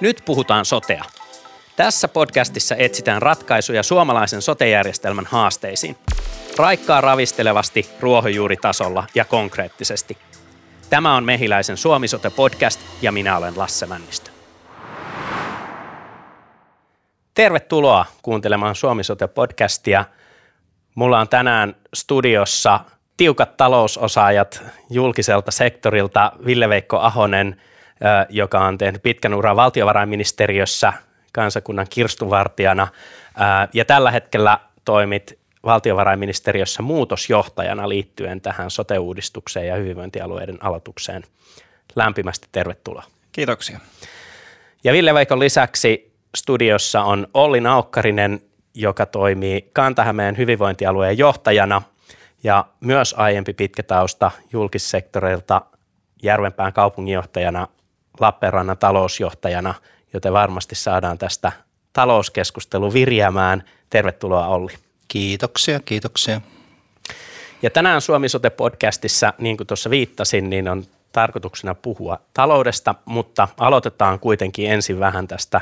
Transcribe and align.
Nyt 0.00 0.22
puhutaan 0.24 0.64
sotea. 0.64 1.04
Tässä 1.76 2.08
podcastissa 2.08 2.74
etsitään 2.78 3.22
ratkaisuja 3.22 3.82
suomalaisen 3.82 4.42
sotejärjestelmän 4.42 5.26
haasteisiin. 5.26 5.96
Raikkaa 6.58 7.00
ravistelevasti, 7.00 7.90
ruohonjuuritasolla 8.00 9.06
ja 9.14 9.24
konkreettisesti. 9.24 10.18
Tämä 10.90 11.16
on 11.16 11.24
Mehiläisen 11.24 11.76
Suomi-sote 11.76 12.30
podcast 12.30 12.80
ja 13.02 13.12
minä 13.12 13.36
olen 13.36 13.58
Lasse 13.58 13.86
Männistö. 13.86 14.30
Tervetuloa 17.34 18.04
kuuntelemaan 18.22 18.74
Suomi-sote 18.74 19.26
podcastia. 19.26 20.04
Mulla 20.94 21.20
on 21.20 21.28
tänään 21.28 21.76
studiossa 21.94 22.80
tiukat 23.16 23.56
talousosaajat 23.56 24.62
julkiselta 24.90 25.50
sektorilta 25.50 26.32
Ville-Veikko 26.46 26.98
Ahonen– 26.98 27.56
joka 28.28 28.64
on 28.64 28.78
tehnyt 28.78 29.02
pitkän 29.02 29.34
uran 29.34 29.56
valtiovarainministeriössä 29.56 30.92
kansakunnan 31.32 31.86
kirstuvartijana 31.90 32.88
ja 33.72 33.84
tällä 33.84 34.10
hetkellä 34.10 34.58
toimit 34.84 35.38
valtiovarainministeriössä 35.64 36.82
muutosjohtajana 36.82 37.88
liittyen 37.88 38.40
tähän 38.40 38.70
sote-uudistukseen 38.70 39.66
ja 39.66 39.76
hyvinvointialueiden 39.76 40.58
aloitukseen. 40.60 41.22
Lämpimästi 41.96 42.48
tervetuloa. 42.52 43.02
Kiitoksia. 43.32 43.80
Ja 44.84 44.92
Ville 44.92 45.14
Veikon 45.14 45.38
lisäksi 45.38 46.14
studiossa 46.36 47.02
on 47.02 47.26
Olli 47.34 47.60
Naukkarinen, 47.60 48.40
joka 48.74 49.06
toimii 49.06 49.70
Kantahämeen 49.72 50.36
hyvinvointialueen 50.36 51.18
johtajana 51.18 51.82
ja 52.44 52.64
myös 52.80 53.14
aiempi 53.18 53.52
pitkä 53.52 53.82
tausta 53.82 54.30
julkissektorilta 54.52 55.62
Järvenpään 56.22 56.72
kaupunginjohtajana 56.72 57.68
Lappeenrannan 58.20 58.78
talousjohtajana, 58.78 59.74
joten 60.12 60.32
varmasti 60.32 60.74
saadaan 60.74 61.18
tästä 61.18 61.52
talouskeskustelu 61.92 62.92
virjäämään. 62.92 63.62
Tervetuloa 63.90 64.46
Olli. 64.46 64.72
Kiitoksia, 65.08 65.80
kiitoksia. 65.80 66.40
Ja 67.62 67.70
tänään 67.70 68.00
Suomi 68.00 68.28
Sote-podcastissa, 68.28 69.32
niin 69.38 69.56
kuin 69.56 69.66
tuossa 69.66 69.90
viittasin, 69.90 70.50
niin 70.50 70.68
on 70.68 70.84
tarkoituksena 71.12 71.74
puhua 71.74 72.18
taloudesta, 72.34 72.94
mutta 73.04 73.48
aloitetaan 73.58 74.20
kuitenkin 74.20 74.70
ensin 74.70 75.00
vähän 75.00 75.28
tästä 75.28 75.60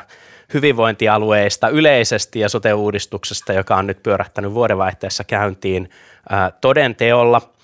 hyvinvointialueista 0.54 1.68
yleisesti 1.68 2.40
ja 2.40 2.48
sote-uudistuksesta, 2.48 3.52
joka 3.52 3.76
on 3.76 3.86
nyt 3.86 4.02
pyörähtänyt 4.02 4.54
vuodenvaihteessa 4.54 5.24
käyntiin 5.24 5.90
ää, 6.28 6.50
todenteolla– 6.60 7.40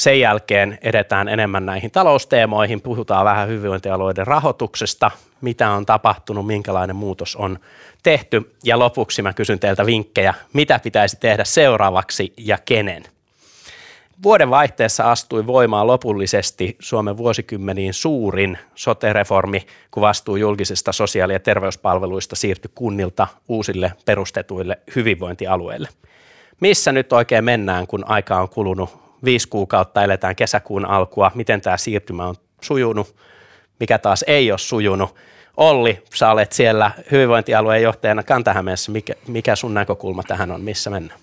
sen 0.00 0.20
jälkeen 0.20 0.78
edetään 0.82 1.28
enemmän 1.28 1.66
näihin 1.66 1.90
talousteemoihin, 1.90 2.80
puhutaan 2.80 3.24
vähän 3.24 3.48
hyvinvointialueiden 3.48 4.26
rahoituksesta, 4.26 5.10
mitä 5.40 5.70
on 5.70 5.86
tapahtunut, 5.86 6.46
minkälainen 6.46 6.96
muutos 6.96 7.36
on 7.36 7.58
tehty 8.02 8.54
ja 8.64 8.78
lopuksi 8.78 9.22
mä 9.22 9.32
kysyn 9.32 9.58
teiltä 9.58 9.86
vinkkejä, 9.86 10.34
mitä 10.52 10.78
pitäisi 10.78 11.16
tehdä 11.20 11.44
seuraavaksi 11.44 12.32
ja 12.36 12.58
kenen. 12.64 13.02
Vuoden 14.22 14.50
vaihteessa 14.50 15.10
astui 15.10 15.46
voimaan 15.46 15.86
lopullisesti 15.86 16.76
Suomen 16.78 17.16
vuosikymmeniin 17.16 17.94
suurin 17.94 18.58
sote-reformi, 18.74 19.66
kun 19.90 20.00
vastuu 20.00 20.36
julkisista 20.36 20.92
sosiaali- 20.92 21.32
ja 21.32 21.40
terveyspalveluista 21.40 22.36
siirtyi 22.36 22.70
kunnilta 22.74 23.26
uusille 23.48 23.92
perustetuille 24.04 24.78
hyvinvointialueille. 24.96 25.88
Missä 26.60 26.92
nyt 26.92 27.12
oikein 27.12 27.44
mennään, 27.44 27.86
kun 27.86 28.04
aika 28.08 28.40
on 28.40 28.48
kulunut 28.48 29.09
viisi 29.24 29.48
kuukautta 29.48 30.04
eletään 30.04 30.36
kesäkuun 30.36 30.84
alkua, 30.86 31.30
miten 31.34 31.60
tämä 31.60 31.76
siirtymä 31.76 32.26
on 32.26 32.34
sujunut, 32.60 33.16
mikä 33.80 33.98
taas 33.98 34.24
ei 34.26 34.52
ole 34.52 34.58
sujunut. 34.58 35.14
Olli, 35.56 36.02
sä 36.14 36.30
olet 36.30 36.52
siellä 36.52 36.90
hyvinvointialueen 37.10 37.82
johtajana 37.82 38.22
Kantahämeessä. 38.22 38.92
Mikä, 38.92 39.14
mikä 39.26 39.56
sun 39.56 39.74
näkökulma 39.74 40.22
tähän 40.22 40.50
on? 40.50 40.60
Missä 40.60 40.90
mennään? 40.90 41.20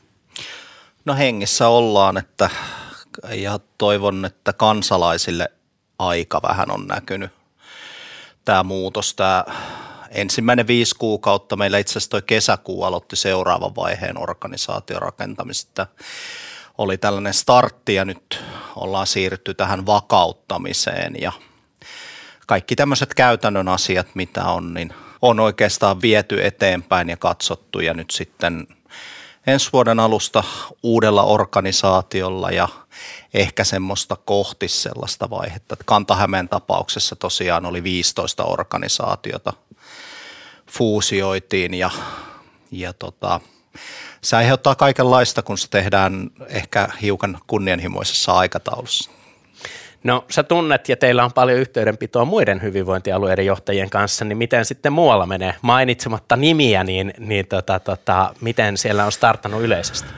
No 1.05 1.15
hengissä 1.15 1.67
ollaan, 1.67 2.17
että 2.17 2.49
ja 3.33 3.59
toivon, 3.77 4.25
että 4.25 4.53
kansalaisille 4.53 5.51
aika 5.99 6.41
vähän 6.41 6.71
on 6.71 6.87
näkynyt 6.87 7.31
tämä 8.45 8.63
muutos. 8.63 9.13
Tämä 9.13 9.45
ensimmäinen 10.11 10.67
viisi 10.67 10.95
kuukautta, 10.95 11.55
meillä 11.55 11.77
itse 11.77 11.91
asiassa 11.91 12.09
toi 12.09 12.21
kesäkuu 12.21 12.83
aloitti 12.83 13.15
seuraavan 13.15 13.75
vaiheen 13.75 14.21
organisaatiorakentamista 14.21 15.87
oli 16.77 16.97
tällainen 16.97 17.33
startti 17.33 17.95
ja 17.95 18.05
nyt 18.05 18.43
ollaan 18.75 19.07
siirrytty 19.07 19.53
tähän 19.53 19.85
vakauttamiseen 19.85 21.21
ja 21.21 21.31
kaikki 22.47 22.75
tämmöiset 22.75 23.13
käytännön 23.13 23.67
asiat, 23.67 24.07
mitä 24.13 24.43
on, 24.45 24.73
niin 24.73 24.93
on 25.21 25.39
oikeastaan 25.39 26.01
viety 26.01 26.45
eteenpäin 26.45 27.09
ja 27.09 27.17
katsottu 27.17 27.79
ja 27.79 27.93
nyt 27.93 28.11
sitten 28.11 28.67
ensi 29.47 29.69
vuoden 29.73 29.99
alusta 29.99 30.43
uudella 30.83 31.23
organisaatiolla 31.23 32.51
ja 32.51 32.67
ehkä 33.33 33.63
semmoista 33.63 34.15
kohti 34.25 34.67
sellaista 34.67 35.29
vaihetta. 35.29 35.77
Kantahämeen 35.85 36.49
tapauksessa 36.49 37.15
tosiaan 37.15 37.65
oli 37.65 37.83
15 37.83 38.43
organisaatiota 38.43 39.53
fuusioitiin 40.69 41.73
ja, 41.73 41.89
ja 42.71 42.93
tota, 42.93 43.39
se 44.21 44.35
aiheuttaa 44.35 44.75
kaikenlaista, 44.75 45.41
kun 45.41 45.57
se 45.57 45.67
tehdään 45.69 46.29
ehkä 46.47 46.87
hiukan 47.01 47.37
kunnianhimoisessa 47.47 48.31
aikataulussa. 48.31 49.11
No 50.03 50.25
sä 50.29 50.43
tunnet 50.43 50.89
ja 50.89 50.97
teillä 50.97 51.25
on 51.25 51.33
paljon 51.33 51.59
yhteydenpitoa 51.59 52.25
muiden 52.25 52.61
hyvinvointialueiden 52.61 53.45
johtajien 53.45 53.89
kanssa, 53.89 54.25
niin 54.25 54.37
miten 54.37 54.65
sitten 54.65 54.93
muualla 54.93 55.25
menee? 55.25 55.55
Mainitsematta 55.61 56.35
nimiä, 56.35 56.83
niin, 56.83 57.13
niin 57.19 57.47
tota, 57.47 57.79
tota, 57.79 58.33
miten 58.41 58.77
siellä 58.77 59.05
on 59.05 59.11
startannut 59.11 59.61
yleisesti? 59.61 60.09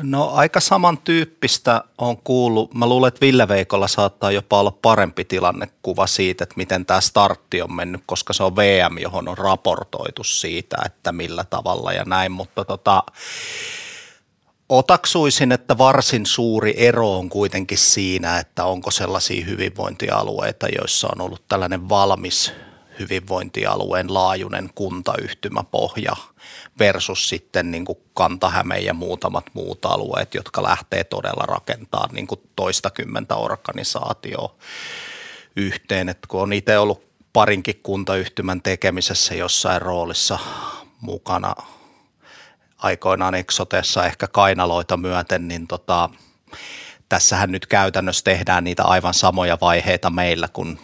No 0.00 0.30
aika 0.30 0.60
samantyyppistä 0.60 1.84
on 1.98 2.16
kuullut. 2.16 2.74
Mä 2.74 2.86
luulen, 2.86 3.08
että 3.08 3.20
Ville 3.20 3.48
Veikolla 3.48 3.88
saattaa 3.88 4.30
jopa 4.30 4.60
olla 4.60 4.70
parempi 4.70 5.24
tilannekuva 5.24 6.06
siitä, 6.06 6.44
että 6.44 6.54
miten 6.56 6.86
tämä 6.86 7.00
startti 7.00 7.62
on 7.62 7.72
mennyt, 7.72 8.02
koska 8.06 8.32
se 8.32 8.42
on 8.42 8.56
VM, 8.56 8.98
johon 8.98 9.28
on 9.28 9.38
raportoitu 9.38 10.24
siitä, 10.24 10.76
että 10.86 11.12
millä 11.12 11.44
tavalla 11.44 11.92
ja 11.92 12.04
näin, 12.04 12.32
mutta 12.32 12.64
tota, 12.64 13.02
otaksuisin, 14.68 15.52
että 15.52 15.78
varsin 15.78 16.26
suuri 16.26 16.74
ero 16.76 17.18
on 17.18 17.28
kuitenkin 17.28 17.78
siinä, 17.78 18.38
että 18.38 18.64
onko 18.64 18.90
sellaisia 18.90 19.44
hyvinvointialueita, 19.44 20.66
joissa 20.78 21.08
on 21.12 21.20
ollut 21.20 21.42
tällainen 21.48 21.88
valmis 21.88 22.52
hyvinvointialueen 22.98 24.14
laajuinen 24.14 24.70
kuntayhtymäpohja 24.74 26.16
versus 26.78 27.28
sitten 27.28 27.70
niin 27.70 27.84
kuin 27.84 27.98
Kantahäme 28.14 28.78
ja 28.78 28.94
muutamat 28.94 29.44
muut 29.54 29.84
alueet, 29.84 30.34
jotka 30.34 30.62
lähtee 30.62 31.04
todella 31.04 31.46
rakentamaan 31.46 32.14
niin 32.14 32.26
kuin 32.26 32.40
toista 32.56 32.90
kymmentä 32.90 33.36
organisaatioa 33.36 34.54
yhteen. 35.56 36.08
Et 36.08 36.18
kun 36.28 36.42
on 36.42 36.52
itse 36.52 36.78
ollut 36.78 37.04
parinkin 37.32 37.80
kuntayhtymän 37.82 38.62
tekemisessä 38.62 39.34
jossain 39.34 39.82
roolissa 39.82 40.38
mukana 41.00 41.54
aikoinaan 42.78 43.34
Exotessa 43.34 44.06
ehkä 44.06 44.26
kainaloita 44.26 44.96
myöten, 44.96 45.48
niin 45.48 45.66
tota, 45.66 46.10
tässähän 47.08 47.52
nyt 47.52 47.66
käytännössä 47.66 48.24
tehdään 48.24 48.64
niitä 48.64 48.84
aivan 48.84 49.14
samoja 49.14 49.58
vaiheita 49.60 50.10
meillä, 50.10 50.48
kun 50.48 50.78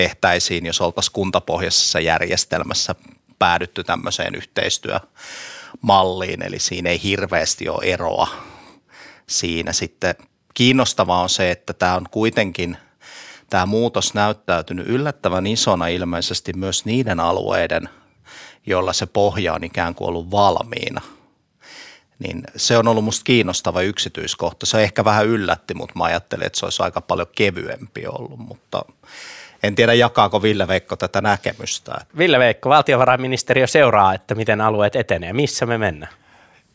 tehtäisiin, 0.00 0.66
jos 0.66 0.80
oltaisiin 0.80 1.12
kuntapohjaisessa 1.12 2.00
järjestelmässä 2.00 2.94
päädytty 3.38 3.84
tämmöiseen 3.84 4.34
yhteistyömalliin, 4.34 6.42
eli 6.42 6.58
siinä 6.58 6.90
ei 6.90 7.02
hirveästi 7.02 7.68
ole 7.68 7.84
eroa 7.84 8.28
siinä 9.26 9.72
sitten. 9.72 10.14
Kiinnostavaa 10.54 11.22
on 11.22 11.28
se, 11.28 11.50
että 11.50 11.72
tämä 11.72 11.94
on 11.94 12.06
kuitenkin 12.10 12.76
tämä 13.50 13.66
muutos 13.66 14.14
näyttäytynyt 14.14 14.88
yllättävän 14.88 15.46
isona 15.46 15.86
ilmeisesti 15.86 16.52
myös 16.52 16.84
niiden 16.84 17.20
alueiden, 17.20 17.88
joilla 18.66 18.92
se 18.92 19.06
pohja 19.06 19.54
on 19.54 19.64
ikään 19.64 19.94
kuin 19.94 20.08
ollut 20.08 20.30
valmiina. 20.30 21.00
Niin 22.18 22.42
se 22.56 22.78
on 22.78 22.88
ollut 22.88 23.04
musta 23.04 23.24
kiinnostava 23.24 23.82
yksityiskohta. 23.82 24.66
Se 24.66 24.82
ehkä 24.82 25.04
vähän 25.04 25.26
yllätti, 25.26 25.74
mutta 25.74 25.98
mä 25.98 26.04
ajattelin, 26.04 26.46
että 26.46 26.58
se 26.58 26.66
olisi 26.66 26.82
aika 26.82 27.00
paljon 27.00 27.28
kevyempi 27.36 28.06
ollut, 28.06 28.38
mutta 28.38 28.84
en 29.62 29.74
tiedä, 29.74 29.94
jakaako 29.94 30.42
Ville 30.42 30.68
Veikko 30.68 30.96
tätä 30.96 31.20
näkemystä. 31.20 31.94
Ville 32.18 32.38
Veikko, 32.38 32.70
valtiovarainministeriö 32.70 33.66
seuraa, 33.66 34.14
että 34.14 34.34
miten 34.34 34.60
alueet 34.60 34.96
etenee. 34.96 35.32
Missä 35.32 35.66
me 35.66 35.78
mennään? 35.78 36.12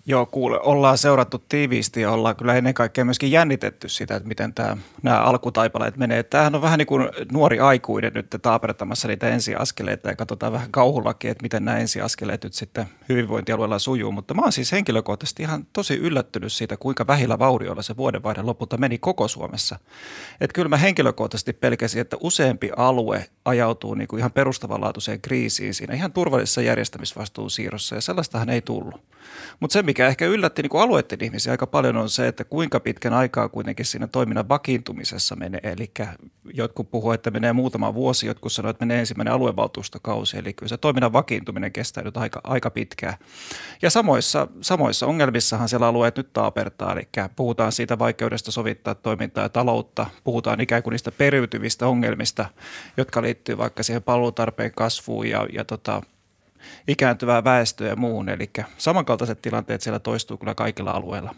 Joo, 0.08 0.26
kuule, 0.26 0.60
ollaan 0.60 0.98
seurattu 0.98 1.40
tiiviisti 1.50 2.02
ja 2.02 2.12
ollaan 2.12 2.36
kyllä 2.36 2.56
ennen 2.56 2.74
kaikkea 2.74 3.06
myöskin 3.06 3.32
jännitetty 3.32 3.90
sitä, 3.90 4.16
että 4.16 4.28
miten 4.28 4.54
tämä, 4.54 4.78
nämä 5.04 5.20
alkutaipaleet 5.22 5.98
menee. 5.98 6.24
Tämähän 6.24 6.56
on 6.56 6.62
vähän 6.62 6.78
niin 6.78 6.88
kuin 6.88 7.10
nuori 7.32 7.60
aikuinen 7.60 8.12
nyt 8.14 8.36
taapertamassa 8.42 9.08
niitä 9.08 9.30
ensiaskeleita 9.30 10.10
ja 10.10 10.16
katsotaan 10.16 10.54
vähän 10.54 10.72
kauhullakin, 10.72 11.32
että 11.32 11.42
miten 11.42 11.66
nämä 11.66 11.78
ensiaskeleet 11.78 12.44
nyt 12.44 12.54
sitten 12.54 12.86
hyvinvointialueella 13.10 13.80
sujuu. 13.80 14.12
Mutta 14.12 14.34
mä 14.34 14.42
oon 14.42 14.52
siis 14.52 14.72
henkilökohtaisesti 14.72 15.44
ihan 15.44 15.68
tosi 15.74 15.96
yllättynyt 15.96 16.54
siitä, 16.54 16.78
kuinka 16.78 17.08
vähillä 17.08 17.40
vaurioilla 17.40 17.82
se 17.82 17.98
vuodenvaihde 17.98 18.42
lopulta 18.42 18.78
meni 18.78 18.98
koko 18.98 19.28
Suomessa. 19.28 19.80
Että 20.42 20.54
kyllä 20.54 20.70
mä 20.70 20.78
henkilökohtaisesti 20.78 21.54
pelkäsin, 21.54 22.02
että 22.02 22.18
useampi 22.20 22.72
alue 22.78 23.26
ajautuu 23.46 23.94
niin 23.94 24.08
kuin 24.08 24.20
ihan 24.20 24.32
perustavanlaatuiseen 24.32 25.22
kriisiin 25.22 25.74
siinä 25.74 25.94
ihan 25.94 26.14
turvallisessa 26.14 26.62
järjestämisvastuun 26.62 27.52
siirrossa 27.52 27.96
ja 27.96 28.02
sellaistahan 28.02 28.50
ei 28.50 28.62
tullut. 28.62 29.02
Mutta 29.60 29.74
se, 29.74 29.84
mikä 29.96 30.08
ehkä 30.08 30.26
yllätti 30.26 30.62
niin 30.62 30.70
kuin 30.70 30.82
alueiden 30.82 31.24
ihmisiä 31.24 31.54
aika 31.54 31.68
paljon 31.68 31.98
on 31.98 32.10
se, 32.10 32.28
että 32.28 32.44
kuinka 32.44 32.80
pitkän 32.80 33.14
aikaa 33.14 33.50
kuitenkin 33.50 33.86
siinä 33.86 34.08
toiminnan 34.08 34.50
vakiintumisessa 34.50 35.36
menee. 35.36 35.60
Eli 35.64 35.92
jotkut 36.54 36.92
puhuvat, 36.92 37.16
että 37.16 37.32
menee 37.32 37.54
muutama 37.54 37.94
vuosi, 37.94 38.28
jotkut 38.28 38.52
sanoivat, 38.52 38.76
että 38.76 38.86
menee 38.86 39.00
ensimmäinen 39.00 39.34
aluevaltuustokausi. 39.34 40.38
Eli 40.38 40.54
kyllä 40.54 40.70
se 40.70 40.78
toiminnan 40.78 41.14
vakiintuminen 41.14 41.72
kestää 41.72 42.04
nyt 42.04 42.18
aika, 42.18 42.42
aika 42.44 42.70
pitkään. 42.70 43.14
Ja 43.82 43.90
samoissa, 43.90 44.48
samoissa 44.62 45.06
ongelmissahan 45.06 45.70
siellä 45.70 45.88
alueet 45.88 46.18
nyt 46.18 46.34
taapertaa. 46.34 46.94
Eli 46.94 47.08
puhutaan 47.36 47.72
siitä 47.72 48.00
vaikeudesta 48.00 48.52
sovittaa 48.52 48.96
toimintaa 48.96 49.44
ja 49.44 49.50
taloutta. 49.50 50.06
Puhutaan 50.24 50.62
ikään 50.62 50.84
kuin 50.84 50.92
niistä 50.92 51.12
periytyvistä 51.12 51.88
ongelmista, 51.88 52.46
jotka 52.98 53.22
liittyy 53.22 53.58
vaikka 53.58 53.84
siihen 53.84 54.04
palvelutarpeen 54.04 54.72
kasvuun 54.76 55.30
ja, 55.30 55.48
ja 55.54 55.66
tota, 55.66 56.02
ikääntyvää 56.88 57.44
väestöä 57.44 57.88
ja 57.88 57.96
muun. 57.96 58.30
Eli 58.30 58.50
samankaltaiset 58.78 59.42
tilanteet 59.42 59.82
siellä 59.82 60.00
toistuu 60.00 60.38
kyllä 60.38 60.56
kaikilla 60.56 60.92
alueilla. 60.92 61.36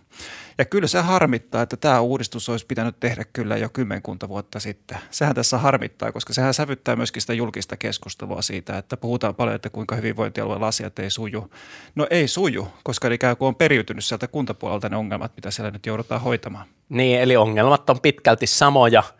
Ja 0.58 0.66
kyllä 0.66 0.88
se 0.88 1.00
harmittaa, 1.00 1.62
että 1.62 1.78
tämä 1.78 2.00
uudistus 2.00 2.50
olisi 2.50 2.66
pitänyt 2.66 3.00
tehdä 3.00 3.26
kyllä 3.34 3.58
jo 3.58 3.70
kymmenkunta 3.70 4.30
vuotta 4.30 4.60
sitten. 4.60 4.98
Sehän 5.12 5.36
tässä 5.36 5.58
harmittaa, 5.58 6.12
koska 6.12 6.34
sehän 6.34 6.54
sävyttää 6.54 6.96
myöskin 6.96 7.22
sitä 7.22 7.34
julkista 7.34 7.78
keskustelua 7.78 8.42
siitä, 8.42 8.78
että 8.78 8.98
puhutaan 8.98 9.36
paljon, 9.36 9.56
että 9.56 9.70
kuinka 9.70 9.96
hyvinvointialueella 9.96 10.68
asiat 10.68 11.00
ei 11.00 11.10
suju. 11.10 11.52
No 11.96 12.08
ei 12.10 12.28
suju, 12.28 12.68
koska 12.84 13.08
ikään 13.08 13.38
kuin 13.38 13.48
on 13.48 13.56
periytynyt 13.56 14.06
sieltä 14.06 14.28
kuntapuolelta 14.28 14.90
ne 14.90 14.98
ongelmat, 14.98 15.32
mitä 15.36 15.52
siellä 15.52 15.72
nyt 15.72 15.86
joudutaan 15.86 16.22
hoitamaan. 16.22 16.66
Niin, 16.90 17.20
eli 17.20 17.38
ongelmat 17.38 17.90
on 17.90 18.02
pitkälti 18.02 18.48
samoja– 18.48 19.04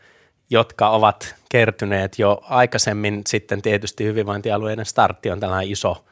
jotka 0.50 0.90
ovat 0.90 1.36
kertyneet 1.50 2.20
jo 2.20 2.42
aikaisemmin. 2.50 3.22
Sitten 3.28 3.62
tietysti 3.62 4.04
hyvinvointialueiden 4.04 4.86
startti 4.86 5.32
on 5.32 5.40
tällainen 5.40 5.72
iso 5.72 6.06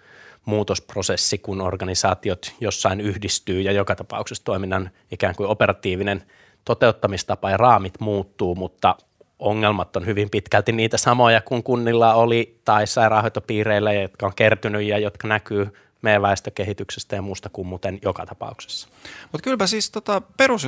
muutosprosessi, 0.46 1.38
kun 1.38 1.62
organisaatiot 1.62 2.54
jossain 2.60 3.02
yhdistyy 3.02 3.62
ja 3.62 3.72
joka 3.72 3.96
tapauksessa 3.96 4.44
toiminnan 4.44 4.90
ikään 5.12 5.36
kuin 5.36 5.50
operatiivinen 5.50 6.24
toteuttamistapa 6.66 7.50
ja 7.50 7.58
raamit 7.58 7.94
muuttuu, 8.00 8.56
mutta 8.56 8.96
ongelmat 9.40 9.96
on 9.96 10.06
hyvin 10.06 10.30
pitkälti 10.30 10.72
niitä 10.72 10.98
samoja 10.98 11.42
kuin 11.42 11.64
kunnilla 11.64 12.14
oli 12.14 12.60
tai 12.66 12.88
sairaanhoitopiireillä, 12.88 13.94
jotka 13.94 14.26
on 14.26 14.36
kertynyt 14.36 14.84
ja 14.84 14.98
jotka 14.98 15.28
näkyy 15.28 15.74
meidän 16.02 16.22
väestökehityksestä 16.22 17.16
ja 17.16 17.22
muusta 17.22 17.50
kuin 17.50 17.68
muuten 17.68 18.00
joka 18.02 18.26
tapauksessa. 18.26 18.88
Mutta 19.32 19.44
kyllä 19.44 19.68
siis 19.68 19.92
tota, 19.92 20.22
perus 20.38 20.68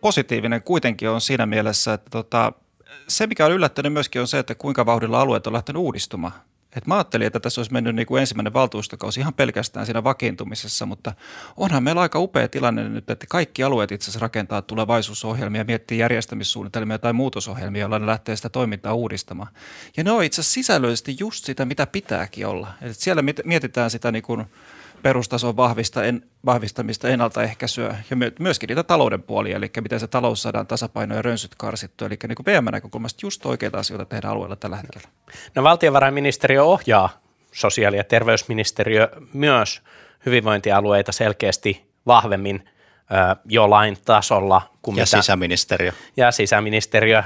positiivinen 0.00 0.62
kuitenkin 0.62 1.08
on 1.10 1.20
siinä 1.20 1.46
mielessä, 1.46 1.92
että 1.92 2.10
tota, 2.10 2.52
se, 3.08 3.26
mikä 3.26 3.46
on 3.46 3.52
yllättänyt 3.52 3.92
myöskin 3.92 4.20
on 4.20 4.28
se, 4.28 4.38
että 4.38 4.54
kuinka 4.54 4.86
vauhdilla 4.86 5.20
alueet 5.20 5.46
on 5.46 5.52
lähtenyt 5.52 5.80
uudistumaan. 5.80 6.32
Et 6.76 6.86
mä 6.86 6.94
ajattelin, 6.94 7.26
että 7.26 7.40
tässä 7.40 7.60
olisi 7.60 7.72
mennyt 7.72 7.94
niin 7.94 8.06
kuin 8.06 8.20
ensimmäinen 8.20 8.52
valtuustokausi 8.52 9.20
ihan 9.20 9.34
pelkästään 9.34 9.86
siinä 9.86 10.04
vakiintumisessa, 10.04 10.86
mutta 10.86 11.12
onhan 11.56 11.82
meillä 11.82 12.00
aika 12.00 12.18
upea 12.18 12.48
tilanne 12.48 12.88
nyt, 12.88 13.10
että 13.10 13.26
kaikki 13.28 13.62
alueet 13.62 13.92
itse 13.92 14.04
asiassa 14.04 14.20
rakentaa 14.20 14.62
tulevaisuusohjelmia, 14.62 15.64
miettii 15.64 15.98
järjestämissuunnitelmia 15.98 16.98
tai 16.98 17.12
muutosohjelmia, 17.12 17.80
joilla 17.80 17.98
ne 17.98 18.06
lähtee 18.06 18.36
sitä 18.36 18.48
toimintaa 18.48 18.94
uudistamaan. 18.94 19.52
Ja 19.96 20.04
ne 20.04 20.10
on 20.10 20.24
itse 20.24 20.40
asiassa 20.40 20.54
sisällöllisesti 20.54 21.16
just 21.20 21.44
sitä, 21.44 21.64
mitä 21.64 21.86
pitääkin 21.86 22.46
olla. 22.46 22.68
Et 22.82 22.96
siellä 22.96 23.22
mietitään 23.44 23.90
sitä 23.90 24.12
niin 24.12 24.22
kuin– 24.22 24.44
perustason 25.02 25.56
vahvista, 25.56 26.04
en, 26.04 26.22
vahvistamista, 26.46 27.08
ennaltaehkäisyä 27.08 27.96
ja 28.10 28.16
myöskin 28.38 28.68
niitä 28.68 28.82
talouden 28.82 29.22
puolia, 29.22 29.56
eli 29.56 29.70
miten 29.80 30.00
se 30.00 30.06
talous 30.06 30.42
saadaan 30.42 30.66
tasapaino 30.66 31.14
ja 31.14 31.22
rönsyt 31.22 31.54
karsittua. 31.54 32.06
Eli 32.06 32.18
niin 32.28 32.36
kuin 32.36 32.46
VM-näkökulmasta 32.46 33.26
just 33.26 33.46
oikeita 33.46 33.78
asioita 33.78 34.04
tehdään 34.04 34.32
alueella 34.32 34.56
tällä 34.56 34.76
hetkellä. 34.76 35.08
No 35.54 35.62
valtiovarainministeriö 35.62 36.64
ohjaa 36.64 37.20
sosiaali- 37.52 37.96
ja 37.96 38.04
terveysministeriö 38.04 39.08
myös 39.32 39.82
hyvinvointialueita 40.26 41.12
selkeästi 41.12 41.88
vahvemmin 42.06 42.68
jo 43.44 43.70
lain 43.70 43.96
tasolla. 44.04 44.62
Kuin 44.82 44.96
ja 44.96 45.04
mitä, 45.04 45.16
sisäministeriö. 45.22 45.92
Ja 46.16 46.30
sisäministeriö 46.32 47.22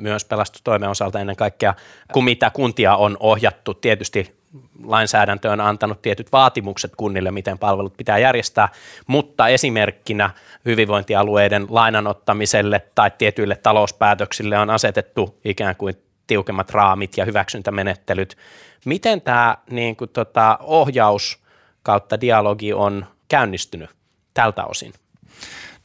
myös 0.00 0.24
pelastustoimen 0.24 0.88
osalta 0.88 1.20
ennen 1.20 1.36
kaikkea, 1.36 1.74
kuin 2.12 2.24
mitä 2.24 2.50
kuntia 2.50 2.96
on 2.96 3.16
ohjattu. 3.20 3.74
Tietysti 3.74 4.41
lainsäädäntö 4.84 5.50
on 5.50 5.60
antanut 5.60 6.02
tietyt 6.02 6.32
vaatimukset 6.32 6.92
kunnille, 6.96 7.30
miten 7.30 7.58
palvelut 7.58 7.96
pitää 7.96 8.18
järjestää, 8.18 8.68
mutta 9.06 9.48
esimerkkinä 9.48 10.30
hyvinvointialueiden 10.64 11.66
lainanottamiselle 11.70 12.82
tai 12.94 13.10
tietyille 13.18 13.56
talouspäätöksille 13.56 14.58
on 14.58 14.70
asetettu 14.70 15.38
ikään 15.44 15.76
kuin 15.76 15.94
tiukemmat 16.26 16.70
raamit 16.70 17.16
ja 17.16 17.24
hyväksyntämenettelyt. 17.24 18.36
Miten 18.84 19.20
tämä 19.20 19.56
niin 19.70 19.96
kuin, 19.96 20.10
tota, 20.10 20.58
ohjaus 20.60 21.42
kautta 21.82 22.20
dialogi 22.20 22.72
on 22.72 23.06
käynnistynyt 23.28 23.90
tältä 24.34 24.64
osin? 24.64 24.92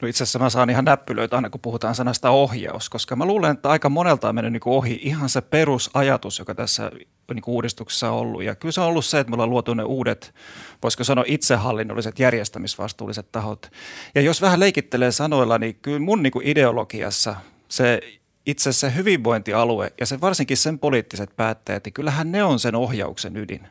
No 0.02 0.08
itse 0.08 0.22
asiassa 0.22 0.38
mä 0.38 0.50
saan 0.50 0.70
ihan 0.70 0.84
näppylöitä 0.84 1.36
aina, 1.36 1.50
kun 1.50 1.60
puhutaan 1.60 1.94
sanasta 1.94 2.30
ohjaus, 2.30 2.88
koska 2.88 3.16
mä 3.16 3.24
luulen, 3.24 3.52
että 3.52 3.68
aika 3.68 3.88
monelta 3.88 4.28
on 4.28 4.34
mennyt 4.34 4.52
niin 4.52 4.62
ohi 4.64 5.00
ihan 5.02 5.28
se 5.28 5.40
perusajatus, 5.40 6.38
joka 6.38 6.54
tässä 6.54 6.90
niin 7.34 7.42
uudistuksessa 7.46 8.10
on 8.10 8.18
ollut. 8.18 8.42
Ja 8.42 8.54
kyllä 8.54 8.72
se 8.72 8.80
on 8.80 8.86
ollut 8.86 9.04
se, 9.04 9.20
että 9.20 9.30
me 9.30 9.34
ollaan 9.34 9.50
luotu 9.50 9.74
ne 9.74 9.82
uudet, 9.82 10.34
voisiko 10.82 11.04
sanoa 11.04 11.24
itsehallinnolliset 11.26 12.18
järjestämisvastuulliset 12.18 13.32
tahot. 13.32 13.70
Ja 14.14 14.20
jos 14.20 14.42
vähän 14.42 14.60
leikittelee 14.60 15.12
sanoilla, 15.12 15.58
niin 15.58 15.74
kyllä 15.74 15.98
mun 15.98 16.22
niin 16.22 16.32
ideologiassa 16.42 17.36
se 17.68 18.00
itse 18.46 18.70
asiassa 18.70 18.88
hyvinvointialue 18.88 19.92
ja 20.00 20.06
se 20.06 20.20
varsinkin 20.20 20.56
sen 20.56 20.78
poliittiset 20.78 21.36
päättäjät, 21.36 21.84
niin 21.84 21.92
kyllähän 21.92 22.32
ne 22.32 22.44
on 22.44 22.58
sen 22.58 22.74
ohjauksen 22.74 23.36
ydin 23.36 23.68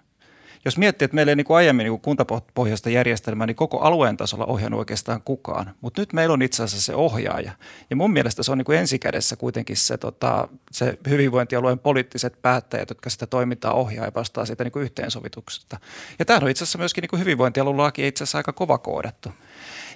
jos 0.68 0.78
miettii, 0.78 1.06
että 1.06 1.16
meillä 1.16 1.32
ei 1.32 1.36
niin 1.36 1.46
kuin 1.46 1.58
aiemmin 1.58 1.84
niin 1.84 1.92
kuin 1.92 2.02
kuntapohjaista 2.02 2.90
järjestelmää, 2.90 3.48
niin 3.48 3.56
koko 3.56 3.80
alueen 3.80 4.18
tasolla 4.18 4.46
ohjannut 4.46 4.80
oikeastaan 4.80 5.22
kukaan. 5.22 5.74
Mutta 5.82 6.02
nyt 6.02 6.14
meillä 6.14 6.34
on 6.34 6.42
itse 6.42 6.64
asiassa 6.64 6.86
se 6.86 6.96
ohjaaja. 6.96 7.52
Ja 7.90 7.96
mun 7.96 8.14
mielestä 8.14 8.44
se 8.44 8.52
on 8.52 8.58
niin 8.58 8.66
kuin 8.66 8.80
ensikädessä 8.80 9.36
kuitenkin 9.36 9.78
se, 9.78 9.98
tota, 9.98 10.48
se 10.72 10.98
hyvinvointialueen 11.10 11.80
poliittiset 11.80 12.42
päättäjät, 12.42 12.90
jotka 12.90 13.10
sitä 13.10 13.28
toimintaa 13.28 13.74
ohjaa 13.74 14.06
ja 14.06 14.12
vastaa 14.16 14.46
siitä 14.46 14.64
niin 14.64 14.72
kuin 14.72 14.84
yhteensovituksesta. 14.84 15.80
Ja 16.20 16.26
tämä 16.26 16.40
on 16.42 16.50
itse 16.50 16.64
asiassa 16.64 16.78
myöskin 16.78 17.04
niin 17.12 17.20
hyvinvointialueen 17.20 17.78
laki 17.78 18.08
itse 18.08 18.24
asiassa 18.24 18.38
aika 18.38 18.54
kova 18.54 18.78
koodattu. 18.78 19.30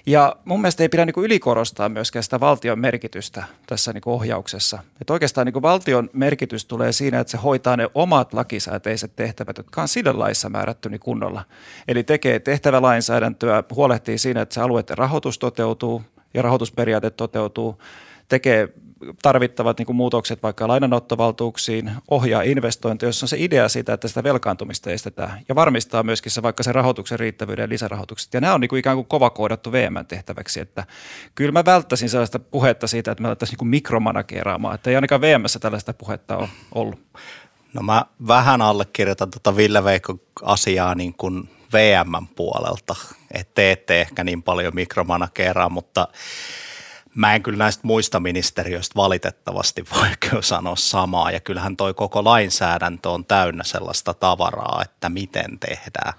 Ja 0.06 0.36
mun 0.44 0.60
mielestä 0.60 0.82
ei 0.82 0.88
pidä 0.88 1.04
niin 1.04 1.14
kuin 1.14 1.24
ylikorostaa 1.24 1.88
myöskään 1.88 2.22
sitä 2.22 2.40
valtion 2.40 2.78
merkitystä 2.78 3.44
tässä 3.66 3.92
niin 3.92 4.00
kuin 4.00 4.14
ohjauksessa. 4.14 4.78
Että 5.00 5.12
oikeastaan 5.12 5.44
niin 5.44 5.52
kuin 5.52 5.62
valtion 5.62 6.10
merkitys 6.12 6.64
tulee 6.64 6.92
siinä, 6.92 7.20
että 7.20 7.30
se 7.30 7.36
hoitaa 7.36 7.76
ne 7.76 7.88
omat 7.94 8.32
lakisääteiset 8.32 9.16
tehtävät, 9.16 9.56
jotka 9.58 9.82
on 9.82 9.88
sillä 9.88 10.18
laissa 10.18 10.48
määrätty 10.48 10.88
niin 10.88 11.00
kunnolla. 11.00 11.44
Eli 11.88 12.04
tekee 12.04 12.38
tehtävälainsäädäntöä, 12.38 13.64
huolehtii 13.74 14.18
siinä, 14.18 14.40
että 14.40 14.54
se 14.54 14.60
alueiden 14.60 14.98
rahoitus 14.98 15.38
toteutuu 15.38 16.02
ja 16.34 16.42
rahoitusperiaate 16.42 17.10
toteutuu, 17.10 17.82
tekee 18.28 18.68
tarvittavat 19.22 19.78
niin 19.78 19.86
kuin 19.86 19.96
muutokset 19.96 20.42
vaikka 20.42 20.68
lainanottovaltuuksiin, 20.68 21.90
ohjaa 22.10 22.42
investointeja, 22.42 23.08
jossa 23.08 23.24
on 23.24 23.28
se 23.28 23.36
idea 23.38 23.68
siitä, 23.68 23.92
että 23.92 24.08
sitä 24.08 24.22
velkaantumista 24.22 24.90
estetään 24.90 25.40
ja 25.48 25.54
varmistaa 25.54 26.02
myöskin 26.02 26.32
se 26.32 26.42
vaikka 26.42 26.62
se 26.62 26.72
rahoituksen 26.72 27.18
riittävyyden 27.18 27.62
ja 27.62 27.68
lisärahoitukset. 27.68 28.34
Ja 28.34 28.40
nämä 28.40 28.54
on 28.54 28.60
niin 28.60 28.68
kuin 28.68 28.80
ikään 28.80 28.96
kuin 28.96 29.06
kova 29.06 29.30
koodattu 29.30 29.72
VM-tehtäväksi, 29.72 30.60
että 30.60 30.84
kyllä 31.34 31.52
mä 31.52 31.64
välttäisin 31.64 32.08
sellaista 32.08 32.38
puhetta 32.38 32.86
siitä, 32.86 33.12
että 33.12 33.22
me 33.22 33.28
alettaisiin 33.28 33.58
niin 33.60 33.68
mikromanageraamaan, 33.68 34.74
että 34.74 34.90
ei 34.90 34.96
ainakaan 34.96 35.20
VMssä 35.20 35.58
tällaista 35.58 35.94
puhetta 35.94 36.36
ole 36.36 36.48
ollut. 36.74 37.00
No 37.74 37.82
mä 37.82 38.04
vähän 38.28 38.62
allekirjoitan 38.62 39.30
tuota 39.30 39.56
Ville 39.56 39.84
Veikko 39.84 40.18
asiaa 40.42 40.94
niin 40.94 41.14
kuin 41.14 41.48
VM 41.72 42.26
puolelta, 42.36 42.96
että 43.30 43.54
te 43.54 43.72
ette 43.72 44.00
ehkä 44.00 44.24
niin 44.24 44.42
paljon 44.42 44.74
mikromanageraa, 44.74 45.68
mutta 45.68 46.08
Mä 47.14 47.34
en 47.34 47.42
kyllä 47.42 47.58
näistä 47.58 47.86
muista 47.86 48.20
ministeriöistä 48.20 48.96
valitettavasti 48.96 49.84
voi 49.94 50.42
sanoa 50.42 50.76
samaa 50.76 51.30
ja 51.30 51.40
kyllähän 51.40 51.76
toi 51.76 51.94
koko 51.94 52.24
lainsäädäntö 52.24 53.10
on 53.10 53.24
täynnä 53.24 53.64
sellaista 53.64 54.14
tavaraa, 54.14 54.82
että 54.82 55.08
miten 55.08 55.58
tehdään. 55.58 56.12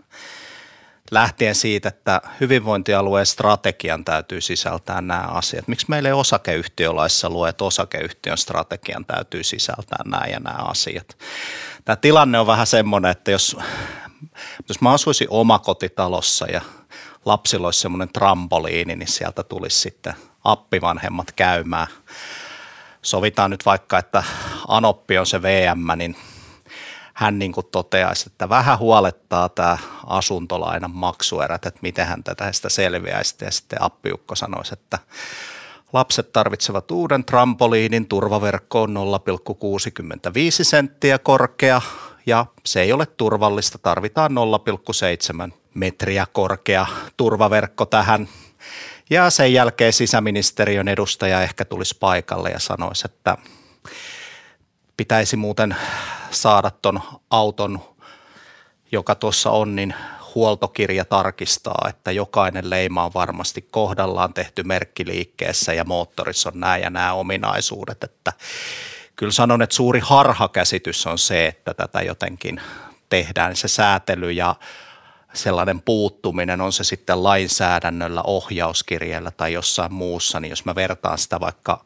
Lähtien 1.11 1.55
siitä, 1.55 1.89
että 1.89 2.21
hyvinvointialueen 2.39 3.25
strategian 3.25 4.05
täytyy 4.05 4.41
sisältää 4.41 5.01
nämä 5.01 5.21
asiat. 5.21 5.67
Miksi 5.67 5.85
meillä 5.89 6.09
ei 6.09 6.13
osakeyhtiölaissa 6.13 7.29
lue, 7.29 7.49
että 7.49 7.63
osakeyhtiön 7.63 8.37
strategian 8.37 9.05
täytyy 9.05 9.43
sisältää 9.43 10.03
nämä 10.05 10.25
ja 10.27 10.39
nämä 10.39 10.57
asiat. 10.57 11.17
Tämä 11.85 11.95
tilanne 11.95 12.39
on 12.39 12.47
vähän 12.47 12.67
semmoinen, 12.67 13.11
että 13.11 13.31
jos, 13.31 13.57
jos 14.69 14.81
mä 14.81 14.91
asuisin 14.91 15.27
omakotitalossa 15.29 16.45
ja 16.45 16.61
lapsilla 17.25 17.67
olisi 17.67 17.79
semmoinen 17.79 18.09
trampoliini, 18.13 18.95
niin 18.95 19.07
sieltä 19.07 19.43
tulisi 19.43 19.79
sitten 19.79 20.13
appivanhemmat 20.43 21.31
käymään. 21.31 21.87
Sovitaan 23.01 23.51
nyt 23.51 23.65
vaikka, 23.65 23.97
että 23.97 24.23
Anoppi 24.67 25.17
on 25.17 25.25
se 25.25 25.41
VM, 25.41 25.97
niin 25.97 26.15
hän 27.13 27.39
niin 27.39 27.51
kuin 27.51 27.67
toteaisi, 27.71 28.29
että 28.29 28.49
vähän 28.49 28.79
huolettaa 28.79 29.49
tämä 29.49 29.77
asuntolainan 30.05 30.91
maksuerät, 30.91 31.65
että 31.65 31.79
miten 31.81 32.05
hän 32.05 32.23
tätä 32.23 32.51
sitä 32.51 32.69
selviäisi. 32.69 33.35
Ja 33.41 33.51
sitten 33.51 33.81
appiukko 33.81 34.35
sanoisi, 34.35 34.73
että 34.73 34.99
lapset 35.93 36.33
tarvitsevat 36.33 36.91
uuden 36.91 37.25
trampoliinin, 37.25 38.07
turvaverkko 38.07 38.81
on 38.81 38.95
0,65 38.95 39.03
senttiä 40.61 41.19
korkea 41.19 41.81
ja 42.25 42.45
se 42.65 42.81
ei 42.81 42.93
ole 42.93 43.05
turvallista, 43.05 43.77
tarvitaan 43.77 44.31
0,7 45.47 45.53
metriä 45.73 46.27
korkea 46.33 46.85
turvaverkko 47.17 47.85
tähän. 47.85 48.27
Ja 49.09 49.29
sen 49.29 49.53
jälkeen 49.53 49.93
sisäministeriön 49.93 50.87
edustaja 50.87 51.41
ehkä 51.41 51.65
tulisi 51.65 51.97
paikalle 51.99 52.49
ja 52.49 52.59
sanoisi, 52.59 53.03
että 53.05 53.37
pitäisi 54.97 55.35
muuten 55.35 55.75
saada 56.31 56.71
tuon 56.71 57.01
auton, 57.29 57.79
joka 58.91 59.15
tuossa 59.15 59.51
on, 59.51 59.75
niin 59.75 59.95
huoltokirja 60.35 61.05
tarkistaa, 61.05 61.85
että 61.89 62.11
jokainen 62.11 62.69
leima 62.69 63.05
on 63.05 63.11
varmasti 63.13 63.61
kohdallaan 63.61 64.33
tehty 64.33 64.63
merkkiliikkeessä 64.63 65.73
ja 65.73 65.83
moottorissa 65.83 66.49
on 66.53 66.59
nämä 66.59 66.77
ja 66.77 66.89
nämä 66.89 67.13
ominaisuudet, 67.13 68.03
että 68.03 68.33
kyllä 69.15 69.31
sanon, 69.31 69.61
että 69.61 69.75
suuri 69.75 69.99
harhakäsitys 69.99 71.07
on 71.07 71.17
se, 71.17 71.47
että 71.47 71.73
tätä 71.73 72.01
jotenkin 72.01 72.61
tehdään 73.09 73.55
se 73.55 73.67
säätely 73.67 74.31
ja 74.31 74.55
sellainen 75.33 75.81
puuttuminen, 75.81 76.61
on 76.61 76.73
se 76.73 76.83
sitten 76.83 77.23
lainsäädännöllä, 77.23 78.21
ohjauskirjeellä 78.21 79.31
tai 79.31 79.53
jossain 79.53 79.93
muussa, 79.93 80.39
niin 80.39 80.49
jos 80.49 80.65
mä 80.65 80.75
vertaan 80.75 81.17
sitä 81.17 81.39
vaikka 81.39 81.85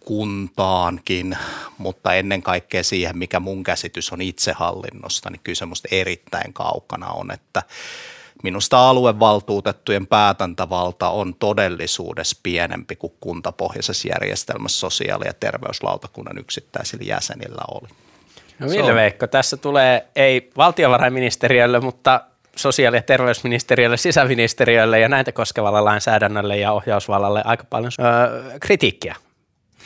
kuntaankin, 0.00 1.38
mutta 1.78 2.14
ennen 2.14 2.42
kaikkea 2.42 2.84
siihen, 2.84 3.18
mikä 3.18 3.40
mun 3.40 3.62
käsitys 3.62 4.12
on 4.12 4.20
itsehallinnosta, 4.20 5.30
niin 5.30 5.40
kyllä 5.44 5.56
semmoista 5.56 5.88
erittäin 5.92 6.52
kaukana 6.52 7.06
on, 7.06 7.30
että 7.30 7.62
minusta 8.42 8.88
aluevaltuutettujen 8.88 10.06
päätäntävalta 10.06 11.10
on 11.10 11.34
todellisuudessa 11.34 12.40
pienempi 12.42 12.96
kuin 12.96 13.12
kuntapohjaisessa 13.20 14.08
järjestelmässä 14.08 14.78
sosiaali- 14.78 15.26
ja 15.26 15.34
terveyslautakunnan 15.34 16.38
yksittäisillä 16.38 17.04
jäsenillä 17.04 17.62
oli. 17.70 17.88
No 18.60 18.68
Ville 18.68 18.94
Veikko, 18.94 19.26
tässä 19.26 19.56
tulee 19.56 20.06
ei 20.16 20.50
valtiovarainministeriölle, 20.56 21.80
mutta 21.80 22.20
sosiaali- 22.56 22.96
ja 22.96 23.02
terveysministeriölle, 23.02 23.96
sisäministeriölle 23.96 25.00
ja 25.00 25.08
näitä 25.08 25.32
koskevalle 25.32 25.80
lainsäädännölle 25.80 26.56
ja 26.56 26.72
ohjausvallalle 26.72 27.42
aika 27.44 27.64
paljon 27.70 27.92
öö, 28.00 28.58
kritiikkiä 28.60 29.16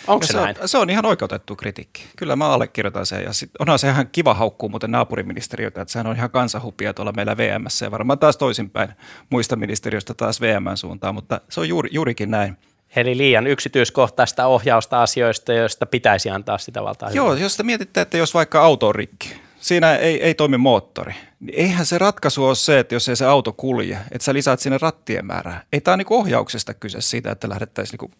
Onko 0.07 0.27
se, 0.27 0.33
se 0.33 0.41
näin? 0.41 0.57
On, 0.61 0.69
se 0.69 0.79
on 0.79 0.91
ihan 0.91 1.07
oikeutettu 1.07 1.57
kritiikki. 1.57 2.05
Kyllä 2.17 2.37
mä 2.37 2.49
allekirjoitan 2.49 3.07
sen. 3.07 3.23
Ja 3.23 3.33
sit, 3.33 3.51
onhan 3.59 3.79
se 3.79 3.89
ihan 3.89 4.09
kiva 4.13 4.35
haukkuu 4.35 4.69
muuten 4.69 4.91
naapuriministeriötä, 4.91 5.83
että 5.83 5.93
sehän 5.93 6.07
on 6.07 6.17
ihan 6.17 6.31
kansanhupia 6.31 6.95
tuolla 6.95 7.13
meillä 7.13 7.37
VMssä 7.37 7.87
ja 7.87 7.91
varmaan 7.91 8.19
taas 8.19 8.37
toisinpäin 8.37 8.89
muista 9.31 9.57
ministeriöistä 9.57 10.15
taas 10.15 10.41
VMn 10.41 10.77
suuntaan, 10.77 11.15
mutta 11.15 11.41
se 11.49 11.61
on 11.61 11.69
juuri, 11.69 11.89
juurikin 11.93 12.31
näin. 12.31 12.57
Eli 12.97 13.17
liian 13.17 13.47
yksityiskohtaista 13.47 14.47
ohjausta 14.47 15.03
asioista, 15.03 15.53
joista 15.53 15.87
pitäisi 15.87 16.31
antaa 16.31 16.59
sitä 16.59 16.83
valtaa. 16.83 17.11
Joo, 17.11 17.31
hyvin. 17.31 17.43
jos 17.43 17.57
te 17.57 17.63
mietitte, 17.63 18.01
että 18.01 18.19
jos 18.19 18.35
vaikka 18.35 18.63
auto 18.63 18.89
on 18.89 18.95
rikki, 18.95 19.37
siinä 19.61 19.97
ei, 19.97 20.23
ei 20.23 20.35
toimi 20.35 20.59
moottori, 20.59 21.15
niin 21.41 21.61
eihän 21.61 21.87
se 21.87 21.99
ratkaisu 21.99 22.45
ole 22.45 22.55
se, 22.55 22.79
että 22.79 22.95
jos 22.95 23.09
ei 23.09 23.17
se 23.17 23.27
auto 23.27 23.53
kulje, 23.53 23.99
että 24.13 24.25
sä 24.25 24.35
lisäät 24.35 24.61
sinne 24.61 24.79
rattien 24.79 25.27
määrää. 25.27 25.63
Ei 25.73 25.81
tämä 25.81 25.93
ole 25.93 25.97
niin 25.97 26.19
ohjauksesta 26.19 26.75
kyse 26.75 27.01
siitä, 27.01 27.31
että 27.31 27.49
lähdettäisiin 27.49 27.99
niin 28.01 28.13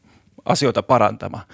asioita 0.45 0.83
parantamaan. 0.83 1.45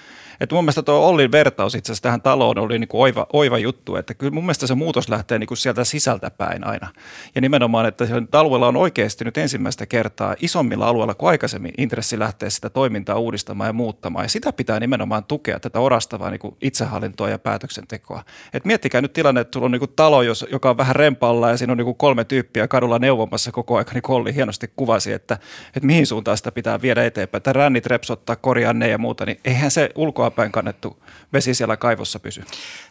Että 0.40 0.54
mun 0.54 0.64
mielestä 0.64 0.82
tuo 0.82 1.09
Ollin 1.09 1.32
vertaus 1.32 1.75
itse 1.75 1.92
asiassa 1.92 2.02
tähän 2.02 2.23
taloon 2.23 2.59
oli 2.59 2.78
niin 2.78 2.88
kuin 2.88 3.00
oiva, 3.00 3.26
oiva 3.32 3.59
juttu, 3.59 3.97
että 3.97 4.14
kyllä 4.14 4.32
mun 4.32 4.44
mielestä 4.44 4.66
se 4.66 4.75
muutos 4.75 5.09
lähtee 5.09 5.38
niin 5.38 5.47
kuin 5.47 5.59
sieltä 5.59 5.85
sisältä 5.85 6.30
päin 6.30 6.66
aina. 6.66 6.88
Ja 7.35 7.40
nimenomaan, 7.40 7.87
että 7.87 8.04
alueella 8.32 8.68
on 8.68 8.76
oikeasti 8.76 9.25
nyt 9.25 9.38
ensimmäistä 9.38 9.87
kertaa 9.87 10.35
isommilla 10.40 10.88
alueilla 10.88 11.14
kuin 11.14 11.30
aikaisemmin 11.30 11.73
intressi 11.78 12.18
lähteä 12.18 12.50
sitä 12.50 12.70
toimintaa 12.70 13.18
uudistamaan 13.18 13.68
ja 13.68 13.73
muuttamaan. 13.73 14.25
Ja 14.25 14.28
sitä 14.28 14.52
pitää 14.52 14.80
nimenomaan 14.80 15.25
tukea, 15.25 15.61
tätä 15.61 15.80
orastavaa 15.80 16.30
niin 16.30 16.40
kuin 16.40 16.56
itsehallintoa 16.61 17.28
ja 17.28 17.38
päätöksentekoa. 17.38 18.23
Et 18.52 18.64
miettikää 18.64 19.00
nyt 19.00 19.12
tilanne, 19.12 19.40
että 19.40 19.56
sulla 19.56 19.64
on 19.64 19.73
niin 19.73 19.80
kuin 19.80 19.92
talo, 19.97 20.23
joka 20.23 20.70
on 20.70 20.76
vähän 20.76 20.97
rempalla 20.97 21.50
ja 21.50 21.56
siinä 21.56 21.73
on 21.73 21.76
niin 21.76 21.85
kuin 21.85 21.97
kolme 21.97 22.25
tyyppiä 22.25 22.68
kadulla 22.68 22.99
neuvomassa 22.99 23.52
koko 23.52 23.76
ajan, 23.76 23.87
niin 23.94 24.02
Olli 24.09 24.35
hienosti 24.35 24.73
kuvasi, 24.76 25.12
että, 25.12 25.38
että 25.66 25.87
mihin 25.87 26.06
suuntaan 26.06 26.37
sitä 26.37 26.52
pitää 26.52 26.82
viedä 26.82 27.04
eteenpäin. 27.04 27.38
Että 27.38 27.52
rännit 27.52 27.87
repsottaa, 27.87 28.37
korjaa 28.37 28.73
ne 28.73 28.88
ja 28.88 28.99
muuta, 28.99 29.26
niin 29.26 29.40
eihän 29.44 29.70
se 29.70 29.90
ulkoa 29.94 30.29
ulkoapäin 30.30 30.52
kannettu 30.52 31.02
vesi 31.32 31.54
siellä 31.54 31.76
kaivossa 31.76 32.20
pysy. 32.20 32.40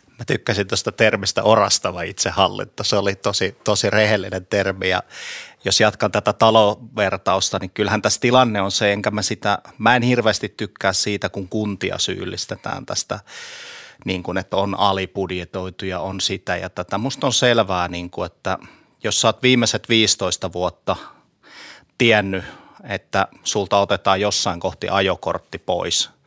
Mä 0.07 0.25
tykkäsin 0.27 0.67
tuosta 0.67 0.91
termistä 0.91 1.43
orastava 1.43 2.01
itsehallinto. 2.01 2.83
Se 2.83 2.95
oli 2.95 3.15
tosi, 3.15 3.57
tosi 3.63 3.89
rehellinen 3.89 4.45
termi 4.45 4.89
ja 4.89 5.03
jos 5.65 5.79
jatkan 5.79 6.11
tätä 6.11 6.33
talovertausta, 6.33 7.59
niin 7.59 7.71
kyllähän 7.71 8.01
tässä 8.01 8.19
tilanne 8.19 8.61
on 8.61 8.71
se, 8.71 8.93
enkä 8.93 9.11
mä 9.11 9.21
sitä, 9.21 9.59
mä 9.77 9.95
en 9.95 10.01
hirveästi 10.01 10.49
tykkää 10.49 10.93
siitä, 10.93 11.29
kun 11.29 11.49
kuntia 11.49 11.97
syyllistetään 11.97 12.85
tästä, 12.85 13.19
niin 14.05 14.23
kuin, 14.23 14.37
että 14.37 14.57
on 14.57 14.79
alibudjetoitu 14.79 15.85
ja 15.85 15.99
on 15.99 16.21
sitä 16.21 16.57
ja 16.57 16.69
tätä. 16.69 16.97
Musta 16.97 17.27
on 17.27 17.33
selvää, 17.33 17.87
niin 17.87 18.09
kuin, 18.09 18.25
että 18.25 18.57
jos 19.03 19.21
sä 19.21 19.27
oot 19.27 19.43
viimeiset 19.43 19.89
15 19.89 20.53
vuotta 20.53 20.95
tiennyt, 21.97 22.43
että 22.83 23.27
sulta 23.43 23.79
otetaan 23.79 24.21
jossain 24.21 24.59
kohti 24.59 24.89
ajokortti 24.89 25.57
pois– 25.57 26.09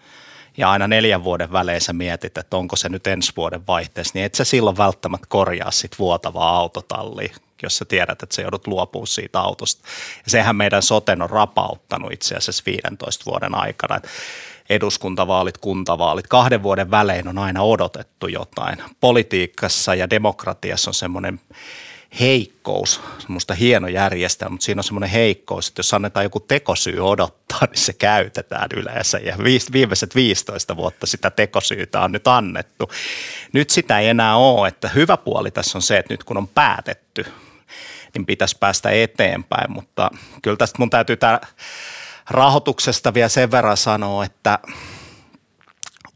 ja 0.57 0.71
aina 0.71 0.89
neljän 0.89 1.25
vuoden 1.25 1.53
välein 1.53 1.81
sä 1.81 1.93
mietit, 1.93 2.39
että 2.39 2.57
onko 2.57 2.77
se 2.77 2.89
nyt 2.89 3.07
ensi 3.07 3.33
vuoden 3.37 3.67
vaihteessa, 3.67 4.13
niin 4.15 4.25
et 4.25 4.35
sä 4.35 4.45
silloin 4.45 4.77
välttämättä 4.77 5.27
korjaa 5.29 5.71
sit 5.71 5.99
vuotavaa 5.99 6.57
autotallia, 6.57 7.35
jos 7.63 7.79
sä 7.79 7.85
tiedät, 7.85 8.23
että 8.23 8.37
sä 8.37 8.43
joudut 8.43 8.67
luopumaan 8.67 9.07
siitä 9.07 9.41
autosta. 9.41 9.83
Ja 10.25 10.31
sehän 10.31 10.57
meidän 10.57 10.83
soten 10.83 11.23
on 11.23 11.31
rapauttanut 11.31 12.13
itse 12.13 12.35
asiassa 12.35 12.63
15 12.67 13.25
vuoden 13.27 13.55
aikana. 13.55 14.01
Eduskuntavaalit, 14.69 15.59
kuntavaalit, 15.59 16.27
kahden 16.27 16.63
vuoden 16.63 16.91
välein 16.91 17.29
on 17.29 17.39
aina 17.39 17.63
odotettu 17.63 18.27
jotain. 18.27 18.83
Politiikassa 19.01 19.95
ja 19.95 20.11
demokratiassa 20.11 20.91
on 20.91 20.95
semmoinen 20.95 21.41
heikkous, 22.21 23.01
semmoista 23.19 23.55
hieno 23.55 23.89
järjestelmä, 23.89 24.51
mutta 24.51 24.65
siinä 24.65 24.81
on 24.81 24.85
semmoinen 24.85 25.11
heikkous, 25.11 25.69
että 25.69 25.79
jos 25.79 25.95
annetaan 25.95 26.25
joku 26.25 26.41
tekosyy 26.41 27.01
odottaa, 27.01 27.61
niin 27.61 27.79
se 27.79 27.93
käytetään 27.93 28.69
yleensä. 28.77 29.19
Ja 29.19 29.37
viimeiset 29.73 30.15
15 30.15 30.77
vuotta 30.77 31.07
sitä 31.07 31.31
tekosyytä 31.31 32.01
on 32.01 32.13
nyt 32.13 32.27
annettu. 32.27 32.91
Nyt 33.53 33.71
sitä 33.71 33.99
ei 33.99 34.09
enää 34.09 34.37
ole, 34.37 34.69
että 34.69 34.89
hyvä 34.89 35.17
puoli 35.17 35.51
tässä 35.51 35.79
on 35.79 35.83
se, 35.83 35.99
että 35.99 36.15
nyt 36.15 36.25
kun 36.25 36.37
on 36.37 36.49
päätetty, 36.49 37.25
niin 38.15 38.27
pitäisi 38.27 38.57
päästä 38.61 38.91
eteenpäin, 38.91 39.73
mutta 39.73 40.11
kyllä 40.43 40.57
tästä 40.57 40.79
mun 40.79 40.91
täytyy 40.91 41.17
tämä 41.17 41.41
rahoituksesta 42.31 43.15
vielä 43.15 43.29
sen 43.29 43.51
verran 43.51 43.77
sanoa, 43.77 44.25
että 44.25 44.59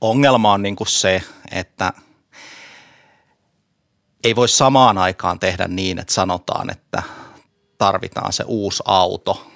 ongelma 0.00 0.52
on 0.52 0.62
niin 0.62 0.76
kuin 0.76 0.88
se, 0.88 1.22
että– 1.50 1.92
ei 4.26 4.36
voi 4.36 4.48
samaan 4.48 4.98
aikaan 4.98 5.40
tehdä 5.40 5.68
niin, 5.68 5.98
että 5.98 6.12
sanotaan, 6.12 6.70
että 6.70 7.02
tarvitaan 7.78 8.32
se 8.32 8.44
uusi 8.46 8.82
auto 8.86 9.46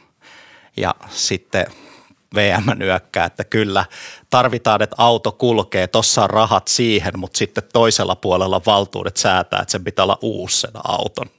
ja 0.77 0.95
sitten 1.09 1.67
VM 2.35 2.65
nyökkää, 2.79 3.25
että 3.25 3.45
kyllä 3.45 3.85
tarvitaan, 4.31 4.83
että 4.83 4.97
auto 4.99 5.33
kulkee, 5.33 5.87
tuossa 5.87 6.23
on 6.23 6.31
rahat 6.31 6.69
siihen, 6.69 7.12
mutta 7.17 7.39
sitten 7.39 7.65
toisella 7.73 8.17
puolella 8.17 8.61
valtuudet 8.67 9.17
säätää, 9.17 9.61
että 9.61 9.73
sen 9.73 9.85
pitää 9.85 10.03
olla 10.03 10.19
uusi 10.23 10.61
sen 10.61 10.71
auton. 10.85 11.31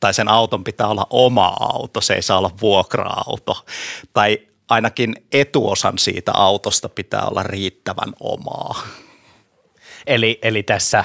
Tai 0.00 0.14
sen 0.14 0.28
auton 0.28 0.64
pitää 0.64 0.86
olla 0.86 1.06
oma 1.10 1.56
auto, 1.60 2.00
se 2.00 2.14
ei 2.14 2.22
saa 2.22 2.38
olla 2.38 2.50
vuokra-auto. 2.60 3.64
Tai 4.12 4.38
ainakin 4.68 5.14
etuosan 5.32 5.98
siitä 5.98 6.32
autosta 6.34 6.88
pitää 6.88 7.22
olla 7.22 7.42
riittävän 7.42 8.12
omaa. 8.20 8.82
Eli, 10.06 10.38
eli 10.42 10.62
tässä 10.62 11.04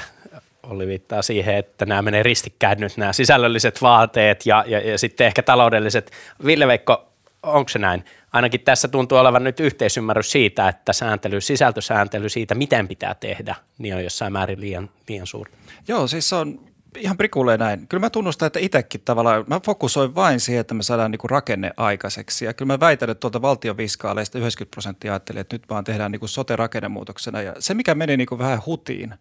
oli 0.70 0.88
viittaa 0.88 1.22
siihen, 1.22 1.56
että 1.56 1.86
nämä 1.86 2.02
menee 2.02 2.24
ristikkäin 2.24 2.80
nyt 2.80 2.98
nämä 2.98 3.14
sisällölliset 3.14 3.82
vaateet 3.82 4.46
ja, 4.46 4.64
ja, 4.68 4.80
ja 4.80 4.98
sitten 4.98 5.28
ehkä 5.28 5.44
taloudelliset. 5.44 6.12
Ville 6.46 6.68
Veikko, 6.68 7.10
onko 7.44 7.70
se 7.70 7.80
näin? 7.80 8.06
Ainakin 8.34 8.62
tässä 8.62 8.88
tuntuu 8.88 9.18
olevan 9.18 9.44
nyt 9.44 9.60
yhteisymmärrys 9.60 10.32
siitä, 10.32 10.68
että 10.68 10.94
sääntely, 10.94 11.42
sisältösääntely 11.42 12.30
siitä, 12.30 12.56
miten 12.56 12.88
pitää 12.88 13.16
tehdä, 13.16 13.56
niin 13.78 13.96
on 13.96 14.04
jossain 14.04 14.34
määrin 14.34 14.62
liian, 14.62 14.90
liian 15.08 15.28
suuri. 15.28 15.52
Joo, 15.88 16.08
siis 16.08 16.30
se 16.30 16.36
on 16.36 16.60
ihan 16.98 17.18
prikulleen 17.18 17.60
näin. 17.60 17.88
Kyllä 17.88 18.02
mä 18.02 18.10
tunnustan, 18.10 18.48
että 18.48 18.60
itsekin 18.60 19.02
tavallaan, 19.06 19.44
mä 19.48 19.60
fokusoin 19.66 20.16
vain 20.16 20.40
siihen, 20.40 20.62
että 20.62 20.74
me 20.74 20.84
saadaan 20.84 21.12
niin 21.12 21.20
kuin 21.20 21.30
rakenne 21.30 21.72
aikaiseksi. 21.78 22.46
Ja 22.46 22.54
kyllä 22.54 22.74
mä 22.74 22.80
väitän, 22.80 23.10
että 23.10 23.20
tuolta 23.20 23.42
valtion 23.42 23.78
viskaaleista 23.78 24.38
90 24.38 24.76
prosenttia 24.76 25.12
ajatteli, 25.12 25.40
että 25.40 25.56
nyt 25.56 25.70
vaan 25.70 25.84
tehdään 25.84 26.12
niin 26.12 26.20
kuin 26.20 26.30
sote-rakennemuutoksena. 26.30 27.42
Ja 27.42 27.54
se, 27.60 27.74
mikä 27.74 27.96
meni 27.96 28.18
niin 28.18 28.28
kuin 28.28 28.40
vähän 28.40 28.62
hutiin, 28.66 29.14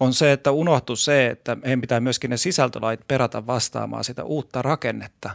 on 0.00 0.14
se, 0.14 0.32
että 0.32 0.50
unohtui 0.50 0.96
se, 0.96 1.26
että 1.26 1.54
meidän 1.54 1.80
pitää 1.80 2.00
myöskin 2.00 2.30
ne 2.30 2.36
sisältölait 2.36 3.00
perata 3.08 3.46
vastaamaan 3.46 4.04
sitä 4.04 4.24
uutta 4.24 4.62
rakennetta. 4.62 5.30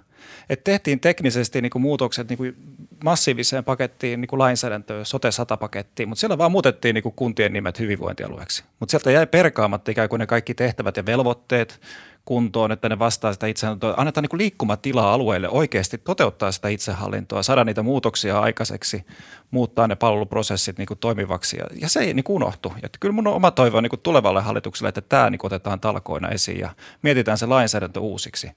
Et 0.50 0.64
tehtiin 0.64 1.00
teknisesti 1.00 1.62
niin 1.62 1.70
kuin 1.70 1.82
muutokset 1.82 2.30
niin 2.30 2.38
kuin 2.38 2.56
massiiviseen 3.04 3.64
pakettiin 3.64 4.22
niin 4.22 4.28
kuin 4.28 4.40
lainsäädäntöön, 4.40 5.06
sote-100-pakettiin, 5.06 6.10
mutta 6.10 6.20
siellä 6.20 6.38
vaan 6.38 6.52
muutettiin 6.52 6.94
niin 6.94 7.04
kuin 7.04 7.16
kuntien 7.16 7.54
nimet 7.54 7.80
hyvinvointialueeksi. 7.80 8.64
Mutta 8.80 8.92
sieltä 8.92 9.12
jäi 9.12 9.28
perkaamatta 9.28 9.92
ikään 9.92 10.10
kuin 10.10 10.20
ne 10.20 10.28
kaikki 10.28 10.54
tehtävät 10.54 10.98
ja 10.98 11.06
velvoitteet 11.06 11.82
kuntoon, 12.26 12.72
että 12.72 12.90
ne 12.90 13.00
vastaa 13.00 13.34
sitä 13.34 13.48
itsehallintoa. 13.48 13.94
Annetaan 13.98 14.24
niin 14.24 14.38
liikkumatilaa 14.38 15.14
alueelle 15.14 15.50
oikeasti 15.50 15.98
toteuttaa 15.98 16.52
sitä 16.52 16.68
itsehallintoa, 16.68 17.44
saada 17.44 17.64
niitä 17.64 17.84
muutoksia 17.84 18.40
aikaiseksi, 18.40 19.06
muuttaa 19.52 19.88
ne 19.88 19.96
palveluprosessit 19.96 20.78
niin 20.78 20.88
toimivaksi. 21.00 21.58
Ja, 21.58 21.66
ja 21.82 21.90
se 21.90 22.00
ei 22.00 22.14
niin 22.14 22.26
unohtu. 22.30 22.74
Ja 22.82 22.90
kyllä 23.00 23.14
mun 23.14 23.28
on 23.28 23.34
oma 23.34 23.52
toivo 23.52 23.82
niin 23.82 23.90
kuin 23.90 24.00
tulevalle 24.00 24.42
hallitukselle, 24.42 24.90
että 24.90 25.02
tämä 25.02 25.30
niin 25.30 25.40
otetaan 25.44 25.80
talkoina 25.80 26.30
esiin 26.30 26.60
ja 26.60 26.70
mietitään 27.02 27.38
se 27.38 27.46
lainsäädäntö 27.46 28.00
uusiksi. 28.00 28.52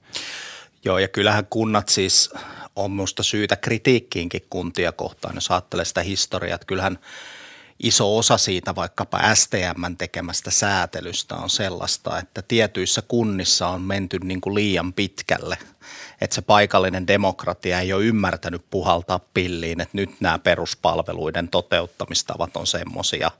Joo, 0.85 0.97
ja 0.97 1.07
kyllähän 1.07 1.45
kunnat 1.49 1.89
siis 1.89 2.33
on 2.75 2.91
minusta 2.91 3.23
syytä 3.23 3.55
kritiikkiinkin 3.55 4.41
kuntia 4.49 4.91
kohtaan, 4.91 5.35
jos 5.35 5.51
ajattelee 5.51 5.85
sitä 5.85 6.01
historiaa, 6.01 6.55
että 6.55 6.67
kyllähän 6.67 6.99
iso 7.79 8.17
osa 8.17 8.37
siitä 8.37 8.75
vaikkapa 8.75 9.35
STM 9.35 9.95
tekemästä 9.97 10.51
säätelystä 10.51 11.35
on 11.35 11.49
sellaista, 11.49 12.19
että 12.19 12.41
tietyissä 12.41 13.01
kunnissa 13.07 13.67
on 13.67 13.81
menty 13.81 14.19
niin 14.23 14.41
kuin 14.41 14.55
liian 14.55 14.93
pitkälle, 14.93 15.57
että 16.21 16.35
se 16.35 16.41
paikallinen 16.41 17.07
demokratia 17.07 17.79
ei 17.79 17.93
ole 17.93 18.05
ymmärtänyt 18.05 18.65
puhaltaa 18.69 19.19
pilliin, 19.19 19.81
että 19.81 19.97
nyt 19.97 20.21
nämä 20.21 20.39
peruspalveluiden 20.39 21.47
toteuttamistavat 21.47 22.57
on 22.57 22.67
semmoisia, 22.67 23.31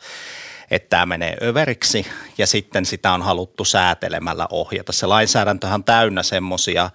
että 0.72 0.89
tämä 0.89 1.06
menee 1.06 1.38
överiksi 1.44 2.06
ja 2.38 2.48
sitten 2.48 2.86
sitä 2.86 3.12
on 3.12 3.22
haluttu 3.22 3.65
säätelemällä 3.65 4.48
ohjata. 4.51 4.92
Se 4.92 5.06
lainsäädäntöhän 5.06 5.75
on 5.75 5.84
täynnä 5.84 6.24
semmoisia 6.24 6.89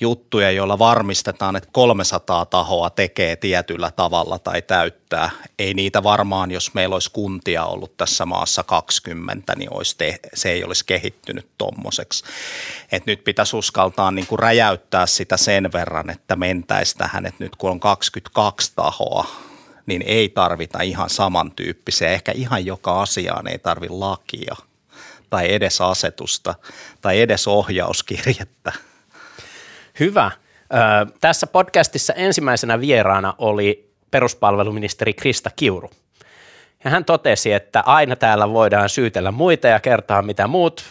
juttuja, 0.00 0.50
joilla 0.50 0.78
varmistetaan, 0.78 1.56
että 1.56 1.68
300 1.72 2.46
tahoa 2.46 2.90
tekee 2.90 3.36
tietyllä 3.36 3.90
tavalla 3.90 4.38
tai 4.38 4.62
täyttää. 4.62 5.30
Ei 5.58 5.74
niitä 5.74 6.02
varmaan, 6.02 6.50
jos 6.50 6.74
meillä 6.74 6.94
olisi 6.94 7.10
kuntia 7.10 7.64
ollut 7.64 7.96
tässä 7.96 8.26
maassa 8.26 8.62
20, 8.62 9.54
niin 9.56 9.74
olisi 9.74 9.94
te, 9.98 10.18
se 10.34 10.50
ei 10.50 10.64
olisi 10.64 10.84
kehittynyt 10.84 11.48
tuommoiseksi. 11.58 12.24
Et 12.92 13.06
nyt 13.06 13.24
pitäisi 13.24 13.56
uskaltaa 13.56 14.10
niin 14.10 14.26
kuin 14.26 14.38
räjäyttää 14.38 15.06
sitä 15.06 15.36
sen 15.36 15.72
verran, 15.72 16.10
että 16.10 16.36
mentäisi 16.36 16.96
tähän, 16.96 17.26
että 17.26 17.44
nyt 17.44 17.56
kun 17.56 17.70
on 17.70 17.80
22 17.80 18.72
tahoa, 18.76 19.26
niin 19.86 20.02
ei 20.02 20.28
tarvita 20.28 20.80
ihan 20.80 21.10
samantyyppisiä. 21.10 22.10
Ehkä 22.10 22.32
ihan 22.34 22.66
joka 22.66 23.02
asiaan 23.02 23.48
ei 23.48 23.58
tarvi 23.58 23.88
lakia 23.88 24.56
tai 25.30 25.52
edes 25.52 25.80
asetusta 25.80 26.54
tai 27.00 27.20
edes 27.20 27.48
ohjauskirjettä– 27.48 28.72
Hyvä. 30.00 30.30
Tässä 31.20 31.46
podcastissa 31.46 32.12
ensimmäisenä 32.12 32.80
vieraana 32.80 33.34
oli 33.38 33.90
peruspalveluministeri 34.10 35.14
Krista 35.14 35.50
Kiuru. 35.56 35.90
Ja 36.84 36.90
hän 36.90 37.04
totesi, 37.04 37.52
että 37.52 37.80
aina 37.86 38.16
täällä 38.16 38.52
voidaan 38.52 38.88
syytellä 38.88 39.30
muita 39.30 39.68
ja 39.68 39.80
kertoa, 39.80 40.22
mitä 40.22 40.46
muut 40.46 40.84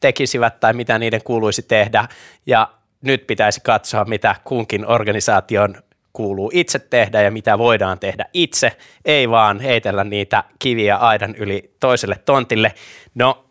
tekisivät 0.00 0.60
tai 0.60 0.72
mitä 0.72 0.98
niiden 0.98 1.22
kuuluisi 1.24 1.62
tehdä. 1.62 2.08
Ja 2.46 2.68
nyt 3.02 3.26
pitäisi 3.26 3.60
katsoa, 3.64 4.04
mitä 4.04 4.36
kunkin 4.44 4.86
organisaation 4.86 5.76
kuuluu 6.12 6.50
itse 6.54 6.78
tehdä 6.78 7.22
ja 7.22 7.30
mitä 7.30 7.58
voidaan 7.58 7.98
tehdä 7.98 8.24
itse, 8.32 8.76
ei 9.04 9.30
vaan 9.30 9.60
heitellä 9.60 10.04
niitä 10.04 10.44
kiviä 10.58 10.96
aidan 10.96 11.34
yli 11.34 11.70
toiselle 11.80 12.16
tontille. 12.24 12.74
No, 13.14 13.44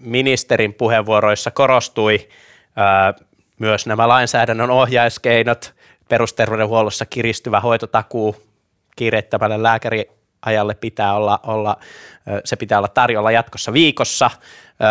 ministerin 0.00 0.74
puheenvuoroissa 0.74 1.50
korostui 1.50 2.28
myös 3.58 3.86
nämä 3.86 4.08
lainsäädännön 4.08 4.70
ohjauskeinot, 4.70 5.74
perusterveydenhuollossa 6.08 7.06
kiristyvä 7.06 7.60
hoitotakuu 7.60 8.36
kiireettömälle 8.96 9.62
lääkäriajalle 9.62 10.74
pitää 10.74 11.14
olla, 11.14 11.40
olla, 11.46 11.76
se 12.44 12.56
pitää 12.56 12.78
olla 12.78 12.88
tarjolla 12.88 13.30
jatkossa 13.30 13.72
viikossa. 13.72 14.30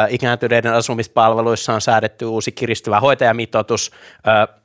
Ikääntyneiden 0.10 0.74
asumispalveluissa 0.74 1.74
on 1.74 1.82
säädetty 1.82 2.26
uusi 2.26 2.52
kiristyvä 2.52 3.00
hoitajamitoitus, 3.00 3.92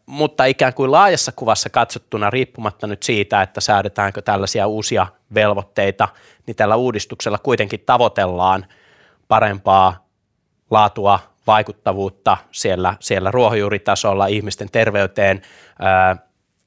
mutta 0.06 0.44
ikään 0.44 0.74
kuin 0.74 0.92
laajassa 0.92 1.32
kuvassa 1.32 1.70
katsottuna 1.70 2.30
riippumatta 2.30 2.86
nyt 2.86 3.02
siitä, 3.02 3.42
että 3.42 3.60
säädetäänkö 3.60 4.22
tällaisia 4.22 4.66
uusia 4.66 5.06
velvoitteita, 5.34 6.08
niin 6.46 6.56
tällä 6.56 6.76
uudistuksella 6.76 7.38
kuitenkin 7.38 7.82
tavoitellaan 7.86 8.66
parempaa 9.28 10.06
laatua, 10.70 11.20
vaikuttavuutta 11.50 12.36
siellä, 12.50 12.94
siellä 13.00 13.30
ruohonjuuritasolla 13.30 14.26
ihmisten 14.26 14.70
terveyteen, 14.70 15.42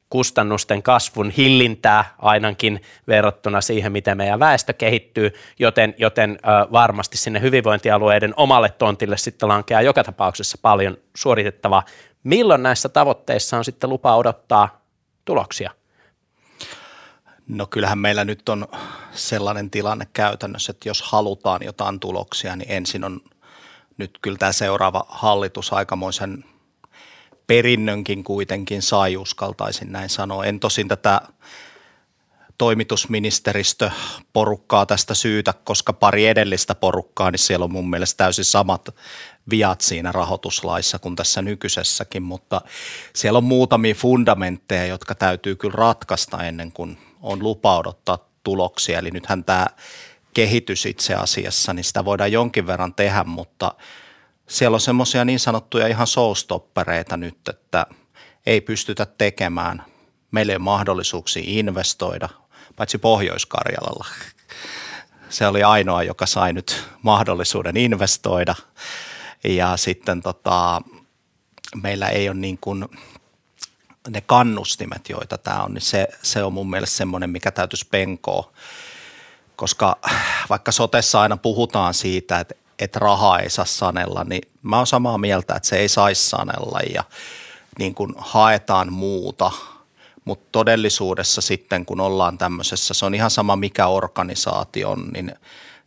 kustannusten 0.09 0.83
kasvun 0.83 1.29
hillintää 1.29 2.15
ainakin 2.19 2.81
verrattuna 3.07 3.61
siihen, 3.61 3.91
miten 3.91 4.17
meidän 4.17 4.39
väestö 4.39 4.73
kehittyy, 4.73 5.33
joten, 5.59 5.95
joten 5.97 6.39
varmasti 6.71 7.17
sinne 7.17 7.41
hyvinvointialueiden 7.41 8.33
omalle 8.37 8.69
tontille 8.69 9.17
sitten 9.17 9.49
lankeaa 9.49 9.81
joka 9.81 10.03
tapauksessa 10.03 10.57
paljon 10.61 10.97
suoritettavaa. 11.15 11.83
Milloin 12.23 12.63
näissä 12.63 12.89
tavoitteissa 12.89 13.57
on 13.57 13.65
sitten 13.65 13.89
lupa 13.89 14.15
odottaa 14.15 14.81
tuloksia? 15.25 15.71
No 17.47 17.67
kyllähän 17.67 17.97
meillä 17.97 18.25
nyt 18.25 18.49
on 18.49 18.67
sellainen 19.11 19.69
tilanne 19.69 20.07
käytännössä, 20.13 20.71
että 20.71 20.89
jos 20.89 21.01
halutaan 21.01 21.61
jotain 21.65 21.99
tuloksia, 21.99 22.55
niin 22.55 22.71
ensin 22.71 23.03
on 23.03 23.21
nyt 23.97 24.19
kyllä 24.21 24.37
tämä 24.37 24.51
seuraava 24.51 25.05
hallitus 25.09 25.73
aikamoisen 25.73 26.45
perinnönkin 27.47 28.23
kuitenkin 28.23 28.81
sai, 28.81 29.17
uskaltaisin 29.17 29.91
näin 29.91 30.09
sanoa. 30.09 30.45
En 30.45 30.59
tosin 30.59 30.87
tätä 30.87 31.21
toimitusministeristö 32.57 33.91
porukkaa 34.33 34.85
tästä 34.85 35.13
syytä, 35.13 35.53
koska 35.63 35.93
pari 35.93 36.27
edellistä 36.27 36.75
porukkaa, 36.75 37.31
niin 37.31 37.39
siellä 37.39 37.63
on 37.63 37.71
mun 37.71 37.89
mielestä 37.89 38.17
täysin 38.17 38.45
samat 38.45 38.95
viat 39.49 39.81
siinä 39.81 40.11
rahoituslaissa 40.11 40.99
kuin 40.99 41.15
tässä 41.15 41.41
nykyisessäkin, 41.41 42.23
mutta 42.23 42.61
siellä 43.15 43.37
on 43.37 43.43
muutamia 43.43 43.95
fundamentteja, 43.95 44.85
jotka 44.85 45.15
täytyy 45.15 45.55
kyllä 45.55 45.75
ratkaista 45.75 46.43
ennen 46.43 46.71
kuin 46.71 46.97
on 47.21 47.43
lupa 47.43 47.77
odottaa 47.77 48.29
tuloksia. 48.43 48.99
Eli 48.99 49.11
nythän 49.11 49.43
tämä 49.43 49.67
kehitys 50.33 50.85
itse 50.85 51.15
asiassa, 51.15 51.73
niin 51.73 51.83
sitä 51.83 52.05
voidaan 52.05 52.31
jonkin 52.31 52.67
verran 52.67 52.93
tehdä, 52.93 53.23
mutta 53.23 53.73
siellä 54.47 54.75
on 54.75 54.81
semmoisia 54.81 55.25
niin 55.25 55.39
sanottuja 55.39 55.87
ihan 55.87 56.07
showstoppereita 56.07 57.17
nyt, 57.17 57.47
että 57.49 57.85
ei 58.45 58.61
pystytä 58.61 59.05
tekemään. 59.05 59.83
Meillä 60.31 60.51
ei 60.51 60.55
ole 60.55 60.63
mahdollisuuksia 60.63 61.43
investoida, 61.45 62.29
paitsi 62.75 62.97
Pohjois-Karjalalla. 62.97 64.05
Se 65.29 65.47
oli 65.47 65.63
ainoa, 65.63 66.03
joka 66.03 66.25
sai 66.25 66.53
nyt 66.53 66.83
mahdollisuuden 67.01 67.77
investoida. 67.77 68.55
Ja 69.43 69.77
sitten 69.77 70.21
tota, 70.21 70.81
meillä 71.81 72.09
ei 72.09 72.29
ole 72.29 72.37
niin 72.37 72.57
kuin 72.57 72.85
ne 74.09 74.21
kannustimet, 74.21 75.09
joita 75.09 75.37
tämä 75.37 75.63
on, 75.63 75.73
niin 75.73 75.81
se, 75.81 76.07
se 76.21 76.43
on 76.43 76.53
mun 76.53 76.69
mielestä 76.69 76.97
semmoinen, 76.97 77.29
mikä 77.29 77.51
täytyisi 77.51 77.87
penkoa 77.91 78.53
koska 79.63 79.97
vaikka 80.49 80.71
sotessa 80.71 81.21
aina 81.21 81.37
puhutaan 81.37 81.93
siitä, 81.93 82.39
että, 82.39 82.55
että 82.79 82.99
rahaa 82.99 83.39
ei 83.39 83.49
saa 83.49 83.65
sanella, 83.65 84.23
niin 84.23 84.41
mä 84.61 84.77
oon 84.77 84.87
samaa 84.87 85.17
mieltä, 85.17 85.55
että 85.55 85.69
se 85.69 85.77
ei 85.77 85.89
saisi 85.89 86.29
sanella 86.29 86.79
ja 86.93 87.03
niin 87.79 87.95
kuin 87.95 88.13
haetaan 88.17 88.93
muuta, 88.93 89.51
mutta 90.25 90.47
todellisuudessa 90.51 91.41
sitten 91.41 91.85
kun 91.85 92.01
ollaan 92.01 92.37
tämmöisessä, 92.37 92.93
se 92.93 93.05
on 93.05 93.15
ihan 93.15 93.31
sama 93.31 93.55
mikä 93.55 93.87
organisaatio 93.87 94.91
on, 94.91 95.09
niin 95.13 95.35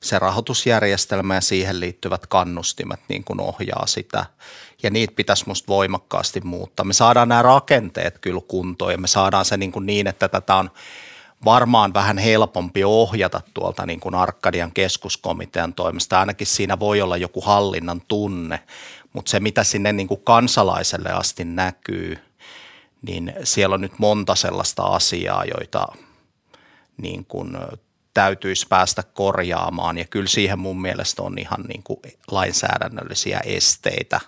se 0.01 0.19
rahoitusjärjestelmä 0.19 1.35
ja 1.35 1.41
siihen 1.41 1.81
liittyvät 1.81 2.27
kannustimet 2.27 3.01
niin 3.09 3.25
kuin 3.25 3.41
ohjaa 3.41 3.87
sitä 3.87 4.27
ja 4.83 4.91
niitä 4.91 5.15
pitäisi 5.17 5.45
musta 5.47 5.69
voimakkaasti 5.69 6.41
muuttaa. 6.41 6.85
Me 6.85 6.93
saadaan 6.93 7.29
nämä 7.29 7.43
rakenteet 7.43 8.19
kyllä 8.19 8.41
kuntoon 8.49 8.93
ja 8.93 8.99
me 8.99 9.09
saadaan 9.09 9.45
se 9.45 9.57
niin, 9.57 9.73
kuin 9.73 9.87
niin 9.87 10.07
että 10.07 10.29
tätä 10.29 10.55
on 10.55 10.71
varmaan 11.45 11.95
vähän 11.95 12.19
helpompi 12.19 12.85
ohjata 12.85 13.41
tuolta 13.55 13.87
niin 13.87 14.01
kuin 14.01 14.15
Arkadian 14.15 14.73
keskuskomitean 14.73 15.75
toimesta. 15.75 16.21
Ainakin 16.21 16.47
siinä 16.47 16.79
voi 16.79 17.01
olla 17.01 17.17
joku 17.17 17.41
hallinnan 17.41 18.01
tunne, 18.09 18.61
mutta 19.13 19.31
se 19.31 19.41
mitä 19.41 19.65
sinne 19.65 19.93
niin 19.93 20.09
kuin 20.09 20.21
kansalaiselle 20.25 21.11
asti 21.11 21.45
näkyy, 21.45 22.19
niin 23.03 23.35
siellä 23.45 23.75
on 23.75 23.81
nyt 23.81 23.99
monta 23.99 24.35
sellaista 24.35 24.83
asiaa, 24.83 25.45
joita 25.45 25.87
niin 26.97 27.25
kuin 27.25 27.59
täytyisi 28.15 28.67
päästä 28.69 29.03
korjaamaan 29.03 29.99
ja 29.99 30.05
kyllä 30.05 30.29
siihen 30.29 30.59
mun 30.59 30.81
mielestä 30.81 31.23
on 31.23 31.39
ihan 31.39 31.63
niin 31.69 31.83
kuin 31.83 32.01
lainsäädännöllisiä 32.31 33.41
esteitä 33.45 34.21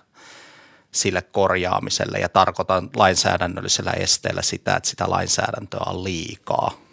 sille 0.91 1.21
korjaamiselle 1.21 2.17
ja 2.17 2.29
tarkoitan 2.29 2.89
lainsäädännöllisellä 2.95 3.91
esteellä 3.91 4.41
sitä, 4.41 4.75
että 4.75 4.89
sitä 4.89 5.09
lainsäädäntöä 5.09 5.81
on 5.85 6.03
liikaa. 6.03 6.88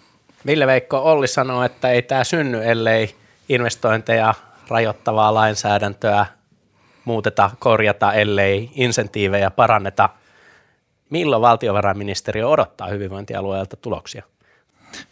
Ville 0.46 0.66
Veikko 0.66 0.99
Olli 0.99 1.29
sanoo, 1.29 1.62
että 1.62 1.90
ei 1.90 2.03
tämä 2.03 2.25
synny, 2.25 2.64
ellei 2.64 3.14
investointeja 3.49 4.35
rajoittavaa 4.68 5.35
lainsäädäntöä 5.35 6.27
muuteta, 7.05 7.51
korjata, 7.59 8.12
ellei 8.12 8.70
insentiivejä 8.75 9.51
paranneta. 9.51 10.09
Milloin 11.11 11.42
valtiovarainministeriö 11.42 12.49
odottaa 12.49 12.88
hyvinvointialueelta 12.88 13.77
tuloksia? 13.77 14.22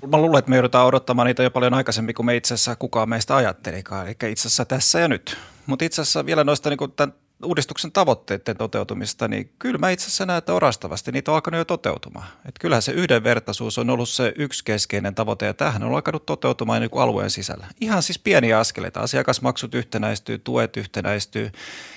Mä 0.06 0.16
luulen, 0.16 0.38
että 0.38 0.50
me 0.50 0.56
joudutaan 0.56 0.87
odottamaan 0.87 1.26
niitä 1.26 1.42
jo 1.42 1.50
paljon 1.50 1.74
aikaisemmin 1.74 2.14
kuin 2.14 2.26
me 2.26 2.37
itse 2.37 2.54
asiassa 2.54 2.76
kukaan 2.76 3.08
meistä 3.08 3.37
ajattelikaan, 3.37 4.06
eli 4.06 4.32
itse 4.32 4.48
asiassa 4.48 4.64
tässä 4.64 5.00
ja 5.00 5.08
nyt. 5.08 5.37
Mutta 5.66 5.84
itse 5.84 6.02
asiassa 6.02 6.26
vielä 6.26 6.44
noista 6.44 6.70
niin 6.70 6.92
tämän 6.96 7.14
uudistuksen 7.44 7.92
tavoitteiden 7.92 8.57
toteutumista, 8.57 9.28
niin 9.28 9.52
kyllä 9.59 9.78
mä 9.78 9.90
itse 9.90 10.07
asiassa 10.07 10.26
näen, 10.26 10.38
että 10.38 10.54
orastavasti 10.54 11.12
niitä 11.12 11.30
on 11.30 11.35
alkanut 11.35 11.59
jo 11.59 11.64
toteutumaan. 11.64 12.26
Että 12.37 12.61
kyllähän 12.61 12.83
se 12.83 12.92
yhdenvertaisuus 12.92 13.78
on 13.78 13.90
ollut 13.90 14.09
se 14.09 14.33
yksi 14.37 14.64
keskeinen 14.64 15.14
tavoite, 15.14 15.46
ja 15.46 15.54
tähän 15.54 15.83
on 15.83 15.94
alkanut 15.94 16.26
toteutumaan 16.26 16.80
niin 16.80 16.90
kuin 16.90 17.02
alueen 17.02 17.30
sisällä. 17.30 17.66
Ihan 17.80 18.02
siis 18.02 18.18
pieniä 18.18 18.59
askeleita. 18.59 19.00
Asiakasmaksut 19.00 19.74
yhtenäistyy, 19.74 20.38
tuet 20.38 20.76
yhtenäistyy, 20.76 21.50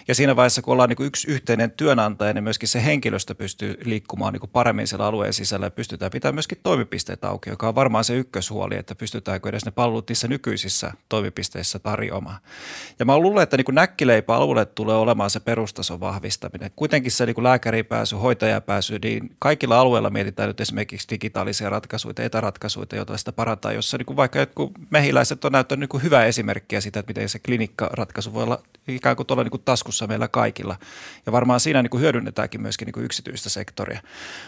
ja 0.08 0.16
siinä 0.16 0.36
vaiheessa, 0.36 0.62
kun 0.62 0.72
ollaan 0.72 0.90
niin 0.90 0.98
kuin 0.98 1.08
yksi 1.08 1.32
yhteinen 1.32 1.72
työnantaja, 1.72 2.34
niin 2.34 2.44
myöskin 2.44 2.70
se 2.70 2.86
henkilöstö 2.86 3.36
pystyy 3.36 3.78
liikkumaan 3.86 4.34
niin 4.34 4.40
kuin 4.40 4.50
paremmin 4.50 4.88
siellä 4.88 5.06
alueen 5.06 5.34
sisällä, 5.34 5.66
ja 5.66 5.72
pystytään 5.72 6.12
pitämään 6.12 6.36
myöskin 6.36 6.60
toimipisteitä 6.64 7.30
auki, 7.30 7.50
joka 7.50 7.68
on 7.68 7.76
varmaan 7.76 8.04
se 8.04 8.16
ykköshuoli, 8.18 8.76
että 8.76 8.96
pystytäänkö 8.96 9.50
edes 9.50 9.66
ne 9.66 9.72
palvelut 9.72 10.10
niissä 10.10 10.28
nykyisissä 10.28 10.92
toimipisteissä 11.10 11.80
tarjoamaan. 11.80 12.38
Ja 13.00 13.06
mä 13.06 13.20
luulen, 13.20 13.44
että 13.44 13.58
niin 13.58 13.66
kuin 13.66 13.76
näkkileipä 13.76 14.36
alueelle 14.36 14.66
tulee 14.66 14.96
olemaan 14.96 15.30
se 15.30 15.37
perustason 15.40 16.00
vahvistaminen. 16.00 16.72
Kuitenkin 16.76 17.12
se 17.12 17.26
niin 17.26 17.44
lääkäriin 17.44 17.86
pääsy, 17.86 18.16
hoitajapääsy, 18.16 19.00
niin 19.00 19.36
kaikilla 19.40 19.80
alueilla 19.80 20.10
mietitään 20.10 20.48
nyt 20.48 20.62
esimerkiksi 20.62 21.10
digitaalisia 21.10 21.70
ratkaisuja, 21.70 22.14
etäratkaisuja, 22.18 22.88
joita 22.94 23.18
sitä 23.18 23.32
parantaa, 23.32 23.72
jossa 23.72 23.98
niin 23.98 24.06
kuin 24.06 24.18
vaikka 24.18 24.40
jotkut 24.40 24.72
mehiläiset 24.90 25.46
on 25.46 25.52
näyttänyt 25.52 25.94
niin 25.94 26.04
hyvää 26.04 26.26
esimerkkiä 26.26 26.82
siitä, 26.82 27.00
että 27.00 27.10
miten 27.10 27.30
se 27.30 27.40
klinikkaratkaisu 27.40 28.34
voi 28.34 28.44
olla 28.44 28.64
ikään 28.88 29.16
kuin 29.16 29.28
tuolla 29.28 29.44
niin 29.44 29.52
kuin 29.52 29.62
taskussa 29.66 30.08
meillä 30.08 30.28
kaikilla. 30.28 30.76
Ja 31.26 31.32
varmaan 31.32 31.60
siinä 31.60 31.82
niin 31.82 31.90
kuin 31.90 32.02
hyödynnetäänkin 32.02 32.62
myöskin 32.62 32.86
niin 32.86 32.94
kuin 32.94 33.06
yksityistä 33.06 33.50
sektoria. 33.50 34.02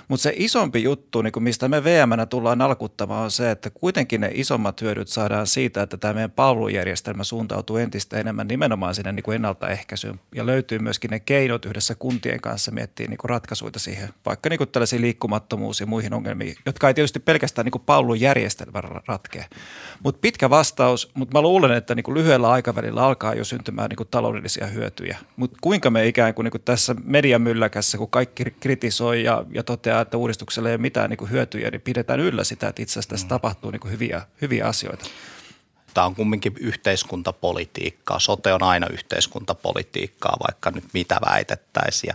Mutta 0.08 0.24
se 0.24 0.34
isompi 0.36 0.84
juttu, 0.84 1.22
niin 1.22 1.32
kuin 1.32 1.44
mistä 1.44 1.68
me 1.68 1.84
vm 1.84 2.28
tullaan 2.30 2.62
alkuttamaan, 2.62 3.24
on 3.24 3.32
se, 3.32 3.52
että 3.52 3.70
kuitenkin 3.70 4.22
ne 4.22 4.32
isommat 4.34 4.82
hyödyt 4.82 5.08
saadaan 5.08 5.48
siitä, 5.48 5.82
että 5.82 5.98
tämä 5.98 6.14
meidän 6.14 6.32
palvelujärjestelmä 6.32 7.24
suuntautuu 7.24 7.78
entistä 7.78 8.18
enemmän 8.18 8.48
nimenomaan 8.48 8.96
sinne 8.96 9.12
niin 9.12 9.24
kuin 9.24 9.36
ennaltaehkäisyyn 9.36 10.20
ja 10.36 10.46
löytyy 10.46 10.79
myöskin 10.80 11.12
ne 11.12 11.20
keinot 11.20 11.66
yhdessä 11.66 11.96
kuntien 11.96 12.42
kanssa 12.42 12.72
miettiä 12.72 13.08
niin 13.08 13.18
kuin 13.18 13.30
ratkaisuja 13.30 13.72
siihen, 13.78 14.10
vaikka 14.26 14.50
niin 14.50 14.58
kuin 14.58 14.70
tällaisiin 14.70 15.02
liikkumattomuus 15.02 15.80
ja 15.80 15.86
muihin 15.86 16.14
ongelmiin, 16.14 16.56
jotka 16.66 16.88
ei 16.88 16.94
tietysti 16.94 17.20
pelkästään 17.20 17.66
niin 17.66 17.72
kuin 17.72 17.84
palvelujärjestelmä 17.86 18.82
ratkea. 19.08 19.46
Mutta 20.04 20.20
pitkä 20.22 20.50
vastaus, 20.50 21.12
mutta 21.14 21.38
mä 21.38 21.42
luulen, 21.42 21.72
että 21.72 21.96
niin 21.96 22.04
kuin 22.04 22.16
lyhyellä 22.16 22.50
aikavälillä 22.50 23.04
alkaa 23.04 23.34
jo 23.34 23.44
syntymään 23.44 23.90
niin 23.90 23.98
kuin 23.98 24.10
taloudellisia 24.12 24.68
hyötyjä. 24.68 25.18
Mutta 25.36 25.58
kuinka 25.62 25.90
me 25.90 26.08
ikään 26.08 26.34
kuin, 26.34 26.44
niin 26.44 26.52
kuin 26.52 26.62
tässä 26.62 26.96
mediamylläkässä, 27.04 27.98
kun 27.98 28.10
kaikki 28.10 28.44
kritisoi 28.60 29.24
ja, 29.24 29.46
ja 29.52 29.64
toteaa, 29.64 30.02
että 30.02 30.18
uudistuksella 30.18 30.70
ei 30.70 30.76
ole 30.76 30.82
mitään 30.82 31.10
niin 31.10 31.18
kuin 31.18 31.32
hyötyjä, 31.32 31.72
niin 31.72 31.82
pidetään 31.82 32.20
yllä 32.20 32.44
sitä, 32.44 32.68
että 32.68 32.82
itse 32.82 32.92
asiassa 32.92 33.10
tässä 33.10 33.26
mm. 33.26 33.30
tapahtuu 33.30 33.72
niin 33.72 33.80
kuin 33.80 33.92
hyviä, 33.92 34.22
hyviä 34.42 34.66
asioita 34.66 35.06
tämä 36.00 36.08
on 36.08 36.16
kumminkin 36.16 36.54
yhteiskuntapolitiikkaa. 36.60 38.20
Sote 38.20 38.54
on 38.54 38.64
aina 38.64 38.88
yhteiskuntapolitiikkaa, 38.88 40.38
vaikka 40.48 40.72
nyt 40.72 40.84
mitä 40.94 41.18
väitettäisiin. 41.30 42.14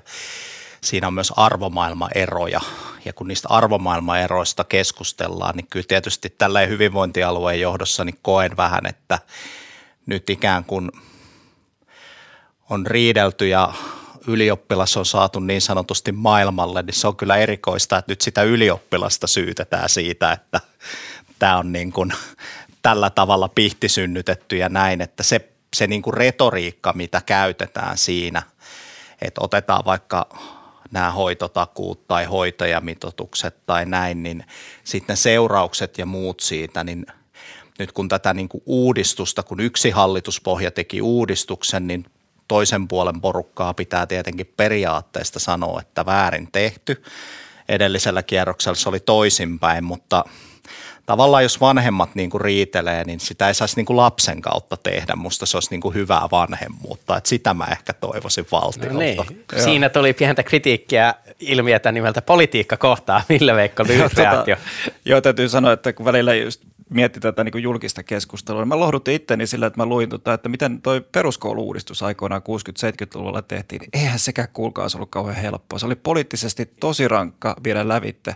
Siinä 0.80 1.06
on 1.06 1.14
myös 1.14 1.32
arvomaailmaeroja. 1.36 2.60
Ja 3.04 3.12
kun 3.12 3.28
niistä 3.28 3.48
arvomaailmaeroista 3.48 4.64
keskustellaan, 4.64 5.56
niin 5.56 5.66
kyllä 5.66 5.86
tietysti 5.88 6.30
tällä 6.30 6.60
hyvinvointialueen 6.60 7.60
johdossa 7.60 8.04
niin 8.04 8.18
koen 8.22 8.56
vähän, 8.56 8.86
että 8.86 9.18
nyt 10.06 10.30
ikään 10.30 10.64
kuin 10.64 10.90
on 12.70 12.86
riidelty 12.86 13.48
ja 13.48 13.72
ylioppilas 14.26 14.96
on 14.96 15.06
saatu 15.06 15.40
niin 15.40 15.62
sanotusti 15.62 16.12
maailmalle, 16.12 16.82
niin 16.82 16.94
se 16.94 17.08
on 17.08 17.16
kyllä 17.16 17.36
erikoista, 17.36 17.98
että 17.98 18.12
nyt 18.12 18.20
sitä 18.20 18.42
ylioppilasta 18.42 19.26
syytetään 19.26 19.88
siitä, 19.88 20.32
että 20.32 20.60
tämä 21.38 21.58
on 21.58 21.72
niin 21.72 21.92
kuin 21.92 22.12
tällä 22.84 23.10
tavalla 23.10 23.48
pihti 23.48 23.88
synnytetty 23.88 24.56
ja 24.56 24.68
näin, 24.68 25.00
että 25.00 25.22
se, 25.22 25.48
se 25.76 25.86
niin 25.86 26.02
kuin 26.02 26.14
retoriikka, 26.14 26.92
mitä 26.92 27.22
käytetään 27.26 27.98
siinä, 27.98 28.42
että 29.22 29.40
otetaan 29.44 29.84
vaikka 29.84 30.28
nämä 30.90 31.10
hoitotakuut 31.10 32.06
tai 32.06 32.24
hoitajamitoitukset 32.24 33.66
tai 33.66 33.86
näin, 33.86 34.22
niin 34.22 34.44
sitten 34.84 35.16
seuraukset 35.16 35.98
ja 35.98 36.06
muut 36.06 36.40
siitä, 36.40 36.84
niin 36.84 37.06
nyt 37.78 37.92
kun 37.92 38.08
tätä 38.08 38.34
niin 38.34 38.48
kuin 38.48 38.62
uudistusta, 38.66 39.42
kun 39.42 39.60
yksi 39.60 39.90
hallituspohja 39.90 40.70
teki 40.70 41.02
uudistuksen, 41.02 41.86
niin 41.86 42.04
toisen 42.48 42.88
puolen 42.88 43.20
porukkaa 43.20 43.74
pitää 43.74 44.06
tietenkin 44.06 44.52
periaatteesta 44.56 45.38
sanoa, 45.38 45.80
että 45.80 46.06
väärin 46.06 46.48
tehty. 46.52 47.02
Edellisellä 47.68 48.22
kierroksella 48.22 48.76
se 48.76 48.88
oli 48.88 49.00
toisinpäin, 49.00 49.84
mutta– 49.84 50.24
tavallaan 51.06 51.42
jos 51.42 51.60
vanhemmat 51.60 52.14
niin 52.14 52.30
kuin 52.30 52.40
riitelee, 52.40 53.04
niin 53.04 53.20
sitä 53.20 53.48
ei 53.48 53.54
saisi 53.54 53.76
niin 53.76 53.86
kuin 53.86 53.96
lapsen 53.96 54.40
kautta 54.40 54.76
tehdä. 54.76 55.16
Musta 55.16 55.46
se 55.46 55.56
olisi 55.56 55.70
niin 55.70 55.80
kuin 55.80 55.94
hyvää 55.94 56.28
vanhemmuutta, 56.32 57.16
että 57.16 57.28
sitä 57.28 57.54
mä 57.54 57.64
ehkä 57.64 57.92
toivoisin 57.92 58.46
valtiolta. 58.52 58.92
No 58.92 58.98
niin. 58.98 59.18
Siinä 59.56 59.88
tuli 59.88 60.12
pientä 60.12 60.42
kritiikkiä 60.42 61.14
ilmiötä 61.40 61.92
nimeltä 61.92 62.22
politiikka 62.22 62.76
kohtaa. 62.76 63.22
Mille 63.28 63.54
Veikko 63.54 63.84
lyhyt 63.88 64.12
tota, 64.14 64.44
Joo, 65.04 65.20
täytyy 65.20 65.48
sanoa, 65.48 65.72
että 65.72 65.92
kun 65.92 66.06
välillä 66.06 66.34
just 66.34 66.60
mietti 66.90 67.20
tätä 67.20 67.44
niin 67.44 67.52
kuin 67.52 67.62
julkista 67.62 68.02
keskustelua, 68.02 68.62
niin 68.62 68.68
mä 68.68 68.80
lohdutin 68.80 69.14
itteni 69.14 69.46
sillä, 69.46 69.66
että 69.66 69.80
mä 69.80 69.86
luin, 69.86 70.08
tota, 70.08 70.32
että 70.32 70.48
miten 70.48 70.82
toi 70.82 71.00
peruskouluudistus 71.00 72.02
aikoinaan 72.02 72.42
60-70-luvulla 72.42 73.42
tehtiin. 73.42 73.80
Niin 73.80 73.90
eihän 73.92 74.18
sekään 74.18 74.48
kuulkaa 74.52 74.86
ollut 74.94 75.10
kauhean 75.10 75.36
helppoa. 75.36 75.78
Se 75.78 75.86
oli 75.86 75.96
poliittisesti 75.96 76.70
tosi 76.80 77.08
rankka 77.08 77.56
viedä 77.64 77.88
lävitte. 77.88 78.34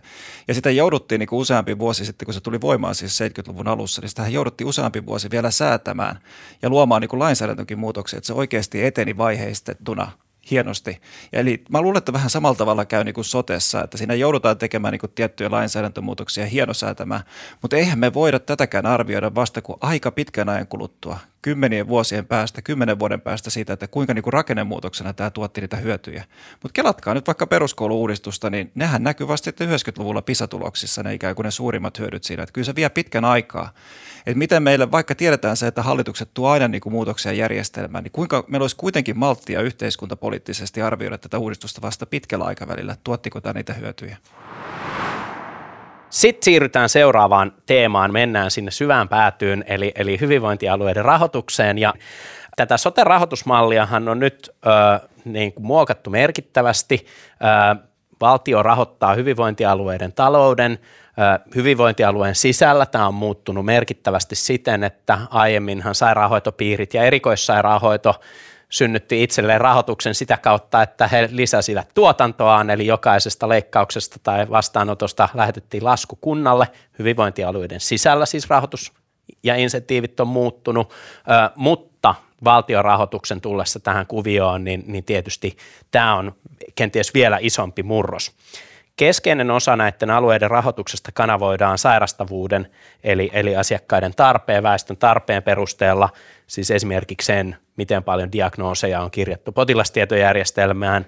Ja 0.48 0.54
sitä 0.54 0.70
jouduttiin 0.70 1.18
niin 1.18 1.28
kuin 1.28 1.40
useampi 1.40 1.78
vuosi 1.78 2.04
sitten, 2.04 2.26
kun 2.26 2.34
se 2.34 2.40
tuli 2.40 2.60
voimaan 2.60 2.94
siis 2.94 3.20
70-luvun 3.20 3.68
alussa, 3.68 4.00
niin 4.00 4.08
sitä 4.08 4.28
jouduttiin 4.28 4.68
useampi 4.68 5.06
vuosi 5.06 5.30
vielä 5.30 5.50
säätämään 5.50 6.18
ja 6.62 6.68
luomaan 6.68 7.00
niin 7.00 7.08
kuin 7.08 7.20
lainsäädäntökin 7.20 7.78
muutoksia, 7.78 8.16
että 8.16 8.26
se 8.26 8.32
oikeasti 8.32 8.84
eteni 8.84 9.16
vaiheistettuna 9.16 10.12
hienosti. 10.50 11.00
Eli 11.32 11.64
mä 11.70 11.82
luulen, 11.82 11.98
että 11.98 12.12
vähän 12.12 12.30
samalla 12.30 12.56
tavalla 12.56 12.84
käy 12.84 13.04
niin 13.04 13.14
kuin 13.14 13.24
sotessa, 13.24 13.84
että 13.84 13.98
siinä 13.98 14.14
joudutaan 14.14 14.58
tekemään 14.58 14.92
niin 14.92 15.00
kuin 15.00 15.12
tiettyjä 15.14 15.50
lainsäädäntömuutoksia 15.50 16.46
hienosäätämään, 16.46 17.22
mutta 17.62 17.76
eihän 17.76 17.98
me 17.98 18.14
voida 18.14 18.38
tätäkään 18.38 18.86
arvioida 18.86 19.34
vasta 19.34 19.62
kuin 19.62 19.78
aika 19.80 20.10
pitkän 20.10 20.48
ajan 20.48 20.66
kuluttua 20.66 21.18
kymmenien 21.42 21.88
vuosien 21.88 22.26
päästä, 22.26 22.62
kymmenen 22.62 22.98
vuoden 22.98 23.20
päästä 23.20 23.50
siitä, 23.50 23.72
että 23.72 23.88
kuinka 23.88 24.14
niin 24.14 24.22
kuin 24.22 24.32
rakennemuutoksena 24.32 25.12
tämä 25.12 25.30
tuotti 25.30 25.60
niitä 25.60 25.76
hyötyjä. 25.76 26.24
Mutta 26.62 26.72
kelatkaa 26.72 27.14
nyt 27.14 27.26
vaikka 27.26 27.46
peruskoulu-uudistusta, 27.46 28.50
niin 28.50 28.72
nehän 28.74 29.02
näkyy 29.02 29.28
vasta 29.28 29.44
sitten 29.44 29.68
90-luvulla 29.68 30.22
PISA-tuloksissa 30.22 31.02
ne 31.02 31.14
ikään 31.14 31.34
kuin 31.34 31.44
ne 31.44 31.50
suurimmat 31.50 31.98
hyödyt 31.98 32.24
siinä. 32.24 32.42
Että 32.42 32.52
kyllä 32.52 32.64
se 32.64 32.74
vie 32.74 32.88
pitkän 32.88 33.24
aikaa. 33.24 33.72
Että 34.26 34.38
miten 34.38 34.62
meille, 34.62 34.90
vaikka 34.90 35.14
tiedetään 35.14 35.56
se, 35.56 35.66
että 35.66 35.82
hallitukset 35.82 36.30
tuo 36.34 36.48
aina 36.48 36.68
niin 36.68 36.80
kuin 36.80 36.92
muutoksia 36.92 37.32
järjestelmään, 37.32 38.04
niin 38.04 38.12
kuinka 38.12 38.44
meillä 38.48 38.64
olisi 38.64 38.76
kuitenkin 38.76 39.18
malttia 39.18 39.60
yhteiskuntapoliittisesti 39.60 40.82
arvioida 40.82 41.18
tätä 41.18 41.38
uudistusta 41.38 41.82
vasta 41.82 42.06
pitkällä 42.06 42.44
aikavälillä, 42.44 42.96
tuottiko 43.04 43.40
tämä 43.40 43.52
niitä 43.52 43.72
hyötyjä? 43.72 44.16
Sitten 46.10 46.44
siirrytään 46.44 46.88
seuraavaan 46.88 47.52
teemaan, 47.66 48.12
mennään 48.12 48.50
sinne 48.50 48.70
syvään 48.70 49.08
päätyyn, 49.08 49.64
eli, 49.66 49.92
eli 49.94 50.20
hyvinvointialueiden 50.20 51.04
rahoitukseen. 51.04 51.78
Ja 51.78 51.94
tätä 52.56 52.76
sote-rahoitusmalliahan 52.76 54.08
on 54.08 54.18
nyt 54.18 54.50
ö, 54.66 55.08
niin 55.24 55.52
kuin 55.52 55.66
muokattu 55.66 56.10
merkittävästi. 56.10 57.06
Ö, 57.76 57.76
valtio 58.20 58.62
rahoittaa 58.62 59.14
hyvinvointialueiden 59.14 60.12
talouden. 60.12 60.78
Ö, 61.42 61.50
hyvinvointialueen 61.54 62.34
sisällä 62.34 62.86
tämä 62.86 63.06
on 63.06 63.14
muuttunut 63.14 63.64
merkittävästi 63.64 64.34
siten, 64.34 64.84
että 64.84 65.18
aiemminhan 65.30 65.94
sairaanhoitopiirit 65.94 66.94
ja 66.94 67.02
erikoissairaanhoito 67.02 68.20
synnytti 68.68 69.22
itselleen 69.22 69.60
rahoituksen 69.60 70.14
sitä 70.14 70.36
kautta, 70.36 70.82
että 70.82 71.08
he 71.08 71.28
lisäsivät 71.32 71.88
tuotantoaan, 71.94 72.70
eli 72.70 72.86
jokaisesta 72.86 73.48
leikkauksesta 73.48 74.16
tai 74.22 74.50
vastaanotosta 74.50 75.28
lähetettiin 75.34 75.84
lasku 75.84 76.18
kunnalle, 76.20 76.68
hyvinvointialueiden 76.98 77.80
sisällä 77.80 78.26
siis 78.26 78.50
rahoitus 78.50 78.92
ja 79.42 79.56
insentiivit 79.56 80.20
on 80.20 80.28
muuttunut, 80.28 80.92
mutta 81.56 82.14
valtion 82.44 82.84
rahoituksen 82.84 83.40
tullessa 83.40 83.80
tähän 83.80 84.06
kuvioon, 84.06 84.64
niin, 84.64 84.84
niin 84.86 85.04
tietysti 85.04 85.56
tämä 85.90 86.14
on 86.14 86.34
kenties 86.74 87.14
vielä 87.14 87.38
isompi 87.40 87.82
murros. 87.82 88.32
Keskeinen 88.98 89.50
osa 89.50 89.76
näiden 89.76 90.10
alueiden 90.10 90.50
rahoituksesta 90.50 91.10
kanavoidaan 91.14 91.78
sairastavuuden 91.78 92.70
eli, 93.04 93.30
eli 93.32 93.56
asiakkaiden 93.56 94.12
tarpeen, 94.16 94.62
väestön 94.62 94.96
tarpeen 94.96 95.42
perusteella, 95.42 96.08
siis 96.46 96.70
esimerkiksi 96.70 97.26
sen, 97.26 97.56
miten 97.76 98.04
paljon 98.04 98.32
diagnooseja 98.32 99.00
on 99.00 99.10
kirjattu 99.10 99.52
potilastietojärjestelmään, 99.52 101.06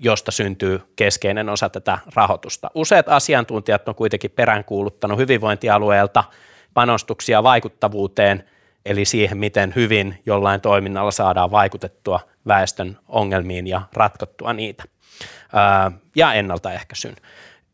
josta 0.00 0.30
syntyy 0.30 0.80
keskeinen 0.96 1.48
osa 1.48 1.68
tätä 1.68 1.98
rahoitusta. 2.14 2.70
Useat 2.74 3.08
asiantuntijat 3.08 3.88
on 3.88 3.94
kuitenkin 3.94 4.30
peräänkuuluttanut 4.30 5.18
hyvinvointialueelta 5.18 6.24
panostuksia 6.74 7.42
vaikuttavuuteen, 7.42 8.44
eli 8.84 9.04
siihen, 9.04 9.38
miten 9.38 9.72
hyvin 9.76 10.18
jollain 10.26 10.60
toiminnalla 10.60 11.10
saadaan 11.10 11.50
vaikutettua 11.50 12.20
väestön 12.46 12.98
ongelmiin 13.08 13.66
ja 13.66 13.82
ratkottua 13.92 14.52
niitä 14.52 14.84
ja 16.14 16.32
ennaltaehkäisyn. 16.32 17.16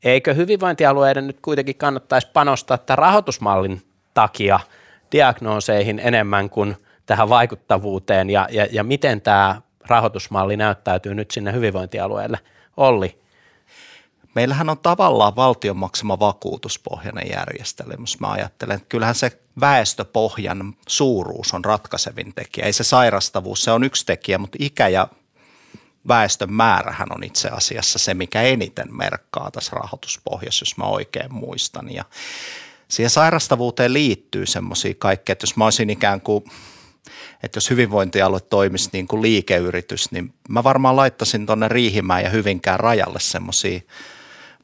Eikö 0.05 0.35
hyvinvointialueiden 0.35 1.27
nyt 1.27 1.41
kuitenkin 1.43 1.77
kannattaisi 1.77 2.29
panostaa 2.33 2.79
tämän 2.79 2.99
rahoitusmallin 2.99 3.83
takia 4.15 4.61
diagnooseihin 5.13 5.99
enemmän 5.99 6.51
kuin 6.51 6.77
tähän 7.07 7.29
vaikuttavuuteen 7.29 8.31
ja, 8.31 8.49
ja, 8.51 8.67
ja 8.73 8.85
miten 8.85 9.21
tämä 9.21 9.63
rahoitusmalli 9.87 10.57
näyttäytyy 10.57 11.15
nyt 11.15 11.31
sinne 11.31 11.53
hyvinvointialueelle? 11.53 12.39
Olli. 12.77 13.23
Meillähän 14.35 14.71
on 14.71 14.79
tavallaan 14.79 15.37
valtion 15.37 15.77
maksama 15.77 16.19
vakuutuspohjainen 16.19 17.31
järjestelmä, 17.31 17.95
mä 18.21 18.31
ajattelen, 18.31 18.77
että 18.77 18.89
kyllähän 18.89 19.15
se 19.15 19.41
väestöpohjan 19.61 20.75
suuruus 20.89 21.55
on 21.55 21.65
ratkaisevin 21.65 22.35
tekijä. 22.35 22.67
Ei 22.67 22.73
se 22.73 22.85
sairastavuus, 22.85 23.65
se 23.65 23.71
on 23.71 23.85
yksi 23.85 24.07
tekijä, 24.07 24.39
mutta 24.39 24.59
ikä 24.61 24.89
ja 24.89 25.09
väestön 26.09 26.53
määrähän 26.53 27.09
on 27.17 27.25
itse 27.25 27.49
asiassa 27.49 27.99
se, 27.99 28.15
mikä 28.15 28.43
eniten 28.43 28.97
merkkaa 28.97 29.51
tässä 29.51 29.77
rahoituspohjassa, 29.77 30.63
jos 30.63 30.77
mä 30.77 30.85
oikein 30.85 31.35
muistan. 31.35 31.95
Ja 31.95 32.05
siihen 32.89 33.11
sairastavuuteen 33.11 33.93
liittyy 33.93 34.47
semmoisia 34.47 34.95
kaikkea, 34.99 35.33
että 35.33 35.45
jos 35.45 35.57
mä 35.57 35.65
olisin 35.65 35.91
ikään 35.91 36.21
kuin 36.21 36.45
että 37.43 37.57
jos 37.57 37.71
hyvinvointialue 37.71 38.41
toimisi 38.41 38.91
niin 38.93 39.09
kuin 39.09 39.23
liikeyritys, 39.23 40.11
niin 40.11 40.35
mä 40.49 40.65
varmaan 40.65 40.97
laittaisin 40.97 41.47
tuonne 41.47 41.69
Riihimään 41.69 42.23
ja 42.23 42.31
Hyvinkään 42.31 42.81
rajalle 42.81 43.21
semmoisia 43.21 43.81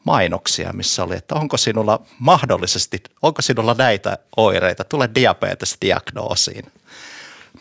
mainoksia, 0.05 0.73
missä 0.73 1.05
oli, 1.05 1.17
että 1.17 1.35
onko 1.35 1.57
sinulla 1.57 2.03
mahdollisesti, 2.19 3.03
onko 3.23 3.43
sinulla 3.43 3.75
näitä 3.75 4.19
oireita, 4.37 4.85
tule 4.85 5.11
diabetesdiagnoosiin. 5.15 6.65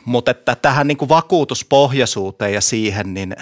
Mutta 0.08 0.32
että 0.32 0.56
tähän 0.56 0.88
niin 0.88 0.98
kuin 0.98 1.10
vakuutuspohjaisuuteen 1.10 2.54
ja 2.54 2.62
siihen, 2.62 3.14
niin 3.14 3.36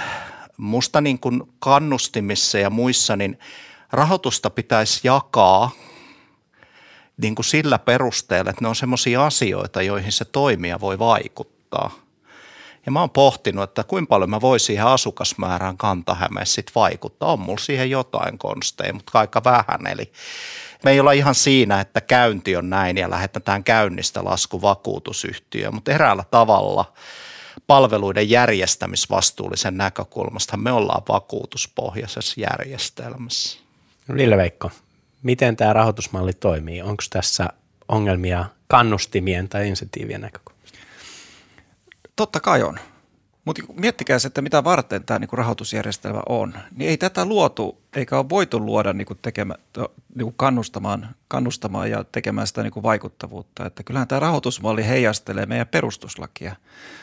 musta 0.58 1.02
niin 1.02 1.20
kuin 1.20 1.44
kannustimissa 1.60 2.58
ja 2.58 2.70
muissa, 2.70 3.16
niin 3.16 3.40
rahoitusta 3.92 4.50
pitäisi 4.50 5.00
jakaa 5.04 5.72
niin 7.22 7.36
kuin 7.36 7.46
sillä 7.46 7.80
perusteella, 7.80 8.50
että 8.50 8.62
ne 8.64 8.68
on 8.68 8.76
semmoisia 8.76 9.26
asioita, 9.26 9.82
joihin 9.82 10.12
se 10.12 10.26
toimija 10.26 10.80
voi 10.80 11.00
vaikuttaa. 11.00 11.92
Ja 12.86 12.92
mä 12.92 13.00
oon 13.00 13.10
pohtinut, 13.10 13.64
että 13.64 13.84
kuinka 13.84 14.10
paljon 14.10 14.30
mä 14.30 14.42
voisin 14.42 14.66
siihen 14.66 14.86
asukasmäärään 14.86 15.78
Kantahämeessä 15.78 16.56
sit 16.56 16.72
vaikuttaa. 16.76 17.32
On 17.32 17.40
mulla 17.40 17.60
siihen 17.60 17.90
jotain 17.90 18.38
konsteja, 18.38 18.94
mutta 18.94 19.20
aika 19.20 19.44
vähän. 19.44 19.88
Eli 19.92 20.12
me 20.84 20.92
ei 20.92 21.00
olla 21.00 21.12
ihan 21.12 21.36
siinä, 21.36 21.80
että 21.80 22.02
käynti 22.02 22.56
on 22.56 22.70
näin 22.70 22.98
ja 22.98 23.10
lähetetään 23.10 23.64
käynnistä 23.64 24.24
lasku 24.24 24.62
vakuutusyhtiöön, 24.62 25.74
mutta 25.74 25.92
eräällä 25.92 26.24
tavalla 26.32 26.94
palveluiden 27.68 28.30
järjestämisvastuullisen 28.30 29.78
näkökulmasta 29.78 30.58
me 30.58 30.72
ollaan 30.72 31.04
vakuutuspohjaisessa 31.10 32.42
järjestelmässä. 32.42 33.60
Lille 34.14 34.38
Veikko, 34.38 34.72
miten 35.24 35.56
tämä 35.56 35.74
rahoitusmalli 35.74 36.34
toimii? 36.34 36.82
Onko 36.82 37.04
tässä 37.10 37.50
ongelmia 37.88 38.46
kannustimien 38.68 39.50
tai 39.50 39.68
insentiivien 39.68 40.22
näkökulmasta? 40.22 40.80
Totta 42.16 42.40
kai 42.40 42.64
on. 42.64 42.80
Mutta 43.46 43.64
miettikää 43.74 44.20
se, 44.20 44.28
että 44.28 44.42
mitä 44.42 44.64
varten 44.64 45.04
tämä 45.04 45.20
niinku 45.20 45.36
rahoitusjärjestelmä 45.36 46.22
on. 46.30 46.54
Niin 46.76 46.90
ei 46.90 46.98
tätä 46.98 47.26
luotu, 47.26 47.82
eikä 47.96 48.18
ole 48.18 48.30
voitu 48.30 48.60
luoda 48.60 48.94
niinku 48.94 49.16
tekemä, 49.16 49.56
niinku 50.16 50.32
kannustamaan, 50.38 51.16
kannustamaan 51.28 51.92
ja 51.92 52.04
tekemään 52.04 52.48
sitä 52.48 52.64
niinku 52.64 52.84
vaikuttavuutta. 52.84 53.66
Että 53.66 53.84
kyllähän 53.84 54.08
tämä 54.08 54.20
rahoitusmalli 54.20 54.88
heijastelee 54.88 55.46
meidän 55.46 55.68
perustuslakia 55.68 56.56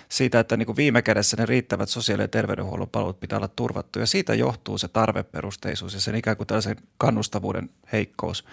siitä, 0.08 0.40
että 0.40 0.56
niinku 0.56 0.76
viime 0.76 1.02
kädessä 1.02 1.36
ne 1.36 1.46
riittävät 1.46 1.88
sosiaali- 1.88 2.22
ja 2.22 2.28
terveydenhuollon 2.28 2.88
palvelut 2.88 3.20
pitää 3.20 3.38
olla 3.38 3.48
turvattu. 3.48 3.98
Ja 3.98 4.06
siitä 4.06 4.34
johtuu 4.34 4.78
se 4.78 4.88
tarveperusteisuus 4.88 5.94
ja 5.94 6.00
sen 6.00 6.14
ikään 6.14 6.36
kuin 6.36 6.46
tällaisen 6.46 6.76
kannustavuuden 6.98 7.70
heikkous. 7.92 8.44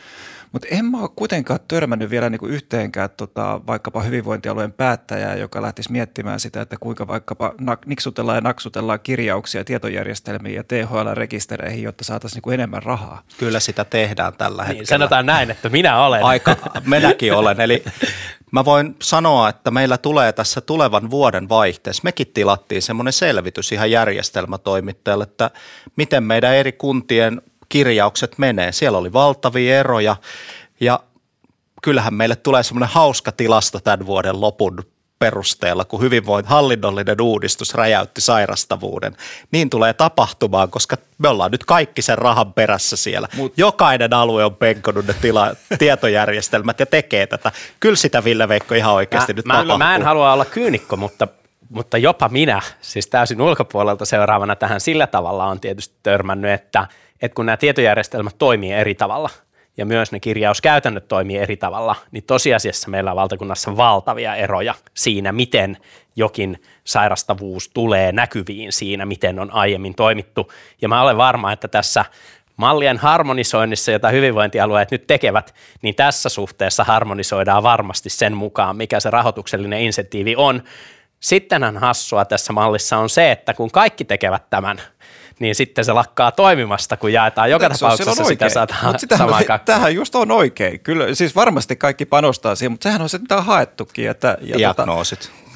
Mutta 0.52 0.68
en 0.72 0.86
mä 0.86 1.02
ole 1.02 1.10
kuitenkaan 1.16 1.60
törmännyt 1.68 2.10
vielä 2.10 2.30
niinku 2.30 2.46
yhteenkään 2.46 3.10
tota, 3.18 3.62
vaikkapa 3.68 4.04
hyvinvointialueen 4.04 4.72
päättäjää, 4.72 5.36
joka 5.36 5.62
lähtisi 5.62 5.92
miettimään 5.92 6.40
sitä, 6.40 6.62
että 6.62 6.78
kuinka 6.80 7.08
vaikkapa 7.08 7.54
niksutellaan 7.86 8.38
ja 8.38 8.42
naksutellaan 8.42 9.00
kirjauksia 9.00 9.64
tietojärjestelmiin 9.64 10.56
ja 10.56 10.64
THL-rekistereihin, 10.64 11.84
jotta 11.84 12.04
saataisiin 12.04 12.29
niinku 12.36 12.52
enemmän 12.52 12.84
rahaa. 12.84 13.22
Kyllä 13.38 13.60
sitä 13.60 13.86
tehdään 13.86 14.34
tällä 14.34 14.62
niin, 14.62 14.68
hetkellä. 14.68 14.88
Sanotaan 14.88 15.26
näin, 15.26 15.52
että 15.52 15.70
minä 15.70 16.06
olen. 16.06 16.24
Aika, 16.24 16.56
minäkin 16.86 17.34
olen. 17.34 17.62
Eli 17.62 17.84
mä 18.52 18.66
voin 18.66 18.96
sanoa, 19.02 19.50
että 19.50 19.72
meillä 19.72 19.98
tulee 19.98 20.34
tässä 20.34 20.62
tulevan 20.62 21.10
vuoden 21.10 21.50
vaihteessa, 21.50 22.04
mekin 22.04 22.28
tilattiin 22.28 22.82
semmoinen 22.82 23.14
selvitys 23.14 23.72
ihan 23.72 23.92
järjestelmätoimittajalle, 23.92 25.24
että 25.24 25.52
miten 25.96 26.24
meidän 26.24 26.56
eri 26.56 26.72
kuntien 26.72 27.42
kirjaukset 27.70 28.38
menee. 28.38 28.72
Siellä 28.72 28.98
oli 28.98 29.14
valtavia 29.14 29.80
eroja 29.80 30.16
ja 30.80 31.00
kyllähän 31.82 32.14
meille 32.14 32.36
tulee 32.36 32.64
semmoinen 32.64 32.94
hauska 32.94 33.32
tilasto 33.32 33.80
tämän 33.80 34.06
vuoden 34.06 34.42
lopun 34.42 34.84
perusteella, 35.20 35.86
kun 35.86 36.02
hyvinvoin 36.02 36.46
hallinnollinen 36.46 37.22
uudistus 37.22 37.74
räjäytti 37.74 38.22
sairastavuuden. 38.22 39.18
Niin 39.52 39.70
tulee 39.70 39.94
tapahtumaan, 39.94 40.70
koska 40.70 40.98
me 41.18 41.28
ollaan 41.28 41.52
nyt 41.52 41.66
kaikki 41.66 42.02
sen 42.02 42.18
rahan 42.18 42.54
perässä 42.54 42.96
siellä. 42.96 43.28
Mut. 43.36 43.54
Jokainen 43.58 44.14
alue 44.14 44.46
on 44.46 44.56
penkonut 44.56 45.08
ne 45.08 45.16
tila, 45.22 45.56
tietojärjestelmät 45.80 46.80
ja 46.80 46.86
tekee 46.86 47.28
tätä. 47.28 47.52
Kyllä 47.80 47.96
sitä 47.96 48.24
Ville 48.24 48.48
Veikko 48.50 48.76
ihan 48.76 48.94
oikeasti 48.94 49.34
mä, 49.34 49.38
nyt 49.38 49.46
mä, 49.46 49.54
tapahtuu. 49.54 49.78
Mä 49.78 49.96
en 49.96 50.04
halua 50.04 50.34
olla 50.34 50.46
kyynikko, 50.46 50.96
mutta 50.96 51.28
mutta 51.70 51.98
jopa 51.98 52.30
minä, 52.30 52.62
siis 52.82 53.08
täysin 53.08 53.42
ulkopuolelta 53.42 54.06
seuraavana 54.06 54.56
tähän 54.56 54.82
sillä 54.82 55.08
tavalla 55.08 55.46
on 55.46 55.60
tietysti 55.60 55.96
törmännyt, 56.04 56.52
että, 56.52 56.88
että 57.22 57.36
kun 57.36 57.46
nämä 57.46 57.58
tietojärjestelmät 57.58 58.36
toimii 58.38 58.72
eri 58.72 58.96
tavalla– 58.96 59.30
ja 59.80 59.86
myös 59.86 60.12
ne 60.12 60.20
kirjauskäytännöt 60.20 61.08
toimii 61.08 61.38
eri 61.38 61.58
tavalla, 61.58 61.96
niin 62.12 62.24
tosiasiassa 62.24 62.90
meillä 62.90 63.12
on 63.12 63.16
valtakunnassa 63.16 63.78
valtavia 63.78 64.36
eroja 64.36 64.76
siinä, 64.94 65.32
miten 65.32 65.78
jokin 66.16 66.62
sairastavuus 66.84 67.70
tulee 67.70 68.12
näkyviin 68.12 68.72
siinä, 68.72 69.06
miten 69.06 69.40
on 69.40 69.54
aiemmin 69.54 69.96
toimittu. 69.96 70.52
Ja 70.82 70.88
mä 70.88 71.02
olen 71.02 71.18
varma, 71.18 71.52
että 71.52 71.68
tässä 71.68 72.06
mallien 72.58 72.98
harmonisoinnissa, 72.98 73.92
jota 73.92 74.10
hyvinvointialueet 74.10 74.92
nyt 74.92 75.08
tekevät, 75.08 75.56
niin 75.82 75.96
tässä 75.96 76.30
suhteessa 76.30 76.84
harmonisoidaan 76.84 77.64
varmasti 77.64 78.10
sen 78.10 78.38
mukaan, 78.38 78.78
mikä 78.78 79.00
se 79.00 79.10
rahoituksellinen 79.10 79.82
insentiivi 79.82 80.36
on. 80.36 80.64
Sittenhän 81.20 81.78
hassua 81.78 82.26
tässä 82.26 82.54
mallissa 82.54 82.98
on 82.98 83.10
se, 83.10 83.32
että 83.32 83.54
kun 83.54 83.72
kaikki 83.72 84.06
tekevät 84.06 84.50
tämän– 84.50 84.82
niin 85.40 85.56
sitten 85.56 85.86
se 85.86 85.94
lakkaa 85.94 86.32
toimimasta, 86.32 86.98
kun 86.98 87.14
jaetaan 87.14 87.52
joka 87.52 87.66
Eikö 87.66 87.78
tapauksessa 87.78 88.24
sitä 88.24 88.50
sataa 88.50 88.94
samaan 89.18 89.44
Tähän 89.66 89.96
just 89.96 90.16
on 90.16 90.32
oikein. 90.32 90.80
Kyllä, 90.80 91.16
siis 91.16 91.36
varmasti 91.36 91.76
kaikki 91.76 92.06
panostaa 92.06 92.56
siihen, 92.56 92.72
mutta 92.72 92.84
sehän 92.84 93.02
on 93.02 93.10
se, 93.10 93.18
mitä 93.18 93.38
on 93.38 93.46
haettukin. 93.46 94.10
Että, 94.10 94.38
ja 94.42 94.56
tota- 94.56 94.58
Diagnoosit. 94.58 95.20
Tota, 95.20 95.49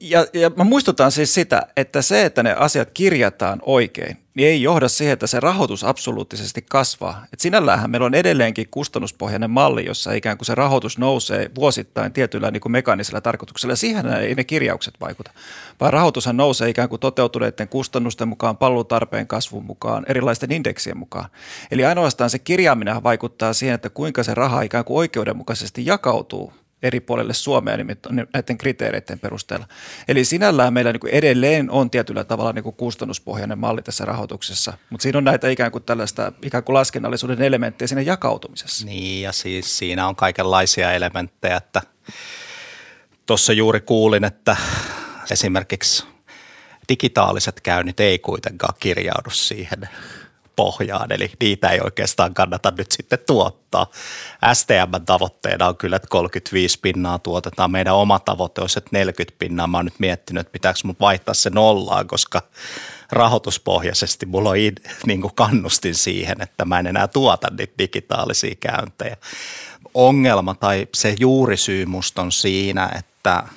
ja, 0.00 0.26
ja 0.32 0.50
mä 0.56 0.64
muistutan 0.64 1.12
siis 1.12 1.34
sitä, 1.34 1.62
että 1.76 2.02
se, 2.02 2.24
että 2.24 2.42
ne 2.42 2.52
asiat 2.52 2.90
kirjataan 2.94 3.58
oikein, 3.62 4.16
niin 4.34 4.48
ei 4.48 4.62
johda 4.62 4.88
siihen, 4.88 5.12
että 5.12 5.26
se 5.26 5.40
rahoitus 5.40 5.84
absoluuttisesti 5.84 6.62
kasvaa. 6.62 7.26
Et 7.32 7.40
sinälläänhän 7.40 7.90
meillä 7.90 8.06
on 8.06 8.14
edelleenkin 8.14 8.68
kustannuspohjainen 8.70 9.50
malli, 9.50 9.86
jossa 9.86 10.12
ikään 10.12 10.38
kuin 10.38 10.46
se 10.46 10.54
rahoitus 10.54 10.98
nousee 10.98 11.50
vuosittain 11.54 12.12
tietyllä 12.12 12.50
niin 12.50 12.60
kuin 12.60 12.72
mekaanisella 12.72 13.20
tarkoituksella. 13.20 13.76
Siihen 13.76 14.06
ei 14.06 14.34
ne 14.34 14.44
kirjaukset 14.44 14.94
vaikuta, 15.00 15.30
vaan 15.80 15.92
rahoitushan 15.92 16.36
nousee 16.36 16.68
ikään 16.68 16.88
kuin 16.88 17.00
toteutuneiden 17.00 17.68
kustannusten 17.68 18.28
mukaan, 18.28 18.56
palvelutarpeen 18.56 19.26
kasvun 19.26 19.64
mukaan, 19.64 20.04
erilaisten 20.08 20.52
indeksien 20.52 20.98
mukaan. 20.98 21.30
Eli 21.70 21.84
ainoastaan 21.84 22.30
se 22.30 22.38
kirjaaminen 22.38 23.02
vaikuttaa 23.02 23.52
siihen, 23.52 23.74
että 23.74 23.90
kuinka 23.90 24.22
se 24.22 24.34
raha 24.34 24.62
ikään 24.62 24.84
kuin 24.84 24.98
oikeudenmukaisesti 24.98 25.86
jakautuu 25.86 26.52
eri 26.82 27.00
puolille 27.00 27.34
Suomea 27.34 27.76
näiden 28.34 28.58
kriteereiden 28.58 29.18
perusteella. 29.18 29.68
Eli 30.08 30.24
sinällään 30.24 30.72
meillä 30.72 30.92
niin 30.92 31.00
kuin 31.00 31.14
edelleen 31.14 31.70
on 31.70 31.90
tietyllä 31.90 32.24
tavalla 32.24 32.52
niin 32.52 32.62
kuin 32.62 32.76
kustannuspohjainen 32.76 33.58
malli 33.58 33.82
tässä 33.82 34.04
rahoituksessa, 34.04 34.72
mutta 34.90 35.02
siinä 35.02 35.18
on 35.18 35.24
näitä 35.24 35.48
ikään 35.48 35.72
kuin 35.72 35.84
tällaista 35.84 36.32
ikään 36.42 36.64
kuin 36.64 36.74
laskennallisuuden 36.74 37.42
elementtejä 37.42 37.88
siinä 37.88 38.02
jakautumisessa. 38.02 38.86
Niin 38.86 39.22
ja 39.22 39.32
siis 39.32 39.78
siinä 39.78 40.08
on 40.08 40.16
kaikenlaisia 40.16 40.92
elementtejä, 40.92 41.56
että 41.56 41.82
tuossa 43.26 43.52
juuri 43.52 43.80
kuulin, 43.80 44.24
että 44.24 44.56
esimerkiksi 45.30 46.04
digitaaliset 46.88 47.60
käynnit 47.60 48.00
ei 48.00 48.18
kuitenkaan 48.18 48.74
kirjaudu 48.80 49.30
siihen 49.30 49.88
pohjaan, 50.58 51.12
eli 51.12 51.30
niitä 51.40 51.68
ei 51.68 51.80
oikeastaan 51.80 52.34
kannata 52.34 52.72
nyt 52.78 52.92
sitten 52.92 53.18
tuottaa. 53.26 53.86
STM 54.52 55.04
tavoitteena 55.06 55.68
on 55.68 55.76
kyllä, 55.76 55.96
että 55.96 56.08
35 56.08 56.78
pinnaa 56.82 57.18
tuotetaan. 57.18 57.70
Meidän 57.70 57.94
oma 57.94 58.18
tavoite 58.18 58.60
olisi, 58.60 58.78
että 58.78 58.90
40 58.92 59.38
pinnaa. 59.38 59.66
Mä 59.66 59.78
oon 59.78 59.84
nyt 59.84 59.98
miettinyt, 59.98 60.40
että 60.40 60.52
pitääkö 60.52 60.78
mut 60.84 61.00
vaihtaa 61.00 61.34
se 61.34 61.50
nollaan, 61.50 62.06
koska 62.06 62.42
rahoituspohjaisesti 63.12 64.26
mulla 64.26 64.50
on 64.50 64.56
niin 65.06 65.20
kuin 65.20 65.34
kannustin 65.34 65.94
siihen, 65.94 66.42
että 66.42 66.64
mä 66.64 66.78
en 66.78 66.86
enää 66.86 67.08
tuota 67.08 67.48
niitä 67.58 67.74
digitaalisia 67.78 68.54
käyntejä. 68.60 69.16
Ongelma 69.94 70.54
tai 70.54 70.88
se 70.94 71.14
juurisyy 71.20 71.86
musta 71.86 72.22
on 72.22 72.32
siinä, 72.32 72.90
että– 72.98 73.42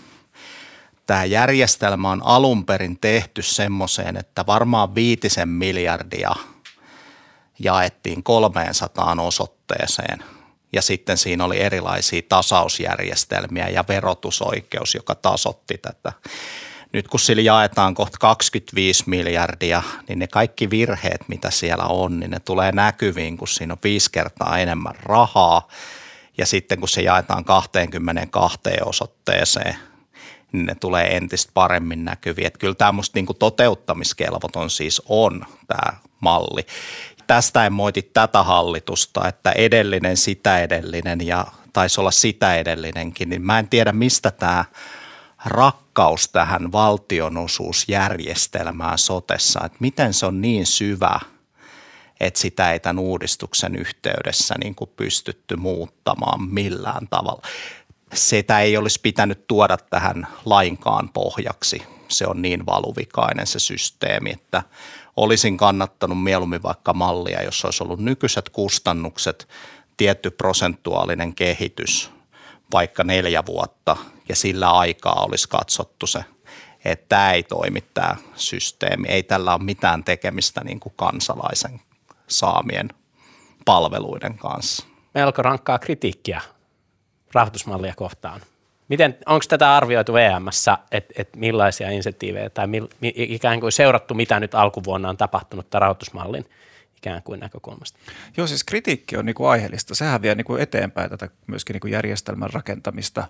tämä 1.07 1.25
järjestelmä 1.25 2.11
on 2.11 2.21
alun 2.23 2.65
perin 2.65 2.97
tehty 2.99 3.41
semmoiseen, 3.41 4.17
että 4.17 4.45
varmaan 4.45 4.95
viitisen 4.95 5.49
miljardia 5.49 6.31
jaettiin 7.63 8.23
300 8.23 9.15
osoitteeseen 9.19 10.23
ja 10.73 10.81
sitten 10.81 11.17
siinä 11.17 11.45
oli 11.45 11.61
erilaisia 11.61 12.21
tasausjärjestelmiä 12.29 13.67
ja 13.67 13.83
verotusoikeus, 13.87 14.95
joka 14.95 15.15
tasotti 15.15 15.77
tätä. 15.77 16.13
Nyt 16.93 17.07
kun 17.07 17.19
sillä 17.19 17.41
jaetaan 17.41 17.95
kohta 17.95 18.17
25 18.19 19.03
miljardia, 19.07 19.83
niin 20.07 20.19
ne 20.19 20.27
kaikki 20.27 20.69
virheet, 20.69 21.21
mitä 21.27 21.51
siellä 21.51 21.83
on, 21.83 22.19
niin 22.19 22.31
ne 22.31 22.39
tulee 22.39 22.71
näkyviin, 22.71 23.37
kun 23.37 23.47
siinä 23.47 23.73
on 23.73 23.79
viisi 23.83 24.11
kertaa 24.11 24.59
enemmän 24.59 24.95
rahaa. 25.03 25.67
Ja 26.37 26.45
sitten 26.45 26.79
kun 26.79 26.89
se 26.89 27.01
jaetaan 27.01 27.45
22 27.45 28.59
osoitteeseen– 28.85 29.75
niin 30.51 30.65
ne 30.65 30.75
tulee 30.75 31.17
entistä 31.17 31.51
paremmin 31.53 32.05
näkyviin. 32.05 32.47
Että 32.47 32.59
kyllä 32.59 32.75
tämä 32.75 32.91
musta 32.91 33.17
niinku 33.17 33.33
toteuttamiskelvoton 33.33 34.69
siis 34.69 35.01
on 35.05 35.45
tämä 35.67 35.97
malli. 36.19 36.65
Tästä 37.31 37.65
en 37.65 37.73
moiti 37.73 38.01
tätä 38.01 38.43
hallitusta, 38.43 39.27
että 39.27 39.51
edellinen, 39.51 40.17
sitä 40.17 40.59
edellinen 40.59 41.27
ja 41.27 41.47
taisi 41.73 42.01
olla 42.01 42.11
sitä 42.11 42.55
edellinenkin, 42.55 43.29
niin 43.29 43.41
mä 43.41 43.59
en 43.59 43.67
tiedä 43.67 43.91
mistä 43.91 44.31
tämä 44.31 44.65
rakkaus 45.45 46.29
tähän 46.29 46.71
valtionosuusjärjestelmään 46.71 48.97
sotessa, 48.97 49.59
että 49.65 49.77
miten 49.79 50.13
se 50.13 50.25
on 50.25 50.41
niin 50.41 50.65
syvä, 50.65 51.19
että 52.19 52.39
sitä 52.39 52.71
ei 52.71 52.79
tämän 52.79 52.99
uudistuksen 52.99 53.75
yhteydessä 53.75 54.55
niin 54.63 54.75
kuin 54.75 54.91
pystytty 54.95 55.55
muuttamaan 55.55 56.43
millään 56.43 57.07
tavalla 57.07 57.41
sitä 58.13 58.59
ei 58.59 58.77
olisi 58.77 58.99
pitänyt 59.03 59.47
tuoda 59.47 59.77
tähän 59.77 60.27
lainkaan 60.45 61.09
pohjaksi. 61.09 61.83
Se 62.07 62.27
on 62.27 62.41
niin 62.41 62.65
valuvikainen 62.65 63.47
se 63.47 63.59
systeemi, 63.59 64.31
että 64.31 64.63
olisin 65.15 65.57
kannattanut 65.57 66.23
mieluummin 66.23 66.63
vaikka 66.63 66.93
mallia, 66.93 67.43
jossa 67.43 67.67
olisi 67.67 67.83
ollut 67.83 67.99
nykyiset 67.99 68.49
kustannukset, 68.49 69.47
tietty 69.97 70.29
prosentuaalinen 70.29 71.35
kehitys, 71.35 72.11
vaikka 72.73 73.03
neljä 73.03 73.43
vuotta, 73.45 73.97
ja 74.29 74.35
sillä 74.35 74.71
aikaa 74.71 75.23
olisi 75.23 75.49
katsottu 75.49 76.07
se, 76.07 76.25
että 76.85 77.05
tämä 77.09 77.31
ei 77.31 77.43
toimi 77.43 77.81
tämä 77.93 78.15
systeemi. 78.35 79.07
Ei 79.07 79.23
tällä 79.23 79.53
ole 79.53 79.63
mitään 79.63 80.03
tekemistä 80.03 80.63
niin 80.63 80.79
kuin 80.79 80.93
kansalaisen 80.95 81.81
saamien 82.27 82.89
palveluiden 83.65 84.37
kanssa. 84.37 84.85
Melko 85.13 85.41
rankkaa 85.41 85.79
kritiikkiä 85.79 86.41
rahoitusmallia 87.33 87.93
kohtaan. 87.95 88.41
Miten, 88.91 89.17
onko 89.25 89.45
tätä 89.49 89.75
arvioitu 89.75 90.13
VMssä, 90.13 90.77
että 90.91 91.13
et 91.17 91.35
millaisia 91.35 91.89
insentiivejä 91.89 92.49
tai 92.49 92.67
mil, 92.67 92.87
ikään 93.15 93.59
kuin 93.59 93.71
seurattu, 93.71 94.13
mitä 94.13 94.39
nyt 94.39 94.55
alkuvuonna 94.55 95.09
on 95.09 95.17
tapahtunut 95.17 95.69
tämän 95.69 95.81
rahoitusmallin 95.81 96.45
ikään 96.97 97.23
kuin 97.23 97.39
näkökulmasta? 97.39 97.99
Joo, 98.37 98.47
siis 98.47 98.63
kritiikki 98.63 99.17
on 99.17 99.25
niinku 99.25 99.45
aiheellista. 99.45 99.95
Sehän 99.95 100.21
vie 100.21 100.35
niinku 100.35 100.55
eteenpäin 100.55 101.09
tätä 101.09 101.29
myöskin 101.47 101.73
niinku 101.73 101.87
järjestelmän 101.87 102.49
rakentamista. 102.53 103.27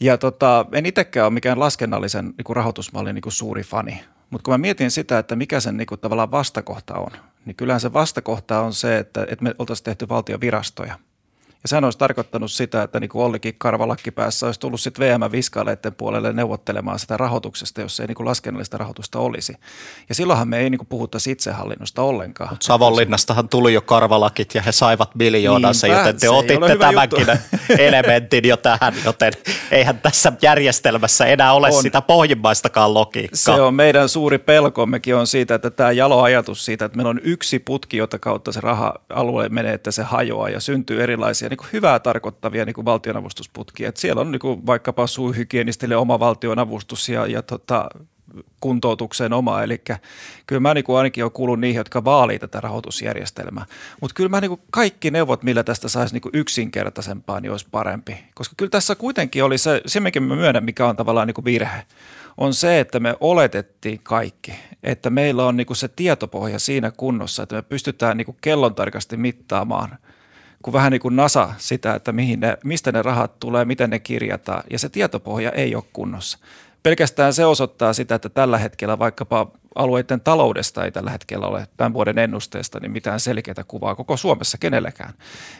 Ja 0.00 0.18
tota, 0.18 0.66
en 0.72 0.86
itsekään 0.86 1.26
ole 1.26 1.34
mikään 1.34 1.60
laskennallisen 1.60 2.26
niinku 2.26 2.54
rahoitusmallin 2.54 3.14
niinku 3.14 3.30
suuri 3.30 3.62
fani, 3.62 4.04
mutta 4.30 4.44
kun 4.44 4.54
mä 4.54 4.58
mietin 4.58 4.90
sitä, 4.90 5.18
että 5.18 5.36
mikä 5.36 5.60
sen 5.60 5.76
niinku 5.76 5.96
tavallaan 5.96 6.30
vastakohta 6.30 6.94
on, 6.94 7.10
niin 7.44 7.56
kyllähän 7.56 7.80
se 7.80 7.92
vastakohta 7.92 8.60
on 8.60 8.72
se, 8.72 8.98
että, 8.98 9.22
että 9.22 9.42
me 9.44 9.54
oltaisiin 9.58 9.84
tehty 9.84 10.08
valtion 10.08 10.40
virastoja– 10.40 10.98
ja 11.62 11.68
sehän 11.68 11.84
olisi 11.84 11.98
tarkoittanut 11.98 12.52
sitä, 12.52 12.82
että 12.82 13.00
niin 13.00 13.08
kuin 13.08 13.24
Ollikin 13.24 13.54
karvalakki 13.58 14.10
päässä 14.10 14.46
olisi 14.46 14.60
tullut 14.60 14.80
sitten 14.80 15.06
VM-viskaaleiden 15.06 15.94
puolelle 15.94 16.32
neuvottelemaan 16.32 16.98
sitä 16.98 17.16
rahoituksesta, 17.16 17.80
jos 17.80 18.00
ei 18.00 18.06
niin 18.06 18.14
kuin 18.14 18.26
laskennallista 18.26 18.78
rahoitusta 18.78 19.18
olisi. 19.18 19.54
Ja 20.08 20.14
silloinhan 20.14 20.48
me 20.48 20.58
ei 20.58 20.70
niin 20.70 20.78
kuin 20.78 20.88
puhuttaisi 20.88 21.30
itsehallinnosta 21.30 22.02
ollenkaan. 22.02 22.50
Mutta 22.50 22.66
Savonlinnastahan 22.66 23.48
tuli 23.48 23.74
jo 23.74 23.80
karvalakit 23.80 24.54
ja 24.54 24.62
he 24.62 24.72
saivat 24.72 25.14
miljoonansa, 25.14 25.86
Niinpä, 25.86 26.00
joten 26.00 26.20
te 26.20 26.28
otitte 26.28 26.76
tämänkin 26.76 27.26
elementin 27.88 28.48
jo 28.48 28.56
tähän, 28.56 28.94
joten 29.04 29.32
eihän 29.70 29.98
tässä 29.98 30.32
järjestelmässä 30.42 31.26
enää 31.26 31.52
ole 31.52 31.68
on. 31.72 31.82
sitä 31.82 32.02
pohjimmaistakaan 32.02 32.94
logiikkaa. 32.94 33.36
Se 33.36 33.52
on 33.52 33.74
meidän 33.74 34.08
suuri 34.08 34.38
pelkommekin 34.38 35.16
on 35.16 35.26
siitä, 35.26 35.54
että 35.54 35.70
tämä 35.70 35.92
jalo 35.92 36.22
ajatus 36.22 36.64
siitä, 36.64 36.84
että 36.84 36.96
meillä 36.96 37.10
on 37.10 37.20
yksi 37.22 37.58
putki, 37.58 37.96
jota 37.96 38.18
kautta 38.18 38.52
se 38.52 38.60
raha 38.60 38.94
alue 39.08 39.48
menee, 39.48 39.74
että 39.74 39.90
se 39.90 40.02
hajoaa 40.02 40.48
ja 40.48 40.60
syntyy 40.60 41.02
erilaisia 41.02 41.47
tällaisia 41.48 41.70
niin 41.70 41.72
hyvää 41.72 41.98
tarkoittavia 41.98 42.64
niin 42.64 42.84
valtionavustusputkia. 42.84 43.88
Että 43.88 44.00
siellä 44.00 44.20
on 44.20 44.32
niin 44.32 44.66
vaikkapa 44.66 45.06
suuhygienistille 45.06 45.96
oma 45.96 46.20
valtionavustus 46.20 47.08
ja, 47.08 47.26
ja 47.26 47.42
tota, 47.42 47.88
kuntoutukseen 48.60 49.32
oma. 49.32 49.62
Eli 49.62 49.82
kyllä 50.46 50.60
mä 50.60 50.74
niin 50.74 50.84
kuin 50.84 50.96
ainakin 50.96 51.24
olen 51.24 51.32
kuullut 51.32 51.60
niihin, 51.60 51.78
jotka 51.78 52.04
vaalii 52.04 52.38
tätä 52.38 52.60
rahoitusjärjestelmää. 52.60 53.66
Mutta 54.00 54.14
kyllä 54.14 54.28
mä 54.28 54.40
niin 54.40 54.48
kuin 54.48 54.60
kaikki 54.70 55.10
neuvot, 55.10 55.42
millä 55.42 55.64
tästä 55.64 55.88
saisi 55.88 56.14
niin 56.14 56.22
kuin 56.22 56.34
yksinkertaisempaa, 56.34 57.40
niin 57.40 57.50
olisi 57.50 57.66
parempi. 57.70 58.24
Koska 58.34 58.54
kyllä 58.56 58.70
tässä 58.70 58.94
kuitenkin 58.94 59.44
oli 59.44 59.58
se, 59.58 59.82
se 59.86 60.00
mikä 60.00 60.20
mä 60.20 60.36
myönnän, 60.36 60.64
mikä 60.64 60.86
on 60.86 60.96
tavallaan 60.96 61.26
niin 61.26 61.34
kuin 61.34 61.44
virhe, 61.44 61.82
on 62.36 62.54
se, 62.54 62.80
että 62.80 63.00
me 63.00 63.16
oletettiin 63.20 64.00
kaikki, 64.02 64.52
että 64.82 65.10
meillä 65.10 65.46
on 65.46 65.56
niin 65.56 65.66
kuin 65.66 65.76
se 65.76 65.88
tietopohja 65.88 66.58
siinä 66.58 66.90
kunnossa, 66.90 67.42
että 67.42 67.56
me 67.56 67.62
pystytään 67.62 68.16
niin 68.16 68.36
kellon 68.40 68.74
tarkasti 68.74 69.16
mittaamaan– 69.16 69.98
kuin 70.62 70.72
vähän 70.72 70.92
niin 70.92 71.00
kuin 71.00 71.16
NASA 71.16 71.48
sitä, 71.58 71.94
että 71.94 72.12
mihin 72.12 72.40
ne, 72.40 72.56
mistä 72.64 72.92
ne 72.92 73.02
rahat 73.02 73.40
tulee, 73.40 73.64
miten 73.64 73.90
ne 73.90 73.98
kirjataan, 73.98 74.62
ja 74.70 74.78
se 74.78 74.88
tietopohja 74.88 75.52
ei 75.52 75.74
ole 75.74 75.84
kunnossa. 75.92 76.38
Pelkästään 76.82 77.34
se 77.34 77.44
osoittaa 77.44 77.92
sitä, 77.92 78.14
että 78.14 78.28
tällä 78.28 78.58
hetkellä 78.58 78.98
vaikkapa 78.98 79.50
alueiden 79.74 80.20
taloudesta 80.20 80.84
ei 80.84 80.92
tällä 80.92 81.10
hetkellä 81.10 81.46
ole 81.46 81.68
tämän 81.76 81.92
vuoden 81.92 82.18
ennusteesta 82.18 82.80
niin 82.80 82.92
mitään 82.92 83.20
selkeää 83.20 83.64
kuvaa 83.68 83.94
koko 83.94 84.16
Suomessa 84.16 84.58
kenellekään. 84.58 85.14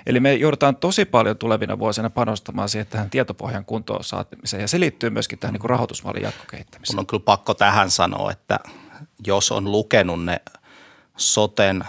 Eli 0.07 0.21
me 0.21 0.35
joudutaan 0.35 0.77
tosi 0.77 1.05
paljon 1.05 1.39
tulevina 1.39 1.79
vuosina 1.79 2.11
panostamaan 2.11 2.69
siihen 2.69 2.87
tähän 2.87 3.11
tietopohjan 3.11 3.65
kuntoon 3.65 4.05
saatamiseen 4.05 4.61
ja 4.61 4.69
se 4.69 4.81
liittyy 4.81 5.11
myöskin 5.11 5.39
tähän 5.39 5.53
niin 5.53 5.61
kuin 5.61 5.71
rahoitusmallin 5.71 6.23
jatkokehittämiseen. 6.23 6.97
Mun 6.97 7.01
on 7.01 7.07
kyllä 7.07 7.23
pakko 7.25 7.55
tähän 7.55 7.91
sanoa, 7.91 8.33
että 8.33 8.59
jos 9.27 9.53
on 9.53 9.73
lukenut 9.73 10.25
ne 10.25 10.41
soten 11.17 11.85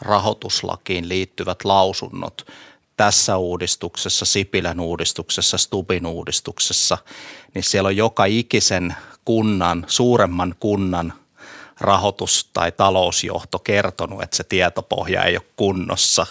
rahoituslakiin 0.00 1.08
liittyvät 1.08 1.64
lausunnot 1.64 2.46
tässä 2.96 3.36
uudistuksessa, 3.36 4.24
Sipilän 4.24 4.80
uudistuksessa, 4.80 5.58
Stubin 5.58 6.06
uudistuksessa, 6.06 6.98
niin 7.54 7.62
siellä 7.62 7.86
on 7.86 7.96
joka 7.96 8.24
ikisen 8.24 8.94
kunnan, 9.24 9.84
suuremman 9.88 10.54
kunnan 10.60 11.12
rahoitus- 11.80 12.50
tai 12.52 12.72
talousjohto 12.72 13.58
kertonut, 13.58 14.22
että 14.22 14.36
se 14.36 14.44
tietopohja 14.44 15.24
ei 15.24 15.36
ole 15.36 15.46
kunnossa. 15.56 16.26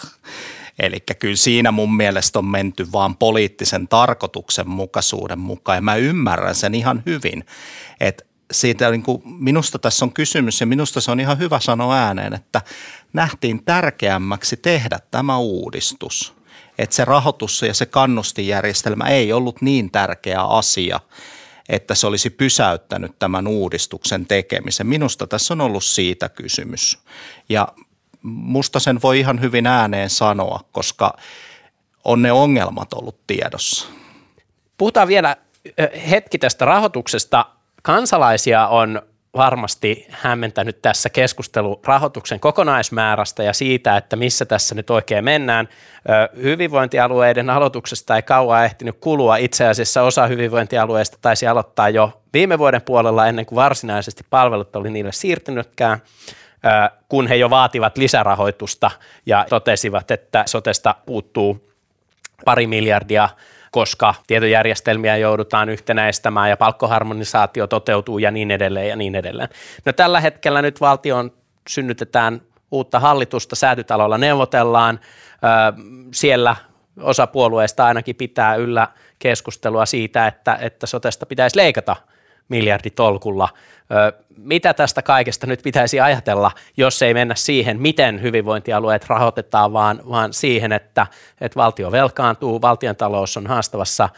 Eli 0.78 1.00
kyllä 1.18 1.36
siinä 1.36 1.70
mun 1.70 1.96
mielestä 1.96 2.38
on 2.38 2.44
menty 2.44 2.92
vaan 2.92 3.16
poliittisen 3.16 3.88
tarkoituksenmukaisuuden 3.88 5.38
mukaan 5.38 5.76
ja 5.76 5.82
mä 5.82 5.94
ymmärrän 5.94 6.54
sen 6.54 6.74
ihan 6.74 7.02
hyvin, 7.06 7.44
että 8.00 8.24
siitä 8.50 8.90
niin 8.90 9.02
kuin, 9.02 9.22
minusta 9.24 9.78
tässä 9.78 10.04
on 10.04 10.12
kysymys 10.12 10.60
ja 10.60 10.66
minusta 10.66 11.00
se 11.00 11.10
on 11.10 11.20
ihan 11.20 11.38
hyvä 11.38 11.60
sanoa 11.60 11.96
ääneen, 11.96 12.34
että 12.34 12.62
nähtiin 13.12 13.64
tärkeämmäksi 13.64 14.56
tehdä 14.56 14.98
tämä 15.10 15.38
uudistus. 15.38 16.34
Että 16.78 16.96
se 16.96 17.04
rahoitus 17.04 17.62
ja 17.62 17.74
se 17.74 17.86
kannustijärjestelmä 17.86 19.04
ei 19.04 19.32
ollut 19.32 19.62
niin 19.62 19.90
tärkeä 19.90 20.42
asia, 20.42 21.00
että 21.68 21.94
se 21.94 22.06
olisi 22.06 22.30
pysäyttänyt 22.30 23.18
tämän 23.18 23.46
uudistuksen 23.46 24.26
tekemisen. 24.26 24.86
Minusta 24.86 25.26
tässä 25.26 25.54
on 25.54 25.60
ollut 25.60 25.84
siitä 25.84 26.28
kysymys. 26.28 26.98
Ja 27.48 27.68
musta 28.22 28.80
sen 28.80 29.02
voi 29.02 29.18
ihan 29.20 29.40
hyvin 29.40 29.66
ääneen 29.66 30.10
sanoa, 30.10 30.60
koska 30.72 31.16
on 32.04 32.22
ne 32.22 32.32
ongelmat 32.32 32.92
ollut 32.92 33.26
tiedossa. 33.26 33.86
Puhutaan 34.78 35.08
vielä 35.08 35.36
hetki 36.10 36.38
tästä 36.38 36.64
rahoituksesta 36.64 37.46
kansalaisia 37.82 38.66
on 38.66 39.02
varmasti 39.36 40.06
hämmentänyt 40.10 40.82
tässä 40.82 41.10
keskustelu 41.10 41.80
rahoituksen 41.86 42.40
kokonaismäärästä 42.40 43.42
ja 43.42 43.52
siitä, 43.52 43.96
että 43.96 44.16
missä 44.16 44.44
tässä 44.44 44.74
nyt 44.74 44.90
oikein 44.90 45.24
mennään. 45.24 45.68
Hyvinvointialueiden 46.42 47.50
aloituksesta 47.50 48.16
ei 48.16 48.22
kauan 48.22 48.64
ehtinyt 48.64 48.96
kulua. 49.00 49.36
Itse 49.36 49.66
asiassa 49.66 50.02
osa 50.02 50.26
hyvinvointialueista 50.26 51.18
taisi 51.20 51.46
aloittaa 51.46 51.88
jo 51.88 52.22
viime 52.32 52.58
vuoden 52.58 52.82
puolella 52.82 53.26
ennen 53.26 53.46
kuin 53.46 53.56
varsinaisesti 53.56 54.24
palvelut 54.30 54.76
oli 54.76 54.90
niille 54.90 55.12
siirtynytkään. 55.12 56.02
kun 57.08 57.26
he 57.26 57.36
jo 57.36 57.50
vaativat 57.50 57.98
lisärahoitusta 57.98 58.90
ja 59.26 59.46
totesivat, 59.48 60.10
että 60.10 60.42
sotesta 60.46 60.94
puuttuu 61.06 61.70
pari 62.44 62.66
miljardia 62.66 63.28
koska 63.70 64.14
tietojärjestelmiä 64.26 65.16
joudutaan 65.16 65.68
yhtenäistämään 65.68 66.50
ja 66.50 66.56
palkkoharmonisaatio 66.56 67.66
toteutuu 67.66 68.18
ja 68.18 68.30
niin 68.30 68.50
edelleen 68.50 68.88
ja 68.88 68.96
niin 68.96 69.14
edelleen. 69.14 69.48
No 69.84 69.92
tällä 69.92 70.20
hetkellä 70.20 70.62
nyt 70.62 70.80
valtion 70.80 71.32
synnytetään 71.68 72.40
uutta 72.70 73.00
hallitusta, 73.00 73.56
säätytalolla 73.56 74.18
neuvotellaan, 74.18 75.00
siellä 76.14 76.56
osa 77.00 77.26
puolueista 77.26 77.86
ainakin 77.86 78.16
pitää 78.16 78.54
yllä 78.54 78.88
keskustelua 79.18 79.86
siitä, 79.86 80.26
että, 80.26 80.58
että 80.60 80.86
sotesta 80.86 81.26
pitäisi 81.26 81.56
leikata 81.56 81.96
miljarditolkulla. 82.50 83.48
Mitä 84.36 84.74
tästä 84.74 85.02
kaikesta 85.02 85.46
nyt 85.46 85.60
pitäisi 85.62 86.00
ajatella, 86.00 86.50
jos 86.76 87.02
ei 87.02 87.14
mennä 87.14 87.34
siihen, 87.34 87.80
miten 87.80 88.22
hyvinvointialueet 88.22 89.06
rahoitetaan, 89.08 89.72
vaan, 89.72 90.00
vaan 90.10 90.32
siihen, 90.32 90.72
että, 90.72 91.06
että 91.40 91.56
valtio 91.56 91.92
velkaantuu, 91.92 92.62
valtion 92.62 92.96
talous 92.96 93.36
on 93.36 93.46
haastavassa 93.46 94.08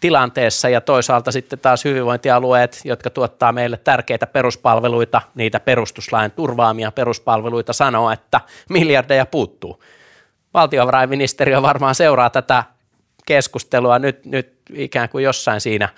tilanteessa 0.00 0.68
ja 0.68 0.80
toisaalta 0.80 1.32
sitten 1.32 1.58
taas 1.58 1.84
hyvinvointialueet, 1.84 2.80
jotka 2.84 3.10
tuottaa 3.10 3.52
meille 3.52 3.76
tärkeitä 3.76 4.26
peruspalveluita, 4.26 5.22
niitä 5.34 5.60
perustuslain 5.60 6.30
turvaamia 6.30 6.92
peruspalveluita, 6.92 7.72
sanoo, 7.72 8.10
että 8.10 8.40
miljardeja 8.68 9.26
puuttuu. 9.26 9.82
Valtiovarainministeriö 10.54 11.62
varmaan 11.62 11.94
seuraa 11.94 12.30
tätä 12.30 12.64
keskustelua 13.26 13.98
nyt, 13.98 14.24
nyt 14.24 14.52
ikään 14.74 15.08
kuin 15.08 15.24
jossain 15.24 15.60
siinä 15.60 15.88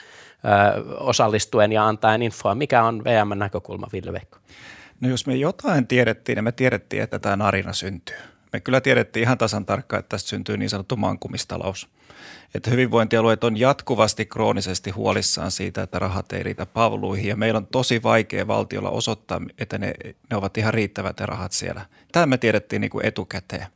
osallistuen 0.99 1.73
ja 1.73 1.87
antaen 1.87 2.23
infoa. 2.23 2.55
Mikä 2.55 2.85
on 2.85 3.05
VM-näkökulma, 3.05 3.87
Ville 3.93 4.13
Veikko? 4.13 4.39
No 5.01 5.09
jos 5.09 5.27
me 5.27 5.35
jotain 5.35 5.87
tiedettiin, 5.87 6.37
niin 6.37 6.45
me 6.45 6.53
tiedettiin, 6.53 7.03
että 7.03 7.19
tämä 7.19 7.37
narina 7.37 7.73
syntyy. 7.73 8.17
Me 8.53 8.61
kyllä 8.61 8.81
tiedettiin 8.81 9.23
ihan 9.23 9.39
tasan 9.39 9.67
tarkkaan, 9.67 10.01
että 10.01 10.09
tästä 10.09 10.29
syntyy 10.29 10.57
niin 10.57 10.71
sanottu 10.71 10.97
mankumistalous. 10.97 11.89
Että 12.55 12.71
hyvinvointialueet 12.71 13.45
on 13.45 13.57
jatkuvasti 13.57 14.27
kroonisesti 14.27 14.91
huolissaan 14.91 15.51
siitä, 15.51 15.83
että 15.83 15.99
rahat 15.99 16.33
ei 16.33 16.43
riitä 16.43 16.67
palveluihin 16.67 17.29
ja 17.29 17.37
meillä 17.37 17.59
on 17.59 17.67
tosi 17.67 18.03
vaikea 18.03 18.47
valtiolla 18.47 18.91
osoittaa, 18.91 19.41
että 19.59 19.79
ne, 19.79 19.95
ne 20.31 20.37
ovat 20.37 20.59
ihan 20.59 20.75
riittävät 20.75 21.21
ne 21.21 21.27
rahat 21.27 21.53
siellä. 21.53 21.87
Tämä 22.13 22.27
me 22.27 22.39
tiedettiin 22.39 22.81
niin 22.81 22.91
kuin 22.91 23.07
etukäteen. 23.07 23.67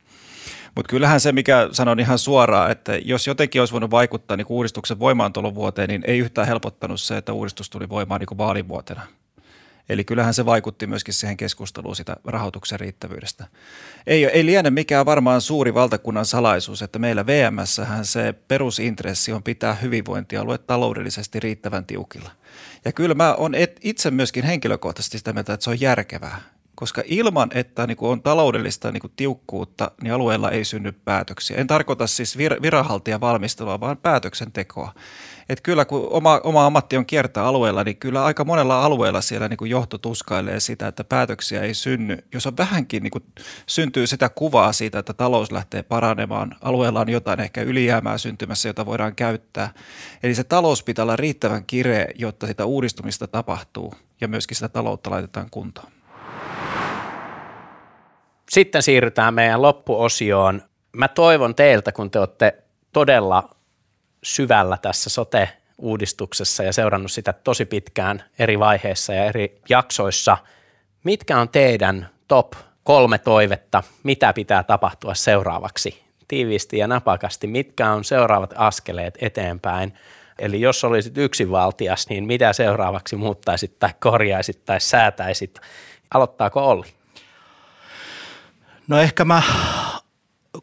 Mutta 0.75 0.89
kyllähän 0.89 1.19
se, 1.19 1.31
mikä 1.31 1.69
sanon 1.71 1.99
ihan 1.99 2.19
suoraan, 2.19 2.71
että 2.71 2.95
jos 2.95 3.27
jotenkin 3.27 3.61
olisi 3.61 3.71
voinut 3.71 3.91
vaikuttaa 3.91 4.37
niin 4.37 4.47
uudistuksen 4.49 4.99
vuoteen, 4.99 5.89
niin 5.89 6.03
ei 6.07 6.19
yhtään 6.19 6.47
helpottanut 6.47 7.01
se, 7.01 7.17
että 7.17 7.33
uudistus 7.33 7.69
tuli 7.69 7.89
voimaan 7.89 8.21
niin 8.21 8.37
vaalivuotena. 8.37 9.01
Eli 9.89 10.03
kyllähän 10.03 10.33
se 10.33 10.45
vaikutti 10.45 10.87
myöskin 10.87 11.13
siihen 11.13 11.37
keskusteluun 11.37 11.95
sitä 11.95 12.15
rahoituksen 12.25 12.79
riittävyydestä. 12.79 13.47
Ei, 14.07 14.25
ei 14.25 14.45
liene 14.45 14.69
mikään 14.69 15.05
varmaan 15.05 15.41
suuri 15.41 15.73
valtakunnan 15.73 16.25
salaisuus, 16.25 16.81
että 16.81 16.99
meillä 16.99 17.25
VMShän 17.25 18.05
se 18.05 18.33
perusintressi 18.47 19.31
on 19.31 19.43
pitää 19.43 19.73
hyvinvointialueet 19.73 20.67
taloudellisesti 20.67 21.39
riittävän 21.39 21.85
tiukilla. 21.85 22.31
Ja 22.85 22.91
kyllä 22.91 23.15
mä 23.15 23.35
olen 23.35 23.67
itse 23.81 24.11
myöskin 24.11 24.43
henkilökohtaisesti 24.43 25.17
sitä 25.17 25.33
mieltä, 25.33 25.53
että 25.53 25.63
se 25.63 25.69
on 25.69 25.81
järkevää 25.81 26.41
koska 26.75 27.01
ilman, 27.05 27.49
että 27.53 27.87
niin 27.87 27.97
kuin 27.97 28.11
on 28.11 28.21
taloudellista 28.21 28.91
niin 28.91 29.01
kuin 29.01 29.13
tiukkuutta, 29.15 29.91
niin 30.01 30.13
alueella 30.13 30.51
ei 30.51 30.65
synny 30.65 30.91
päätöksiä. 30.91 31.57
En 31.57 31.67
tarkoita 31.67 32.07
siis 32.07 32.37
vir- 32.37 32.61
viranhaltijan 32.61 33.21
valmistelua, 33.21 33.79
vaan 33.79 33.97
päätöksentekoa. 33.97 34.93
Et 35.49 35.61
kyllä 35.61 35.85
kun 35.85 36.07
oma, 36.09 36.41
oma 36.43 36.65
ammatti 36.65 36.97
on 36.97 37.05
kiertää 37.05 37.45
alueella, 37.45 37.83
niin 37.83 37.97
kyllä 37.97 38.25
aika 38.25 38.45
monella 38.45 38.85
alueella 38.85 39.21
siellä 39.21 39.47
niin 39.47 39.57
kuin 39.57 39.71
johto 39.71 39.97
tuskailee 39.97 40.59
sitä, 40.59 40.87
että 40.87 41.03
päätöksiä 41.03 41.61
ei 41.61 41.73
synny. 41.73 42.17
Jos 42.33 42.47
on 42.47 42.57
vähänkin 42.57 43.03
niin 43.03 43.11
kuin 43.11 43.23
syntyy 43.67 44.07
sitä 44.07 44.29
kuvaa 44.29 44.73
siitä, 44.73 44.99
että 44.99 45.13
talous 45.13 45.51
lähtee 45.51 45.83
paranemaan, 45.83 46.55
alueella 46.61 46.99
on 47.01 47.09
jotain 47.09 47.39
ehkä 47.39 47.61
ylijäämää 47.61 48.17
syntymässä, 48.17 48.69
jota 48.69 48.85
voidaan 48.85 49.15
käyttää. 49.15 49.73
Eli 50.23 50.35
se 50.35 50.43
talous 50.43 50.83
pitää 50.83 51.03
olla 51.03 51.15
riittävän 51.15 51.65
kireä, 51.65 52.07
jotta 52.15 52.47
sitä 52.47 52.65
uudistumista 52.65 53.27
tapahtuu 53.27 53.93
ja 54.21 54.27
myöskin 54.27 54.55
sitä 54.55 54.69
taloutta 54.69 55.09
laitetaan 55.09 55.49
kuntoon. 55.51 55.91
Sitten 58.55 58.83
siirrytään 58.83 59.33
meidän 59.33 59.61
loppuosioon. 59.61 60.61
Mä 60.91 61.07
toivon 61.07 61.55
teiltä, 61.55 61.91
kun 61.91 62.11
te 62.11 62.19
olette 62.19 62.63
todella 62.93 63.49
syvällä 64.23 64.77
tässä 64.81 65.09
sote-uudistuksessa 65.09 66.63
ja 66.63 66.73
seurannut 66.73 67.11
sitä 67.11 67.33
tosi 67.33 67.65
pitkään 67.65 68.23
eri 68.39 68.59
vaiheissa 68.59 69.13
ja 69.13 69.25
eri 69.25 69.61
jaksoissa, 69.69 70.37
mitkä 71.03 71.39
on 71.39 71.49
teidän 71.49 72.09
top 72.27 72.53
kolme 72.83 73.17
toivetta, 73.17 73.83
mitä 74.03 74.33
pitää 74.33 74.63
tapahtua 74.63 75.13
seuraavaksi? 75.13 76.03
Tiiviisti 76.27 76.77
ja 76.77 76.87
napakasti, 76.87 77.47
mitkä 77.47 77.91
on 77.91 78.03
seuraavat 78.03 78.53
askeleet 78.57 79.17
eteenpäin? 79.21 79.93
Eli 80.39 80.61
jos 80.61 80.83
olisit 80.83 81.17
yksinvaltias, 81.17 82.09
niin 82.09 82.25
mitä 82.25 82.53
seuraavaksi 82.53 83.15
muuttaisit 83.15 83.79
tai 83.79 83.89
korjaisit 83.99 84.65
tai 84.65 84.81
säätäisit? 84.81 85.59
Aloittaako 86.13 86.69
Olli? 86.69 87.04
No 88.87 88.99
ehkä 88.99 89.25
mä, 89.25 89.43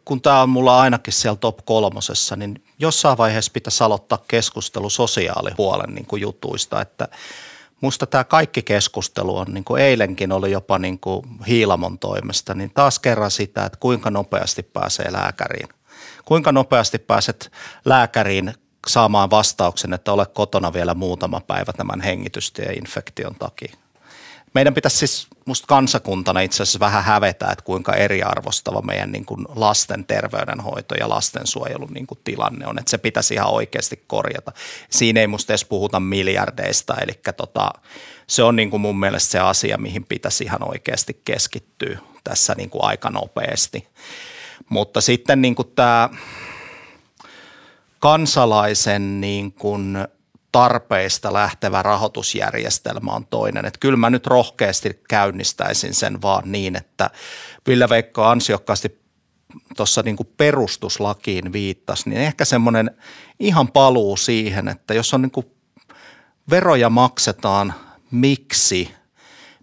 kun 0.04 0.22
tämä 0.22 0.42
on 0.42 0.48
mulla 0.48 0.80
ainakin 0.80 1.12
siellä 1.12 1.36
top 1.36 1.58
kolmosessa, 1.64 2.36
niin 2.36 2.64
jossain 2.78 3.18
vaiheessa 3.18 3.52
pitäisi 3.52 3.84
aloittaa 3.84 4.24
keskustelu 4.28 4.90
sosiaalipuolen 4.90 5.94
niin 5.94 6.06
kuin 6.06 6.22
jutuista, 6.22 6.80
että 6.80 7.08
musta 7.80 8.06
tämä 8.06 8.24
kaikki 8.24 8.62
keskustelu 8.62 9.36
on, 9.36 9.46
niin 9.50 9.64
kuin 9.64 9.82
eilenkin 9.82 10.32
oli 10.32 10.50
jopa 10.50 10.78
niin 10.78 10.98
kuin 10.98 11.26
Hiilamon 11.46 11.98
toimesta, 11.98 12.54
niin 12.54 12.70
taas 12.74 12.98
kerran 12.98 13.30
sitä, 13.30 13.64
että 13.64 13.78
kuinka 13.80 14.10
nopeasti 14.10 14.62
pääsee 14.62 15.12
lääkäriin. 15.12 15.68
Kuinka 16.24 16.52
nopeasti 16.52 16.98
pääset 16.98 17.52
lääkäriin 17.84 18.54
saamaan 18.86 19.30
vastauksen, 19.30 19.92
että 19.92 20.12
ole 20.12 20.26
kotona 20.26 20.72
vielä 20.72 20.94
muutama 20.94 21.40
päivä 21.40 21.72
tämän 21.72 22.00
hengitystieinfektion 22.00 23.34
takia 23.34 23.76
meidän 24.54 24.74
pitäisi 24.74 24.96
siis 24.96 25.26
musta 25.46 25.66
kansakuntana 25.66 26.40
itse 26.40 26.62
asiassa 26.62 26.80
vähän 26.80 27.04
hävetä, 27.04 27.50
että 27.52 27.64
kuinka 27.64 27.94
eriarvostava 27.94 28.82
meidän 28.82 29.12
niin 29.12 29.24
kuin 29.24 29.46
lasten 29.54 30.04
terveydenhoito 30.04 30.94
ja 30.94 31.08
lastensuojelun 31.08 31.92
niin 31.92 32.06
kuin 32.06 32.20
tilanne 32.24 32.66
on, 32.66 32.78
että 32.78 32.90
se 32.90 32.98
pitäisi 32.98 33.34
ihan 33.34 33.50
oikeasti 33.50 34.04
korjata. 34.06 34.52
Siinä 34.90 35.20
ei 35.20 35.26
musta 35.26 35.52
edes 35.52 35.64
puhuta 35.64 36.00
miljardeista, 36.00 36.94
eli 36.94 37.20
tota, 37.36 37.70
se 38.26 38.42
on 38.42 38.56
niin 38.56 38.70
kuin 38.70 38.80
mun 38.80 39.00
mielestä 39.00 39.30
se 39.30 39.38
asia, 39.38 39.78
mihin 39.78 40.04
pitäisi 40.04 40.44
ihan 40.44 40.68
oikeasti 40.68 41.20
keskittyä 41.24 41.98
tässä 42.24 42.54
niin 42.54 42.70
kuin 42.70 42.84
aika 42.84 43.10
nopeasti. 43.10 43.88
Mutta 44.68 45.00
sitten 45.00 45.42
niin 45.42 45.54
kuin 45.54 45.68
tämä 45.74 46.10
kansalaisen 47.98 49.20
niin 49.20 49.52
kuin– 49.52 49.98
tarpeista 50.52 51.32
lähtevä 51.32 51.82
rahoitusjärjestelmä 51.82 53.12
on 53.12 53.26
toinen. 53.26 53.64
Että 53.64 53.80
kyllä 53.80 53.96
mä 53.96 54.10
nyt 54.10 54.26
rohkeasti 54.26 55.00
käynnistäisin 55.08 55.94
sen 55.94 56.22
vaan 56.22 56.52
niin, 56.52 56.76
että 56.76 57.10
Ville 57.66 57.88
Veikko 57.88 58.24
ansiokkaasti 58.24 59.02
tuossa 59.76 60.02
niin 60.02 60.16
perustuslakiin 60.36 61.52
viittasi, 61.52 62.08
niin 62.08 62.20
ehkä 62.20 62.44
semmoinen 62.44 62.90
ihan 63.40 63.68
paluu 63.68 64.16
siihen, 64.16 64.68
että 64.68 64.94
jos 64.94 65.14
on 65.14 65.22
niin 65.22 65.30
kuin 65.30 65.46
veroja 66.50 66.90
maksetaan, 66.90 67.74
miksi, 68.10 68.90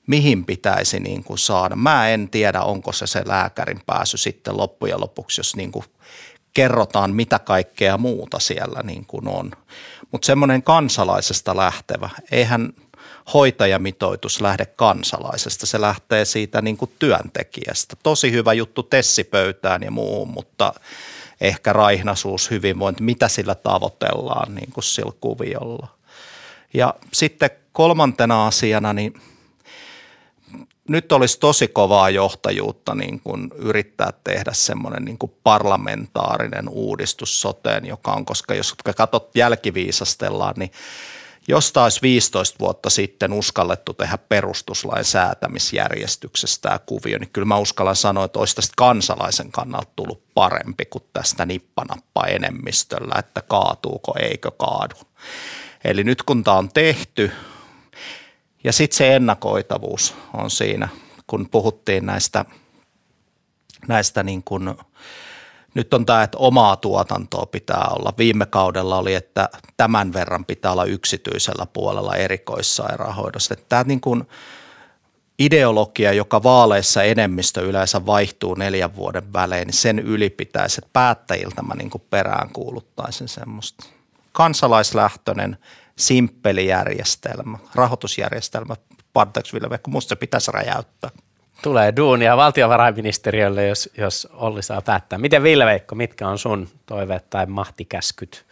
mihin 0.08 0.46
pitäisi 0.46 1.00
niin 1.00 1.24
kuin 1.24 1.38
saada. 1.38 1.76
Mä 1.76 2.10
en 2.10 2.30
tiedä, 2.30 2.62
onko 2.62 2.92
se 2.92 3.08
se 3.08 3.24
lääkärin 3.26 3.82
pääsy 3.86 4.18
sitten 4.18 4.58
loppujen 4.58 5.02
lopuksi, 5.02 5.40
jos 5.40 5.56
niin 5.56 5.72
kuin 5.72 5.86
kerrotaan, 6.54 7.16
mitä 7.16 7.40
kaikkea 7.40 7.98
muuta 7.98 8.40
siellä 8.40 8.84
niin 8.84 9.06
kuin 9.06 9.28
on. 9.28 9.52
Mutta 10.12 10.26
semmoinen 10.26 10.64
kansalaisesta 10.64 11.58
lähtevä, 11.58 12.10
eihän 12.32 12.74
hoitajamitoitus 13.34 14.42
lähde 14.42 14.66
kansalaisesta, 14.66 15.66
se 15.66 15.82
lähtee 15.82 16.26
siitä 16.26 16.62
niin 16.62 16.78
kuin 16.78 16.92
työntekijästä. 17.00 17.96
Tosi 18.04 18.32
hyvä 18.32 18.54
juttu 18.54 18.84
tessipöytään 18.84 19.84
ja 19.84 19.92
muuhun, 19.92 20.30
mutta 20.30 20.74
ehkä 21.42 21.74
raihnaisuus, 21.74 22.52
hyvinvointi, 22.52 23.04
mitä 23.04 23.28
sillä 23.28 23.56
tavoitellaan 23.56 24.56
niin 24.56 24.72
kuin 24.72 24.84
sillä 24.84 25.12
kuviolla. 25.22 25.88
Ja 26.74 26.94
sitten 27.14 27.50
kolmantena 27.72 28.48
asiana, 28.48 28.94
niin 28.94 29.14
nyt 30.90 31.12
olisi 31.12 31.40
tosi 31.40 31.68
kovaa 31.68 32.10
johtajuutta 32.10 32.96
niin 32.96 33.20
kuin 33.20 33.52
yrittää 33.56 34.14
tehdä 34.24 34.52
semmoinen 34.54 35.06
niin 35.06 35.18
kuin 35.18 35.32
parlamentaarinen 35.44 36.70
uudistus 36.70 37.42
soteen, 37.42 37.86
joka 37.86 38.12
on, 38.12 38.26
koska 38.26 38.54
jos 38.54 38.76
katsot 38.96 39.36
jälkiviisastellaan, 39.36 40.54
niin 40.58 40.72
jos 41.48 41.72
taas 41.72 42.02
15 42.02 42.60
vuotta 42.60 42.90
sitten 42.90 43.34
uskallettu 43.34 43.94
tehdä 43.94 44.18
perustuslain 44.18 45.06
säätämisjärjestyksestä 45.06 46.62
tämä 46.62 46.80
kuvio, 46.80 47.18
niin 47.20 47.30
kyllä 47.34 47.46
mä 47.46 47.58
uskallan 47.58 47.96
sanoa, 47.96 48.26
että 48.26 48.40
olisi 48.40 48.56
tästä 48.56 48.74
kansalaisen 48.78 49.52
kannalta 49.52 49.92
tullut 49.96 50.24
parempi 50.34 50.86
kuin 50.86 51.04
tästä 51.14 51.46
nippanappa 51.46 52.26
enemmistöllä, 52.26 53.16
että 53.20 53.42
kaatuuko 53.42 54.14
eikö 54.20 54.52
kaadu. 54.52 54.96
Eli 55.84 56.04
nyt 56.04 56.24
kun 56.24 56.44
tämä 56.44 56.58
on 56.58 56.70
tehty, 56.70 57.32
ja 58.64 58.74
sitten 58.74 58.98
se 58.98 59.16
ennakoitavuus 59.16 60.16
on 60.34 60.52
siinä 60.52 60.90
kun 61.30 61.50
puhuttiin 61.50 62.06
näistä, 62.06 62.46
näistä 63.88 64.24
niin 64.24 64.44
kuin, 64.44 64.76
nyt 65.74 65.94
on 65.94 66.06
tämä, 66.06 66.24
että 66.24 66.38
omaa 66.38 66.76
tuotantoa 66.76 67.46
pitää 67.46 67.88
olla. 67.92 68.14
Viime 68.18 68.46
kaudella 68.46 68.98
oli, 68.98 69.16
että 69.16 69.50
tämän 69.78 70.14
verran 70.14 70.46
pitää 70.46 70.72
olla 70.72 70.86
yksityisellä 70.86 71.66
puolella 71.74 72.16
erikoissairaanhoidossa. 72.16 73.56
Tämä 73.56 73.84
niin 73.84 74.02
kuin 74.02 74.24
ideologia, 75.40 76.14
joka 76.14 76.44
vaaleissa 76.44 77.04
enemmistö 77.04 77.62
yleensä 77.62 78.06
vaihtuu 78.06 78.54
neljän 78.54 78.96
vuoden 78.96 79.34
välein, 79.34 79.66
niin 79.66 79.74
sen 79.74 80.00
yli 80.00 80.30
pitäisi, 80.30 80.82
että 80.82 80.90
päättäjiltä 80.94 81.62
mä 81.62 81.76
niin 81.76 81.90
kuin 81.90 82.04
perään 82.10 82.50
kuuluttaisin 82.54 83.28
semmoista. 83.28 83.86
Kansalaislähtöinen, 84.32 85.58
simppeli 86.00 86.68
järjestelmä, 86.68 87.58
rahoitusjärjestelmä, 87.76 88.76
anteeksi 89.16 89.54
Ville 89.54 89.80
musta 89.88 90.10
se 90.10 90.16
pitäisi 90.16 90.52
räjäyttää. 90.52 91.10
Tulee 91.62 91.96
duunia 91.96 92.38
valtiovarainministeriölle, 92.38 93.68
jos, 93.68 93.90
jos 93.98 94.28
Olli 94.34 94.64
saa 94.64 94.82
päättää. 94.82 95.20
Miten 95.20 95.44
Ville 95.44 95.66
Veikko, 95.66 95.96
mitkä 95.96 96.28
on 96.28 96.38
sun 96.38 96.70
toiveet 96.86 97.30
tai 97.30 97.46
mahtikäskyt? 97.46 98.46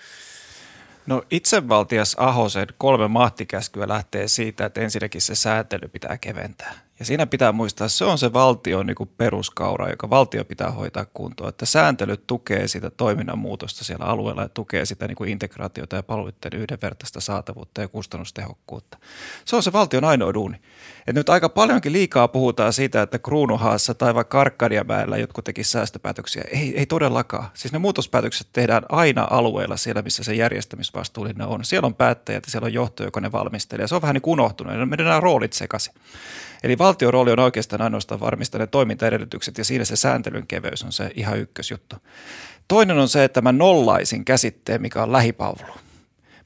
No 1.05 1.23
itsevaltias 1.31 2.15
Ahosen 2.19 2.67
kolme 2.77 3.07
mahtikäskyä 3.07 3.87
lähtee 3.87 4.27
siitä, 4.27 4.65
että 4.65 4.81
ensinnäkin 4.81 5.21
se 5.21 5.35
säätely 5.35 5.87
pitää 5.87 6.17
keventää. 6.17 6.86
Ja 6.99 7.05
siinä 7.05 7.25
pitää 7.25 7.51
muistaa, 7.51 7.87
se 7.87 8.05
on 8.05 8.17
se 8.17 8.33
valtion 8.33 8.85
niin 8.85 8.95
kuin 8.95 9.09
peruskaura, 9.17 9.89
joka 9.89 10.09
valtio 10.09 10.45
pitää 10.45 10.71
hoitaa 10.71 11.05
kuntoon. 11.05 11.49
Että 11.49 11.65
sääntely 11.65 12.17
tukee 12.17 12.67
sitä 12.67 12.89
toiminnan 12.89 13.37
muutosta 13.37 13.83
siellä 13.83 14.05
alueella 14.05 14.41
ja 14.41 14.49
tukee 14.49 14.85
sitä 14.85 15.07
niin 15.07 15.15
kuin 15.15 15.29
integraatiota 15.29 15.95
ja 15.95 16.03
palveluiden 16.03 16.53
yhdenvertaista 16.59 17.21
saatavuutta 17.21 17.81
ja 17.81 17.87
kustannustehokkuutta. 17.87 18.97
Se 19.45 19.55
on 19.55 19.63
se 19.63 19.73
valtion 19.73 20.03
ainoa 20.03 20.33
duuni. 20.33 20.57
Et 21.07 21.15
nyt 21.15 21.29
aika 21.29 21.49
paljonkin 21.49 21.93
liikaa 21.93 22.27
puhutaan 22.27 22.73
siitä, 22.73 23.01
että 23.01 23.19
Kruunuhaassa 23.19 23.93
tai 23.93 24.15
vaikka 24.15 24.41
Arkadiamäellä 24.41 25.17
jotkut 25.17 25.45
tekisivät 25.45 25.71
säästöpäätöksiä. 25.71 26.43
Ei, 26.51 26.77
ei 26.77 26.85
todellakaan. 26.85 27.49
Siis 27.53 27.71
ne 27.71 27.79
muutospäätökset 27.79 28.47
tehdään 28.53 28.83
aina 28.89 29.27
alueella 29.29 29.77
siellä, 29.77 30.01
missä 30.01 30.23
se 30.23 30.33
järjestämisvastuullinen 30.33 31.47
on. 31.47 31.65
Siellä 31.65 31.85
on 31.85 31.95
päättäjät 31.95 32.45
ja 32.45 32.51
siellä 32.51 32.65
on 32.65 32.73
johto, 32.73 33.03
joka 33.03 33.21
ne 33.21 33.31
valmistelee. 33.31 33.87
Se 33.87 33.95
on 33.95 34.01
vähän 34.01 34.13
niin 34.13 34.21
kuin 34.21 34.33
unohtunut. 34.33 34.89
Ne 34.89 35.03
nämä 35.03 35.19
roolit 35.19 35.53
sekaisin. 35.53 35.93
Eli 36.63 36.77
valtion 36.77 37.13
rooli 37.13 37.31
on 37.31 37.39
oikeastaan 37.39 37.81
ainoastaan 37.81 38.19
varmistaa 38.19 38.59
ne 38.59 38.67
toimintaedellytykset 38.67 39.57
ja 39.57 39.65
siinä 39.65 39.85
se 39.85 39.95
sääntelyn 39.95 40.47
keveys 40.47 40.83
on 40.83 40.91
se 40.91 41.11
ihan 41.15 41.39
ykkösjuttu. 41.39 41.95
Toinen 42.67 42.97
on 42.97 43.09
se, 43.09 43.23
että 43.23 43.41
mä 43.41 43.51
nollaisin 43.51 44.25
käsitteen, 44.25 44.81
mikä 44.81 45.03
on 45.03 45.11
lähipalvelu. 45.11 45.86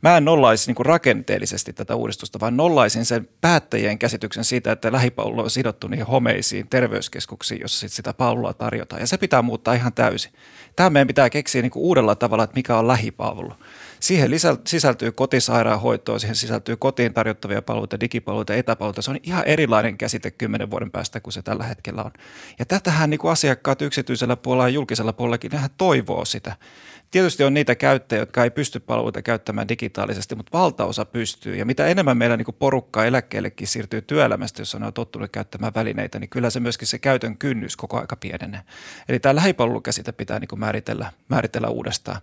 Mä 0.02 0.18
en 0.18 0.26
nollaisi 0.26 0.74
niin 0.74 0.86
rakenteellisesti 0.86 1.74
tätä 1.74 1.96
uudistusta, 1.96 2.40
vaan 2.40 2.58
nollaisin 2.58 3.06
sen 3.06 3.30
päättäjien 3.42 4.00
käsityksen 4.00 4.44
siitä, 4.44 4.72
että 4.72 4.92
lähipalvelu 4.92 5.42
on 5.42 5.50
sidottu 5.50 5.88
niihin 5.88 6.06
homeisiin 6.06 6.68
terveyskeskuksiin, 6.68 7.62
jossa 7.62 7.80
sit 7.80 7.92
sitä 7.92 8.14
palvelua 8.14 8.54
tarjotaan. 8.54 9.02
Ja 9.02 9.08
se 9.08 9.18
pitää 9.18 9.42
muuttaa 9.42 9.74
ihan 9.74 9.94
täysin. 9.94 10.32
Tämä 10.76 10.90
meidän 10.90 11.08
pitää 11.08 11.30
keksiä 11.30 11.62
niin 11.62 11.72
uudella 11.76 12.16
tavalla, 12.16 12.44
että 12.44 12.56
mikä 12.56 12.78
on 12.78 12.88
lähipalvelu. 12.88 13.54
Siihen 14.00 14.32
sisältyy 14.68 15.12
kotisairaanhoitoa, 15.12 16.20
siihen 16.20 16.36
sisältyy 16.36 16.78
kotiin 16.78 17.14
tarjottavia 17.14 17.62
palveluita, 17.62 18.00
digipalveluita, 18.00 18.56
etäpalveluita. 18.56 19.02
Se 19.02 19.12
on 19.12 19.20
ihan 19.24 19.44
erilainen 19.46 19.98
käsite 19.98 20.32
kymmenen 20.32 20.72
vuoden 20.72 20.92
päästä 20.92 21.20
kuin 21.20 21.34
se 21.34 21.42
tällä 21.42 21.64
hetkellä 21.64 22.04
on. 22.04 22.12
Ja 22.60 22.66
tätähän 22.66 23.10
niin 23.10 23.20
kuin 23.20 23.32
asiakkaat 23.32 23.82
yksityisellä 23.82 24.36
puolella 24.36 24.68
ja 24.68 24.74
julkisella 24.74 25.14
puolellakin, 25.14 25.52
nehän 25.52 25.70
toivoo 25.78 26.26
sitä. 26.26 26.56
Tietysti 27.12 27.44
on 27.44 27.54
niitä 27.54 27.76
käyttäjiä, 27.76 28.22
jotka 28.22 28.44
ei 28.44 28.50
pysty 28.50 28.80
palveluita 28.80 29.22
käyttämään 29.22 29.68
digitaalisesti, 29.68 30.36
mutta 30.36 30.58
valtaosa 30.58 31.06
pystyy. 31.06 31.56
Ja 31.56 31.66
mitä 31.66 31.88
enemmän 31.88 32.18
meillä 32.18 32.38
niin 32.38 32.56
porukkaa 32.60 33.06
eläkkeellekin 33.06 33.68
siirtyy 33.68 34.02
työelämästä, 34.02 34.64
ne 34.80 34.86
on 34.86 34.94
tottunut 34.94 35.32
käyttämään 35.32 35.74
välineitä, 35.76 36.20
niin 36.20 36.30
kyllä 36.30 36.50
se 36.50 36.60
myöskin 36.60 36.88
se 36.88 37.00
käytön 37.00 37.38
kynnys 37.38 37.78
koko 37.78 38.00
aika 38.00 38.16
pienenee. 38.16 38.62
Eli 39.10 39.20
tämä 39.20 39.36
lähipalvelukäsite 39.36 40.12
pitää 40.12 40.40
niin 40.40 40.60
määritellä, 40.60 41.12
määritellä 41.30 41.68
uudestaan. 41.68 42.22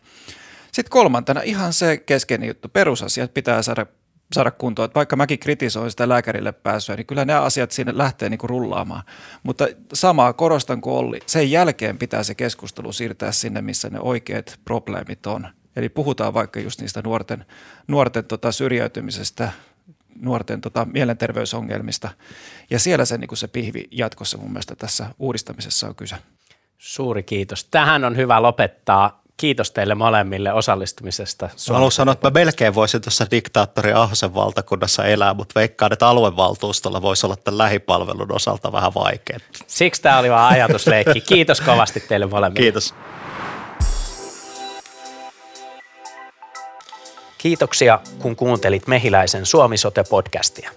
Sitten 0.73 0.91
kolmantena 0.91 1.41
ihan 1.41 1.73
se 1.73 1.97
keskeinen 1.97 2.49
juttu, 2.49 2.69
perusasiat 2.69 3.35
pitää 3.35 3.63
saada 3.63 3.87
saada 4.33 4.51
kuntoon. 4.51 4.85
Että 4.85 4.95
vaikka 4.95 5.17
mäkin 5.17 5.39
kritisoin 5.39 5.91
sitä 5.91 6.09
lääkärille 6.09 6.53
pääsyä, 6.53 6.97
niin 6.97 7.07
kyllä 7.07 7.25
nämä 7.25 7.43
asiat 7.43 7.71
sinne 7.71 7.99
lähtee 7.99 8.29
niin 8.29 8.39
kuin 8.39 8.51
rullaamaan. 8.51 9.03
Mutta 9.43 9.67
samaa 9.95 10.33
korostan 10.33 10.81
kuin 10.81 10.95
Olli, 10.95 11.21
sen 11.27 11.51
jälkeen 11.51 11.99
pitää 11.99 12.23
se 12.23 12.35
keskustelu 12.35 12.93
siirtää 12.93 13.33
sinne, 13.33 13.63
missä 13.63 13.91
ne 13.91 14.01
oikeat 14.01 14.59
probleemit 14.65 15.27
on. 15.27 15.49
Eli 15.77 15.89
puhutaan 15.89 16.35
vaikka 16.35 16.61
just 16.61 16.81
niistä 16.81 17.03
nuorten, 17.05 17.45
nuorten 17.89 18.25
tota 18.25 18.53
syrjäytymisestä, 18.53 19.53
nuorten 20.21 20.61
tota 20.61 20.87
mielenterveysongelmista. 20.93 22.09
Ja 22.71 22.79
siellä 22.79 23.05
se, 23.05 23.19
niin 23.19 23.29
kuin 23.29 23.39
se 23.39 23.49
pihvi 23.49 23.89
jatkossa 23.91 24.39
mun 24.39 24.51
mielestä 24.51 24.77
tässä 24.77 25.07
uudistamisessa 25.19 25.89
on 25.89 25.95
kyse. 25.95 26.17
Suuri 26.79 27.23
kiitos. 27.23 27.65
Tähän 27.65 28.05
on 28.05 28.17
hyvä 28.17 28.43
lopettaa 28.43 29.23
kiitos 29.39 29.71
teille 29.71 29.95
molemmille 29.95 30.53
osallistumisesta. 30.53 31.49
Mä 31.69 31.75
haluan 31.75 31.93
sanoa, 31.93 32.13
että 32.13 32.27
mä 32.27 32.41
melkein 32.41 32.75
voisin 32.75 33.01
tuossa 33.01 33.27
diktaattori 33.31 33.93
Ahosen 33.93 34.35
valtakunnassa 34.35 35.05
elää, 35.05 35.35
mutta 35.35 35.61
veikkaan, 35.61 35.93
että 35.93 36.09
aluevaltuustolla 36.09 37.03
voisi 37.03 37.27
olla 37.27 37.37
tämän 37.37 37.59
lähipalvelun 37.59 38.33
osalta 38.33 38.73
vähän 38.73 38.95
vaikeaa. 38.95 39.39
Siksi 39.67 40.03
tämä 40.03 40.19
oli 40.19 40.31
vaan 40.31 40.53
ajatusleikki. 40.53 41.21
Kiitos 41.21 41.61
kovasti 41.61 42.01
teille 42.01 42.27
molemmille. 42.27 42.63
Kiitos. 42.63 42.95
Kiitoksia, 47.39 48.01
kun 48.19 48.37
kuuntelit 48.37 48.87
Mehiläisen 48.87 49.47
Suomi-sote-podcastia. 49.47 50.71